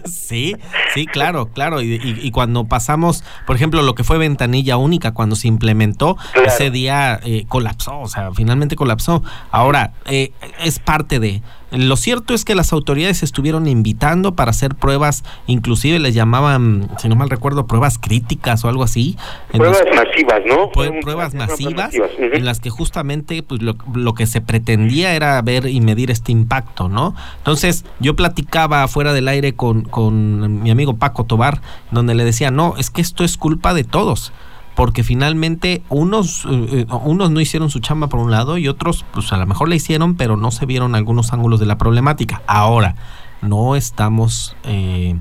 sí, 0.04 0.56
sí, 0.94 1.06
claro, 1.06 1.50
claro. 1.52 1.82
Y, 1.82 2.30
cuando 2.30 2.66
pasamos, 2.66 3.24
por 3.46 3.56
ejemplo, 3.56 3.82
lo 3.82 3.94
que 3.94 4.04
fue 4.04 4.18
ventanilla 4.18 4.76
única, 4.76 5.12
cuando 5.12 5.34
se 5.34 5.48
implementó, 5.48 6.16
ese 6.44 6.70
día 6.70 7.18
eh, 7.24 7.44
colapsó, 7.48 8.00
o 8.00 8.08
sea, 8.08 8.30
finalmente 8.32 8.76
colapsó. 8.76 9.17
Ahora, 9.50 9.92
eh, 10.06 10.32
es 10.64 10.78
parte 10.78 11.20
de... 11.20 11.42
Lo 11.70 11.96
cierto 11.96 12.32
es 12.32 12.46
que 12.46 12.54
las 12.54 12.72
autoridades 12.72 13.22
estuvieron 13.22 13.66
invitando 13.68 14.34
para 14.34 14.52
hacer 14.52 14.74
pruebas, 14.74 15.22
inclusive 15.46 15.98
les 15.98 16.14
llamaban, 16.14 16.88
si 16.96 17.10
no 17.10 17.14
mal 17.14 17.28
recuerdo, 17.28 17.66
pruebas 17.66 17.98
críticas 17.98 18.64
o 18.64 18.70
algo 18.70 18.84
así. 18.84 19.18
Pruebas 19.52 19.82
masivas, 19.94 20.40
¿no? 20.46 20.70
Pruebas, 20.70 21.34
masivas, 21.34 21.92
en 22.18 22.44
las 22.46 22.60
que 22.60 22.70
justamente 22.70 23.42
pues, 23.42 23.60
lo, 23.60 23.76
lo, 23.92 24.14
que 24.14 24.26
se 24.26 24.40
pretendía 24.40 25.14
era 25.14 25.42
ver 25.42 25.66
y 25.66 25.82
medir 25.82 26.10
este 26.10 26.32
impacto, 26.32 26.88
¿no? 26.88 27.14
Entonces 27.36 27.84
yo 28.00 28.16
platicaba 28.16 28.88
fuera 28.88 29.12
del 29.12 29.28
aire 29.28 29.54
con, 29.54 29.82
con 29.82 30.62
mi 30.62 30.70
amigo 30.70 30.96
Paco 30.96 31.24
Tobar, 31.24 31.60
donde 31.90 32.14
le 32.14 32.24
decía, 32.24 32.50
no, 32.50 32.76
es 32.78 32.88
que 32.88 33.02
esto 33.02 33.24
es 33.24 33.36
culpa 33.36 33.74
de 33.74 33.84
todos 33.84 34.32
porque 34.78 35.02
finalmente 35.02 35.82
unos, 35.88 36.46
eh, 36.48 36.86
unos 37.02 37.32
no 37.32 37.40
hicieron 37.40 37.68
su 37.68 37.80
chamba 37.80 38.06
por 38.06 38.20
un 38.20 38.30
lado 38.30 38.58
y 38.58 38.68
otros 38.68 39.04
pues 39.12 39.32
a 39.32 39.36
lo 39.36 39.44
mejor 39.44 39.68
la 39.68 39.74
hicieron, 39.74 40.14
pero 40.14 40.36
no 40.36 40.52
se 40.52 40.66
vieron 40.66 40.94
algunos 40.94 41.32
ángulos 41.32 41.58
de 41.58 41.66
la 41.66 41.78
problemática. 41.78 42.42
Ahora, 42.46 42.94
no 43.42 43.74
estamos... 43.74 44.54
Eh, 44.62 45.18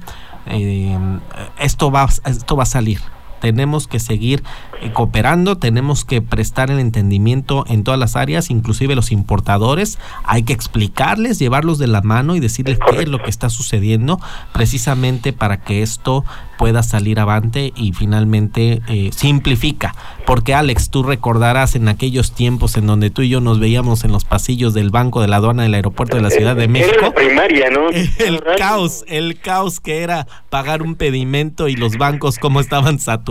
esto, 1.58 1.90
va, 1.90 2.08
esto 2.26 2.56
va 2.56 2.64
a 2.64 2.68
salir 2.68 3.02
tenemos 3.40 3.88
que 3.88 4.00
seguir 4.00 4.44
eh, 4.82 4.92
cooperando, 4.92 5.58
tenemos 5.58 6.06
que 6.06 6.22
prestar 6.22 6.72
el 6.72 6.80
entendimiento 6.80 7.66
en 7.68 7.84
todas 7.84 8.00
las 8.00 8.16
áreas, 8.16 8.50
inclusive 8.50 8.96
los 8.96 9.12
importadores, 9.12 9.98
hay 10.24 10.44
que 10.44 10.54
explicarles, 10.54 11.40
llevarlos 11.40 11.78
de 11.78 11.88
la 11.88 12.02
mano 12.02 12.36
y 12.36 12.40
decirles 12.40 12.80
qué 12.90 13.00
es 13.00 13.08
lo 13.08 13.22
que 13.22 13.30
está 13.30 13.50
sucediendo, 13.50 14.20
precisamente 14.54 15.34
para 15.34 15.58
que 15.62 15.82
esto 15.82 16.24
pueda 16.58 16.82
salir 16.84 17.20
avante 17.20 17.72
y 17.76 17.94
finalmente 17.94 18.82
eh, 18.88 19.12
simplifica. 19.16 19.96
Porque 20.26 20.54
Alex, 20.54 20.90
tú 20.90 21.04
recordarás 21.04 21.76
en 21.76 21.88
aquellos 21.88 22.34
tiempos 22.34 22.76
en 22.78 22.88
donde 22.88 23.10
tú 23.10 23.22
y 23.22 23.30
yo 23.30 23.40
nos 23.40 23.60
veíamos 23.60 24.04
en 24.04 24.12
los 24.12 24.26
pasillos 24.26 24.74
del 24.74 24.90
banco 24.90 25.22
de 25.22 25.28
la 25.28 25.38
aduana 25.38 25.64
del 25.64 25.76
aeropuerto 25.76 26.18
de 26.18 26.24
la 26.24 26.30
Ciudad 26.30 26.56
de 26.56 26.68
México. 26.68 27.14
primaria, 27.14 27.70
¿no? 27.70 27.90
El 28.18 28.42
caos, 28.58 29.04
el 29.08 29.40
caos 29.40 29.80
que 29.80 30.02
era 30.02 30.28
pagar 30.50 30.82
un 30.82 30.96
pedimento 30.96 31.68
y 31.68 31.76
los 31.76 31.98
bancos 31.98 32.40
como 32.40 32.60
estaban 32.60 33.00
saturados. 33.00 33.27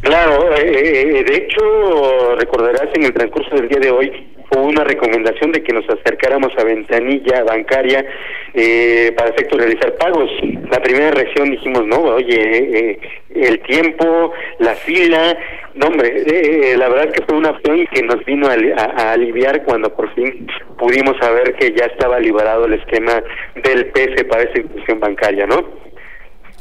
Claro, 0.00 0.54
eh, 0.56 1.18
eh, 1.18 1.24
de 1.24 1.36
hecho 1.36 2.36
recordarás 2.36 2.88
en 2.94 3.04
el 3.04 3.12
transcurso 3.12 3.54
del 3.56 3.68
día 3.68 3.80
de 3.80 3.90
hoy 3.90 4.34
hubo 4.50 4.66
una 4.66 4.84
recomendación 4.84 5.52
de 5.52 5.62
que 5.62 5.72
nos 5.72 5.88
acercáramos 5.88 6.52
a 6.58 6.64
ventanilla 6.64 7.44
bancaria 7.44 8.04
eh, 8.52 9.12
para 9.16 9.30
efecto 9.30 9.56
realizar 9.56 9.94
pagos. 9.96 10.30
La 10.70 10.80
primera 10.80 11.10
reacción 11.10 11.50
dijimos, 11.50 11.86
no, 11.86 12.00
oye, 12.00 12.36
eh, 12.36 12.98
el 13.34 13.60
tiempo, 13.60 14.32
la 14.58 14.74
fila, 14.74 15.36
no 15.74 15.86
hombre, 15.86 16.22
eh, 16.26 16.76
la 16.76 16.88
verdad 16.88 17.12
que 17.12 17.24
fue 17.24 17.36
una 17.36 17.50
opción 17.50 17.86
que 17.92 18.02
nos 18.02 18.24
vino 18.24 18.48
a, 18.48 19.12
aliviar 19.12 19.64
cuando 19.64 19.94
por 19.94 20.12
fin 20.14 20.46
pudimos 20.78 21.16
saber 21.18 21.54
que 21.54 21.72
ya 21.72 21.86
estaba 21.86 22.18
liberado 22.20 22.66
el 22.66 22.74
esquema 22.74 23.22
del 23.56 23.86
PS 23.86 24.24
para 24.24 24.44
esa 24.44 24.58
institución 24.58 25.00
bancaria, 25.00 25.46
¿no? 25.46 25.84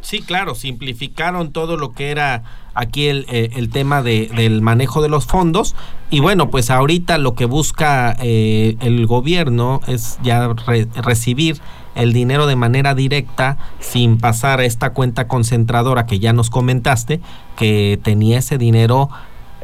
Sí, 0.04 0.22
claro, 0.22 0.54
simplificaron 0.54 1.54
todo 1.54 1.78
lo 1.78 1.94
que 1.94 2.12
era 2.12 2.44
aquí 2.74 3.08
el, 3.08 3.26
eh, 3.30 3.52
el 3.56 3.70
tema 3.70 4.04
de, 4.04 4.30
del 4.36 4.62
manejo 4.62 5.02
de 5.02 5.08
los 5.08 5.26
fondos. 5.26 5.76
Y 6.10 6.20
bueno, 6.20 6.50
pues 6.50 6.70
ahorita 6.70 7.18
lo 7.18 7.36
que 7.36 7.46
busca 7.46 8.16
eh, 8.20 8.76
el 8.82 9.08
gobierno 9.08 9.80
es 9.88 10.20
ya 10.22 10.54
recibir 11.02 11.62
el 11.96 12.12
dinero 12.12 12.48
de 12.48 12.58
manera 12.58 12.96
directa 12.96 13.58
sin 13.80 14.18
pasar 14.18 14.60
a 14.60 14.66
esta 14.66 14.92
cuenta 14.92 15.30
concentradora 15.30 16.06
que 16.06 16.20
ya 16.20 16.34
nos 16.34 16.50
comentaste, 16.50 17.22
que 17.56 17.98
tenía 18.04 18.40
ese 18.40 18.58
dinero 18.58 19.10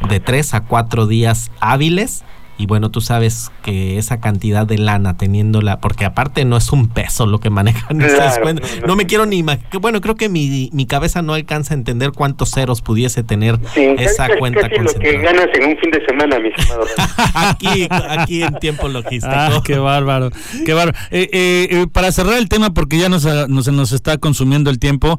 de 0.08 0.22
tres 0.22 0.54
a 0.54 0.62
cuatro 0.62 1.06
días 1.06 1.52
hábiles 1.60 2.24
y 2.60 2.66
bueno, 2.66 2.92
tú 2.92 3.00
sabes 3.00 3.52
que 3.64 3.98
esa 3.98 4.20
cantidad 4.20 4.68
de 4.68 4.78
lana 4.78 5.16
teniéndola, 5.16 5.80
porque 5.80 6.04
aparte 6.04 6.44
no 6.44 6.58
es 6.58 6.74
un 6.74 6.90
peso 6.90 7.26
lo 7.26 7.40
que 7.40 7.50
manejan 7.50 8.02
esas 8.02 8.38
cuentas. 8.40 8.70
No, 8.86 8.98
me 8.98 9.06
quiero 9.06 9.26
ni 9.26 9.46
bueno, 9.80 10.02
creo 10.02 10.16
que 10.16 10.28
mi, 10.28 10.70
mi 10.74 10.86
cabeza 10.86 11.22
no 11.22 11.36
alcanza 11.36 11.74
a 11.74 11.78
entender 11.78 12.12
cuántos 12.12 12.52
ceros 12.52 12.82
pudiese 12.82 13.24
tener 13.24 13.58
esa 13.76 14.28
cuenta 14.38 14.68
casi 14.70 14.82
lo 14.82 14.94
que 14.94 15.20
ganas 15.20 15.48
en 15.54 15.70
un 15.70 15.78
fin 15.78 15.90
de 15.90 16.06
semana, 16.06 16.38
mi 16.38 16.50
estimado. 16.50 16.86
aquí, 17.34 17.88
aquí 17.90 18.44
en 18.44 18.54
tiempo 18.56 18.90
logístico. 18.90 19.34
Ah, 19.34 19.62
qué 19.64 19.78
bárbaro, 19.78 20.30
qué 20.66 20.74
bárbaro. 20.74 20.98
Eh, 21.12 21.30
eh, 21.32 21.68
eh, 21.72 21.88
para 21.90 22.12
cerrar 22.12 22.38
el 22.38 22.50
tema, 22.50 22.74
porque 22.74 22.98
ya 22.98 23.08
nos, 23.08 23.24
nos, 23.48 23.70
nos 23.70 23.92
está 23.94 24.18
consumiendo 24.18 24.70
el 24.70 24.80
tiempo, 24.80 25.18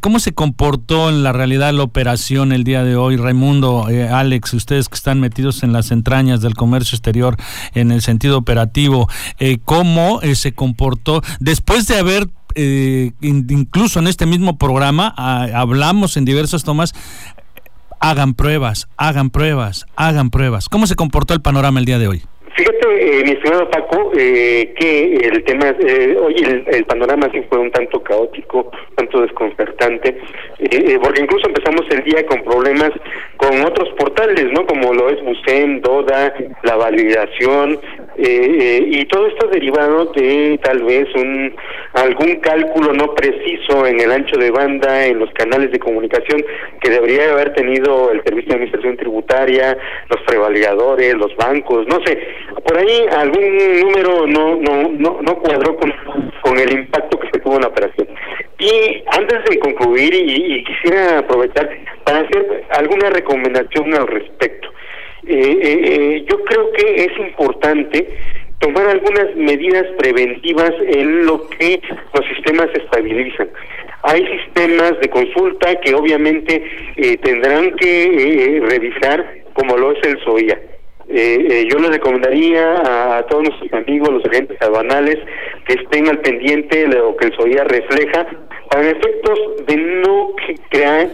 ¿cómo 0.00 0.18
se 0.18 0.34
comportó 0.34 1.10
en 1.10 1.22
la 1.22 1.32
realidad 1.32 1.72
la 1.72 1.84
operación 1.84 2.50
el 2.50 2.64
día 2.64 2.82
de 2.82 2.96
hoy? 2.96 3.16
Raimundo, 3.16 3.86
Alex, 4.10 4.52
ustedes 4.54 4.88
que 4.88 4.96
están 4.96 5.20
metidos 5.20 5.62
en 5.62 5.72
las 5.72 5.92
entrañas 5.92 6.40
del 6.40 6.54
comercio 6.54 6.71
comercio 6.72 6.96
exterior 6.96 7.36
en 7.74 7.92
el 7.92 8.00
sentido 8.00 8.38
operativo, 8.38 9.06
eh, 9.38 9.58
cómo 9.62 10.22
eh, 10.22 10.34
se 10.34 10.54
comportó 10.54 11.20
después 11.38 11.86
de 11.86 11.98
haber 11.98 12.30
eh, 12.54 13.12
incluso 13.20 13.98
en 13.98 14.06
este 14.06 14.24
mismo 14.24 14.56
programa 14.56 15.08
hablamos 15.54 16.16
en 16.16 16.24
diversas 16.24 16.64
tomas 16.64 16.94
hagan 18.00 18.32
pruebas, 18.32 18.88
hagan 18.96 19.28
pruebas, 19.30 19.86
hagan 19.96 20.30
pruebas. 20.30 20.68
¿Cómo 20.70 20.86
se 20.86 20.96
comportó 20.96 21.34
el 21.34 21.42
panorama 21.42 21.78
el 21.78 21.84
día 21.84 21.98
de 21.98 22.08
hoy? 22.08 22.22
Fíjate, 22.54 23.20
eh, 23.20 23.24
mi 23.24 23.30
estimado 23.32 23.70
Paco, 23.70 24.12
eh, 24.14 24.74
que 24.76 25.14
el 25.16 25.42
tema, 25.44 25.74
eh, 25.80 26.16
hoy 26.20 26.36
el, 26.66 26.84
panorama 26.84 27.30
sí 27.32 27.42
fue 27.48 27.58
un 27.58 27.70
tanto 27.70 28.02
caótico, 28.02 28.70
tanto 28.94 29.22
desconcertante, 29.22 30.18
eh, 30.58 30.98
porque 31.02 31.22
incluso 31.22 31.46
empezamos 31.46 31.86
el 31.90 32.04
día 32.04 32.26
con 32.26 32.42
problemas 32.44 32.90
con 33.38 33.58
otros 33.64 33.88
portales, 33.98 34.52
¿no? 34.52 34.66
Como 34.66 34.92
lo 34.92 35.08
es 35.08 35.22
Busem, 35.22 35.80
Doda, 35.80 36.34
la 36.62 36.76
validación, 36.76 37.80
y 38.16 39.04
todo 39.06 39.26
esto 39.26 39.48
derivado 39.48 40.06
de 40.06 40.58
tal 40.62 40.82
vez 40.84 41.08
un 41.14 41.54
algún 41.94 42.36
cálculo 42.36 42.92
no 42.92 43.14
preciso 43.14 43.86
en 43.86 44.00
el 44.00 44.12
ancho 44.12 44.38
de 44.38 44.50
banda, 44.50 45.06
en 45.06 45.18
los 45.18 45.30
canales 45.32 45.72
de 45.72 45.78
comunicación 45.78 46.42
que 46.80 46.90
debería 46.90 47.32
haber 47.32 47.52
tenido 47.54 48.10
el 48.12 48.22
Servicio 48.24 48.48
de 48.48 48.54
Administración 48.54 48.96
Tributaria, 48.96 49.76
los 50.08 50.20
prevalidadores, 50.22 51.14
los 51.14 51.34
bancos, 51.36 51.86
no 51.86 52.00
sé 52.04 52.18
por 52.66 52.78
ahí 52.78 53.06
algún 53.16 53.80
número 53.80 54.26
no 54.26 54.56
no 54.56 54.88
no, 54.90 55.18
no 55.22 55.38
cuadró 55.38 55.76
con, 55.76 55.92
con 56.42 56.58
el 56.58 56.72
impacto 56.72 57.18
que 57.18 57.28
se 57.32 57.40
tuvo 57.40 57.56
en 57.56 57.62
la 57.62 57.68
operación. 57.68 58.08
Y 58.58 59.02
antes 59.10 59.44
de 59.50 59.58
concluir, 59.58 60.14
y, 60.14 60.62
quisiera 60.64 61.18
aprovechar 61.18 61.68
para 62.04 62.20
hacer 62.20 62.64
alguna 62.70 63.10
recomendación 63.10 63.92
al 63.94 64.06
respecto. 64.06 64.68
Eh, 65.26 65.58
eh, 65.62 65.80
eh, 65.84 66.26
yo 66.28 66.42
creo 66.44 66.72
que 66.72 67.04
es 67.04 67.18
importante 67.18 68.08
tomar 68.58 68.86
algunas 68.88 69.34
medidas 69.36 69.86
preventivas 69.98 70.72
en 70.86 71.26
lo 71.26 71.48
que 71.48 71.80
los 72.14 72.26
sistemas 72.26 72.68
estabilizan. 72.74 73.48
Hay 74.02 74.26
sistemas 74.26 74.98
de 75.00 75.08
consulta 75.08 75.80
que 75.80 75.94
obviamente 75.94 76.62
tendrán 77.22 77.74
que 77.76 78.60
revisar, 78.68 79.42
como 79.54 79.76
lo 79.76 79.92
es 79.92 79.98
el 80.04 80.18
SOIA 80.24 80.58
eh, 81.08 81.46
eh, 81.50 81.68
yo 81.70 81.78
les 81.78 81.90
recomendaría 81.90 83.18
a, 83.18 83.26
todos 83.26 83.44
nuestros 83.44 83.72
amigos, 83.74 84.08
los 84.10 84.24
agentes 84.24 84.56
aduanales, 84.62 85.18
que 85.66 85.74
estén 85.74 86.08
al 86.08 86.18
pendiente 86.20 86.88
de 86.88 86.96
lo 86.96 87.14
que 87.16 87.26
el 87.26 87.36
SOIA 87.36 87.64
refleja, 87.64 88.26
para 88.72 88.88
efectos 88.88 89.38
de 89.66 89.76
no 89.76 90.34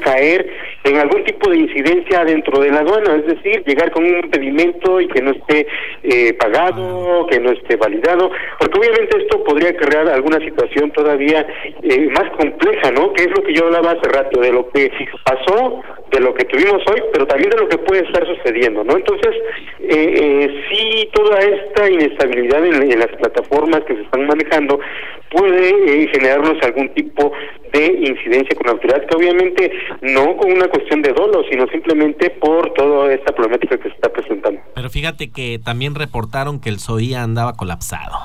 caer 0.05 0.49
en 0.85 0.97
algún 0.97 1.25
tipo 1.25 1.51
de 1.51 1.59
incidencia 1.59 2.25
dentro 2.25 2.61
de 2.61 2.71
la 2.71 2.81
aduana, 2.81 3.17
es 3.17 3.27
decir, 3.27 3.65
llegar 3.67 3.91
con 3.91 4.05
un 4.05 4.31
pedimento 4.31 5.01
y 5.01 5.09
que 5.09 5.21
no 5.21 5.33
esté 5.33 5.67
eh, 6.05 6.35
pagado, 6.35 7.27
que 7.27 7.41
no 7.41 7.51
esté 7.51 7.77
validado, 7.77 8.31
porque 8.61 8.79
obviamente 8.79 9.19
esto 9.19 9.43
podría 9.43 9.77
crear 9.77 10.09
alguna 10.09 10.39
situación 10.39 10.93
todavía 10.93 11.45
eh, 11.83 12.09
más 12.11 12.31
compleja, 12.37 12.93
¿no? 12.93 13.13
Que 13.13 13.25
es 13.25 13.31
lo 13.31 13.43
que 13.43 13.55
yo 13.55 13.67
hablaba 13.67 13.93
hace 13.93 14.09
rato, 14.09 14.41
de 14.41 14.53
lo 14.53 14.71
que 14.71 14.91
pasó, 15.25 15.83
de 16.11 16.21
lo 16.21 16.35
que 16.35 16.45
tuvimos 16.45 16.83
hoy, 16.91 17.03
pero 17.13 17.27
también 17.27 17.51
de 17.51 17.59
lo 17.59 17.69
que 17.69 17.79
puede 17.79 18.05
estar 18.05 18.25
sucediendo, 18.27 18.85
¿no? 18.85 18.97
Entonces, 18.97 19.35
eh, 19.81 20.15
eh, 20.21 20.65
sí, 20.71 21.09
toda 21.13 21.39
esta 21.41 21.91
inestabilidad 21.91 22.65
en, 22.65 22.99
las 22.99 23.09
plataformas 23.09 23.83
que 23.83 23.95
se 23.95 24.03
están 24.03 24.27
manejando 24.27 24.81
puede 25.31 25.69
eh, 25.69 26.09
generarnos 26.13 26.63
algún 26.63 26.89
tipo 26.91 27.33
de 27.73 27.87
incidencia 27.87 28.57
con 28.57 28.67
la 28.67 28.73
autoridad, 28.73 29.07
que 29.07 29.17
obviamente 29.17 29.71
no 30.01 30.37
con 30.37 30.53
una 30.53 30.69
cuestión 30.69 31.03
de 31.03 31.13
dolo, 31.13 31.43
sino 31.51 31.67
simplemente 31.69 32.31
por 32.31 32.73
toda 32.75 33.13
esta 33.13 33.35
problemática 33.35 33.77
que 33.77 33.89
se 33.89 33.95
está 33.95 34.13
presentando. 34.13 34.61
Pero 34.75 34.91
fíjate 34.91 35.31
que 35.31 35.59
también 35.63 35.95
reportaron 35.95 36.61
que 36.61 36.69
el 36.69 36.79
SOIA 36.79 37.23
andaba 37.23 37.55
colapsado. 37.55 38.17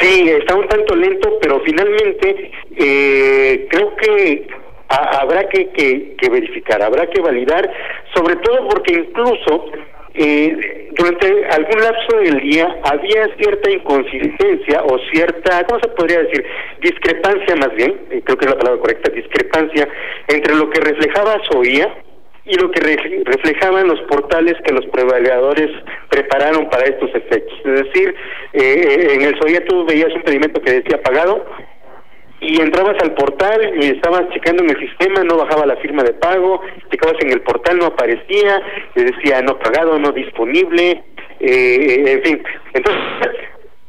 Sí, 0.00 0.28
está 0.28 0.54
un 0.54 0.68
tanto 0.68 0.94
lento, 0.94 1.38
pero 1.40 1.60
finalmente 1.60 2.50
eh, 2.76 3.66
creo 3.70 3.96
que 3.96 4.46
habrá 4.88 5.48
que, 5.48 5.70
que, 6.18 6.28
verificar, 6.28 6.82
habrá 6.82 7.06
que 7.08 7.20
validar, 7.20 7.72
sobre 8.14 8.36
todo 8.36 8.68
porque 8.68 8.94
incluso 8.94 9.66
eh, 10.14 10.90
durante 10.92 11.46
algún 11.46 11.82
lapso 11.82 12.18
del 12.18 12.40
día 12.40 12.76
había 12.84 13.34
cierta 13.36 13.70
inconsistencia 13.70 14.82
o 14.84 14.98
cierta, 15.10 15.64
¿cómo 15.64 15.80
se 15.80 15.88
podría 15.88 16.22
decir? 16.22 16.44
Discrepancia 16.80 17.56
más 17.56 17.74
bien, 17.74 17.98
eh, 18.10 18.20
creo 18.24 18.36
que 18.36 18.44
es 18.44 18.50
la 18.50 18.58
palabra 18.58 18.80
correcta, 18.80 19.10
discrepancia 19.10 19.88
entre 20.28 20.54
lo 20.54 20.68
que 20.70 20.80
reflejaba 20.80 21.40
SOIA 21.50 21.94
y 22.44 22.56
lo 22.56 22.70
que 22.72 22.80
reflejaban 23.24 23.86
los 23.86 24.00
portales 24.02 24.54
que 24.64 24.74
los 24.74 24.84
prevalidadores 24.86 25.70
prepararon 26.10 26.68
para 26.68 26.86
estos 26.86 27.14
efectos. 27.14 27.58
Es 27.64 27.84
decir, 27.84 28.14
eh, 28.52 29.08
en 29.12 29.22
el 29.22 29.38
SOIA 29.40 29.64
tú 29.64 29.84
veías 29.86 30.12
un 30.12 30.22
pedimento 30.22 30.60
que 30.60 30.72
decía 30.72 31.00
pagado 31.02 31.46
y 32.52 32.60
entrabas 32.60 32.96
al 33.02 33.14
portal 33.14 33.72
y 33.80 33.86
estabas 33.86 34.28
checando 34.30 34.62
en 34.62 34.70
el 34.70 34.78
sistema, 34.78 35.24
no 35.24 35.38
bajaba 35.38 35.66
la 35.66 35.76
firma 35.76 36.02
de 36.02 36.12
pago, 36.12 36.60
checabas 36.90 37.16
en 37.20 37.32
el 37.32 37.40
portal, 37.40 37.78
no 37.78 37.86
aparecía, 37.86 38.62
te 38.94 39.04
decía 39.04 39.40
no 39.42 39.58
pagado, 39.58 39.98
no 39.98 40.12
disponible, 40.12 41.02
eh, 41.40 42.04
en 42.06 42.22
fin. 42.22 42.42
Entonces, 42.74 43.02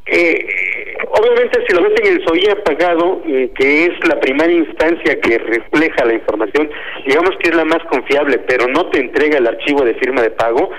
eh, 0.06 0.74
Obviamente, 1.16 1.64
si 1.66 1.74
lo 1.74 1.82
ves 1.82 1.92
en 2.00 2.12
el 2.12 2.24
SOI 2.24 2.48
apagado, 2.50 3.22
eh, 3.26 3.50
que 3.56 3.84
es 3.86 4.08
la 4.08 4.18
primera 4.20 4.50
instancia 4.50 5.20
que 5.20 5.38
refleja 5.38 6.04
la 6.04 6.14
información, 6.14 6.70
digamos 7.06 7.30
que 7.38 7.50
es 7.50 7.56
la 7.56 7.64
más 7.64 7.82
confiable, 7.84 8.38
pero 8.38 8.66
no 8.68 8.90
te 8.90 9.00
entrega 9.00 9.38
el 9.38 9.46
archivo 9.46 9.84
de 9.84 9.94
firma 9.94 10.22
de 10.22 10.30
pago, 10.30 10.70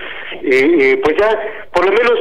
eh, 0.42 0.78
eh, 0.80 1.02
pues 1.04 1.16
ya 1.18 1.40
por 1.74 1.86
lo 1.86 1.92
menos 1.92 2.20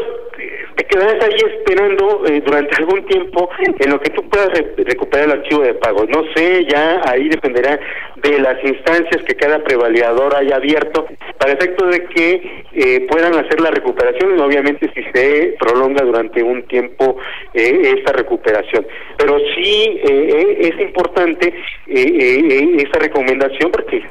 te 0.76 0.84
quedarás 0.84 1.24
ahí 1.24 1.36
esperando 1.58 2.22
durante 2.44 2.76
algún 2.76 3.04
tiempo 3.06 3.48
en 3.78 3.90
lo 3.90 4.00
que 4.00 4.10
tú 4.10 4.28
puedas 4.28 4.48
recuperar 4.76 5.26
el 5.26 5.40
archivo 5.40 5.62
de 5.62 5.74
pago. 5.74 6.04
No 6.06 6.24
sé, 6.34 6.64
ya 6.66 7.00
ahí 7.04 7.28
dependerá 7.28 7.78
de 8.16 8.38
las 8.38 8.62
instancias 8.64 9.22
que 9.24 9.34
cada 9.34 9.62
prevaliador 9.62 10.34
haya 10.34 10.56
abierto 10.56 11.06
para 11.38 11.52
efecto 11.52 11.86
de 11.86 12.04
que 12.06 13.06
puedan 13.08 13.34
hacer 13.34 13.60
la 13.60 13.70
recuperación, 13.70 14.38
y 14.38 14.40
obviamente 14.40 14.90
si 14.94 15.02
se 15.12 15.56
prolonga 15.58 16.04
durante 16.04 16.42
un 16.42 16.62
tiempo 16.64 17.16
eh, 17.52 17.94
esta 17.98 18.12
recuperación. 18.12 18.86
Pero 19.18 19.38
sí 19.54 20.00
eh, 20.02 20.02
eh, 20.08 20.56
es 20.60 20.80
importante 20.80 21.52
eh, 21.86 22.76
esa 22.78 22.98
recomendación 22.98 23.70
porque 23.70 24.02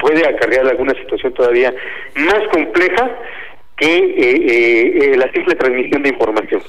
puede 0.00 0.26
acarrear 0.26 0.66
alguna 0.66 0.94
situación 0.94 1.32
todavía 1.34 1.74
más 2.14 2.48
compleja 2.52 3.10
que 3.80 5.14
la 5.16 5.32
simple 5.32 5.54
transmisión 5.54 6.02
de 6.02 6.10
información. 6.10 6.60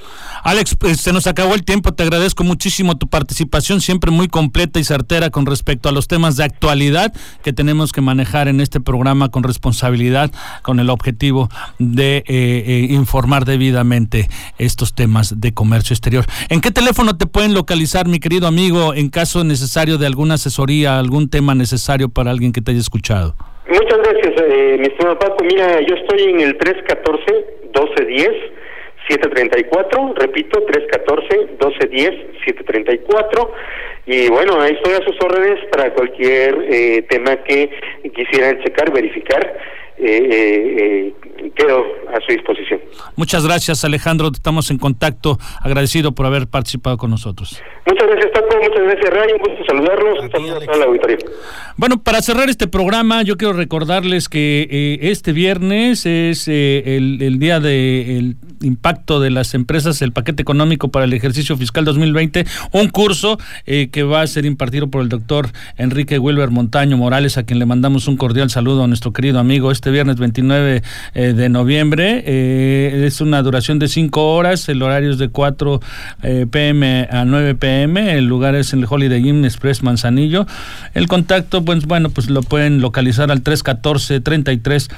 Alex, 0.44 0.76
pues, 0.76 1.00
se 1.00 1.14
nos 1.14 1.28
acabó 1.28 1.54
el 1.54 1.64
tiempo, 1.64 1.94
te 1.94 2.02
agradezco 2.02 2.44
muchísimo 2.44 2.98
tu 2.98 3.08
participación, 3.08 3.80
siempre 3.80 4.10
muy 4.10 4.28
completa 4.28 4.80
y 4.80 4.84
certera 4.84 5.30
con 5.30 5.46
respecto 5.46 5.88
a 5.88 5.92
los 5.92 6.08
temas 6.08 6.36
de 6.36 6.44
actualidad 6.44 7.14
que 7.44 7.54
tenemos 7.54 7.92
que 7.92 8.02
manejar 8.02 8.48
en 8.48 8.60
este 8.60 8.80
programa 8.80 9.30
con 9.30 9.44
responsabilidad, 9.44 10.32
con 10.64 10.80
el 10.80 10.90
objetivo 10.90 11.50
de 11.78 12.18
eh, 12.18 12.24
eh, 12.28 12.88
informar 12.90 13.46
debidamente 13.46 14.30
estos 14.58 14.96
temas 14.96 15.40
de 15.40 15.54
comercio 15.54 15.94
exterior. 15.94 16.26
¿En 16.50 16.62
qué 16.62 16.72
teléfono 16.72 17.18
te 17.18 17.28
pueden 17.28 17.54
localizar, 17.54 18.08
mi 18.08 18.20
querido 18.20 18.48
amigo, 18.48 18.96
en 18.96 19.10
caso 19.10 19.44
necesario 19.44 20.00
de 20.00 20.08
alguna 20.08 20.36
asesoría, 20.36 20.98
algún 20.98 21.30
tema 21.30 21.54
necesario 21.54 22.10
para 22.10 22.32
alguien 22.32 22.52
que 22.52 22.62
te 22.62 22.72
haya 22.72 22.80
escuchado? 22.80 23.36
Muchas 23.68 24.00
gracias, 24.00 24.34
eh, 24.42 24.78
mi 24.80 24.88
estimado 24.88 25.20
Paco. 25.20 25.44
Mira, 25.44 25.82
yo 25.82 25.96
estoy 25.96 26.30
en 26.30 26.40
el 26.42 26.58
314-1210. 26.58 28.52
734, 29.08 30.14
repito, 30.16 30.66
314-1210-734. 30.66 33.52
Y 34.06 34.30
bueno, 34.30 34.62
ahí 34.62 34.74
estoy 34.74 34.94
a 34.94 35.04
sus 35.04 35.20
órdenes 35.24 35.66
para 35.72 35.92
cualquier 35.94 36.68
eh, 36.70 37.02
tema 37.10 37.36
que 37.44 37.72
quisieran 38.16 38.64
checar, 38.64 38.94
verificar. 38.94 39.58
Eh, 40.04 41.14
eh, 41.44 41.52
quedo 41.56 41.84
a 42.10 42.20
su 42.26 42.34
disposición. 42.34 42.80
Muchas 43.16 43.46
gracias, 43.46 43.86
Alejandro. 43.86 44.32
Estamos 44.34 44.72
en 44.72 44.78
contacto. 44.78 45.38
Agradecido 45.62 46.14
por 46.14 46.26
haber 46.26 46.48
participado 46.48 46.98
con 46.98 47.12
nosotros. 47.12 47.62
Muchas 47.86 48.08
gracias, 48.08 48.32
Tato. 48.32 48.58
Muchas 48.58 48.84
gracias, 48.84 49.10
Ray. 49.14 49.32
Un 49.34 49.40
gusto 49.40 49.66
saludarlos. 49.66 50.32
Saludos 50.32 50.68
a 50.68 50.78
la 50.78 50.86
auditoría. 50.86 51.18
Bueno, 51.78 52.02
para 52.02 52.22
cerrar 52.22 52.50
este 52.50 52.68
programa, 52.68 53.22
yo 53.24 53.38
quiero 53.38 53.54
recordarles 53.54 54.30
que 54.30 54.68
eh, 54.70 55.00
este 55.12 55.34
viernes 55.34 56.06
es 56.06 56.48
eh, 56.48 56.98
el, 56.98 57.22
el, 57.22 57.40
día 57.40 57.60
del 57.60 58.36
de 58.40 58.68
impacto 58.68 59.20
de 59.20 59.32
las 59.32 59.54
empresas, 59.54 60.02
el 60.02 60.12
paquete 60.12 60.42
económico 60.42 60.90
para 60.90 61.06
el 61.06 61.14
ejercicio 61.14 61.58
fiscal 61.58 61.86
2020, 61.86 62.46
un 62.74 62.90
curso 62.90 63.38
eh, 63.66 63.90
que 63.92 64.04
va 64.04 64.22
a 64.22 64.28
ser 64.28 64.46
impartido 64.46 64.88
por 64.88 65.02
el 65.02 65.10
doctor 65.10 65.50
Enrique 65.78 66.20
Wilber 66.20 66.50
Montaño 66.50 66.98
Morales, 66.98 67.38
a 67.38 67.44
quien 67.44 67.60
le 67.60 67.66
mandamos 67.66 68.08
un 68.08 68.18
cordial 68.18 68.50
saludo 68.50 68.84
a 68.84 68.88
nuestro 68.88 69.14
querido 69.14 69.40
amigo 69.40 69.72
este 69.72 69.91
viernes 69.92 70.18
29 70.18 70.84
eh, 71.14 71.34
de 71.34 71.50
noviembre. 71.50 72.24
Eh, 72.26 73.04
es 73.06 73.22
una 73.22 73.42
duración 73.42 73.80
de 73.80 73.88
5 73.88 74.34
horas, 74.34 74.68
el 74.70 74.82
horario 74.82 75.12
es 75.12 75.18
de 75.18 75.30
4 75.30 75.82
eh, 76.24 76.46
pm 76.50 77.08
a 77.12 77.26
9 77.26 77.56
pm, 77.56 78.14
el 78.18 78.26
lugar 78.26 78.56
es 78.56 78.74
en 78.74 78.80
el 78.80 78.88
Holiday 78.90 79.28
Inn 79.28 79.46
Express 79.46 79.84
Manzanillo. 79.84 80.48
El 80.94 81.08
contacto, 81.08 81.64
pues 81.64 81.86
bueno, 81.86 82.10
pues 82.10 82.30
lo 82.30 82.42
pueden 82.42 82.82
localizar 82.82 83.32
al 83.32 83.42
314 83.42 84.20
33 84.22 84.90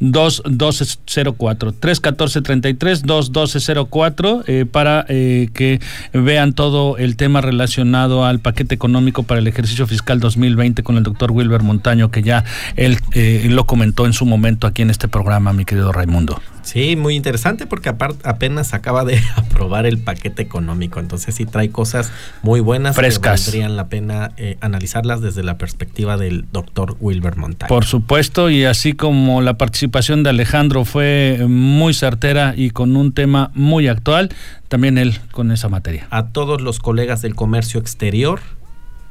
2204 0.00 1.72
314 1.72 2.42
33 2.42 3.02
2204 3.02 4.44
eh, 4.46 4.66
para 4.70 5.04
eh, 5.08 5.48
que 5.54 5.80
vean 6.12 6.52
todo 6.52 6.96
el 6.98 7.16
tema 7.16 7.40
relacionado 7.40 8.24
al 8.24 8.40
paquete 8.40 8.74
económico 8.74 9.22
para 9.22 9.40
el 9.40 9.46
ejercicio 9.46 9.86
fiscal 9.86 10.20
2020 10.20 10.82
con 10.82 10.96
el 10.96 11.02
doctor 11.02 11.30
Wilber 11.30 11.62
Montaño, 11.62 12.10
que 12.10 12.22
ya 12.22 12.44
él 12.76 12.98
eh, 13.12 13.46
lo 13.50 13.64
comentó 13.66 14.06
en 14.06 14.12
su 14.12 14.26
momento 14.26 14.31
aquí 14.66 14.82
en 14.82 14.90
este 14.90 15.08
programa, 15.08 15.52
mi 15.52 15.64
querido 15.64 15.92
Raimundo. 15.92 16.40
Sí, 16.62 16.96
muy 16.96 17.16
interesante 17.16 17.66
porque 17.66 17.88
aparte 17.88 18.28
apenas 18.28 18.72
acaba 18.72 19.04
de 19.04 19.20
aprobar 19.36 19.86
el 19.86 19.98
paquete 19.98 20.42
económico, 20.42 21.00
entonces 21.00 21.34
sí 21.34 21.44
trae 21.44 21.70
cosas 21.70 22.10
muy 22.42 22.60
buenas 22.60 22.96
frescas. 22.96 23.44
Que 23.44 23.50
valdrían 23.50 23.76
la 23.76 23.88
pena 23.88 24.32
eh, 24.36 24.56
analizarlas 24.60 25.20
desde 25.20 25.42
la 25.42 25.58
perspectiva 25.58 26.16
del 26.16 26.46
doctor 26.52 26.96
Wilber 27.00 27.36
Montaño. 27.36 27.68
Por 27.68 27.84
supuesto, 27.84 28.50
y 28.50 28.64
así 28.64 28.92
como 28.92 29.42
la 29.42 29.58
participación 29.58 30.22
de 30.22 30.30
Alejandro 30.30 30.84
fue 30.84 31.44
muy 31.48 31.94
certera 31.94 32.54
y 32.56 32.70
con 32.70 32.96
un 32.96 33.12
tema 33.12 33.50
muy 33.54 33.88
actual, 33.88 34.30
también 34.68 34.98
él 34.98 35.18
con 35.32 35.52
esa 35.52 35.68
materia. 35.68 36.06
A 36.10 36.28
todos 36.28 36.60
los 36.62 36.78
colegas 36.78 37.22
del 37.22 37.34
comercio 37.34 37.80
exterior 37.80 38.40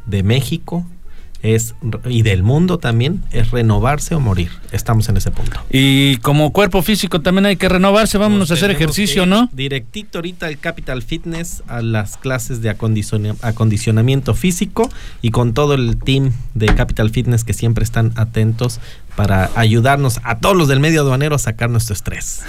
de 0.06 0.24
México, 0.24 0.86
es 1.42 1.76
y 2.06 2.22
del 2.22 2.44
mundo 2.44 2.78
también 2.78 3.24
es 3.32 3.52
renovarse 3.52 4.16
o 4.16 4.20
morir. 4.20 4.52
Estamos 4.72 5.10
en 5.10 5.18
ese 5.18 5.32
punto. 5.32 5.60
Y 5.70 6.18
como 6.18 6.54
cuerpo 6.54 6.82
físico 6.82 7.22
también 7.22 7.46
hay 7.46 7.56
que 7.56 7.68
renovarse, 7.68 8.18
vámonos 8.18 8.50
Nos 8.50 8.52
a 8.52 8.54
hacer 8.56 8.72
ejercicio, 8.72 9.26
¿no? 9.26 9.50
Directito 9.52 10.20
ahorita 10.20 10.48
al 10.48 10.60
Capital 10.60 11.02
Fitness 11.02 11.64
a 11.68 11.82
las 11.82 12.18
clases 12.18 12.62
de 12.62 12.70
acondicionamiento 12.70 14.34
físico 14.34 14.90
y 15.22 15.32
con 15.32 15.54
todo 15.54 15.74
el 15.74 15.98
team 15.98 16.32
de 16.54 16.68
Capital 16.68 17.10
Fitness 17.10 17.44
que 17.44 17.54
siempre 17.54 17.84
están 17.84 18.14
atentos 18.16 18.80
para 19.16 19.50
ayudarnos 19.56 20.22
a 20.24 20.40
todos 20.40 20.56
los 20.56 20.68
del 20.68 20.80
medio 20.80 21.02
aduanero 21.02 21.36
a 21.36 21.40
sacar 21.40 21.70
nuestro 21.70 21.94
estrés. 21.94 22.44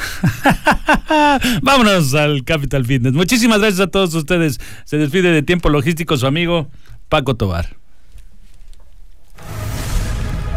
Vámonos 1.63 2.15
al 2.15 2.45
Capital 2.45 2.87
Fitness. 2.87 3.15
Muchísimas 3.15 3.59
gracias 3.59 3.81
a 3.81 3.87
todos 3.89 4.15
ustedes. 4.15 4.61
Se 4.85 4.97
despide 4.97 5.33
de 5.33 5.43
tiempo 5.43 5.71
logístico 5.71 6.17
su 6.17 6.27
amigo 6.27 6.69
Paco 7.09 7.35
Tobar. 7.35 7.82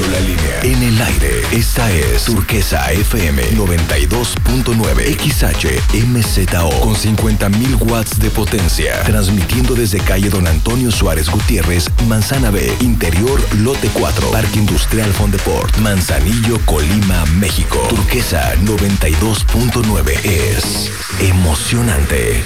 La 0.00 0.18
línea. 0.20 0.60
En 0.62 0.82
el 0.82 1.00
aire, 1.00 1.42
esta 1.52 1.88
es 1.92 2.24
Turquesa 2.24 2.90
FM 2.90 3.52
92.9 3.52 5.16
XHMZO 5.20 6.80
con 6.80 6.96
50.000 6.96 7.88
watts 7.88 8.18
de 8.18 8.28
potencia. 8.30 9.00
Transmitiendo 9.04 9.76
desde 9.76 10.00
calle 10.00 10.30
Don 10.30 10.48
Antonio 10.48 10.90
Suárez 10.90 11.30
Gutiérrez, 11.30 11.88
Manzana 12.08 12.50
B, 12.50 12.72
Interior 12.80 13.40
Lote 13.58 13.88
4, 13.94 14.30
Parque 14.32 14.58
Industrial 14.58 15.12
Fondeport, 15.12 15.76
Manzanillo, 15.78 16.58
Colima, 16.64 17.24
México. 17.36 17.78
Turquesa 17.88 18.56
92.9 18.56 20.24
es 20.24 20.90
emocionante. 21.20 22.42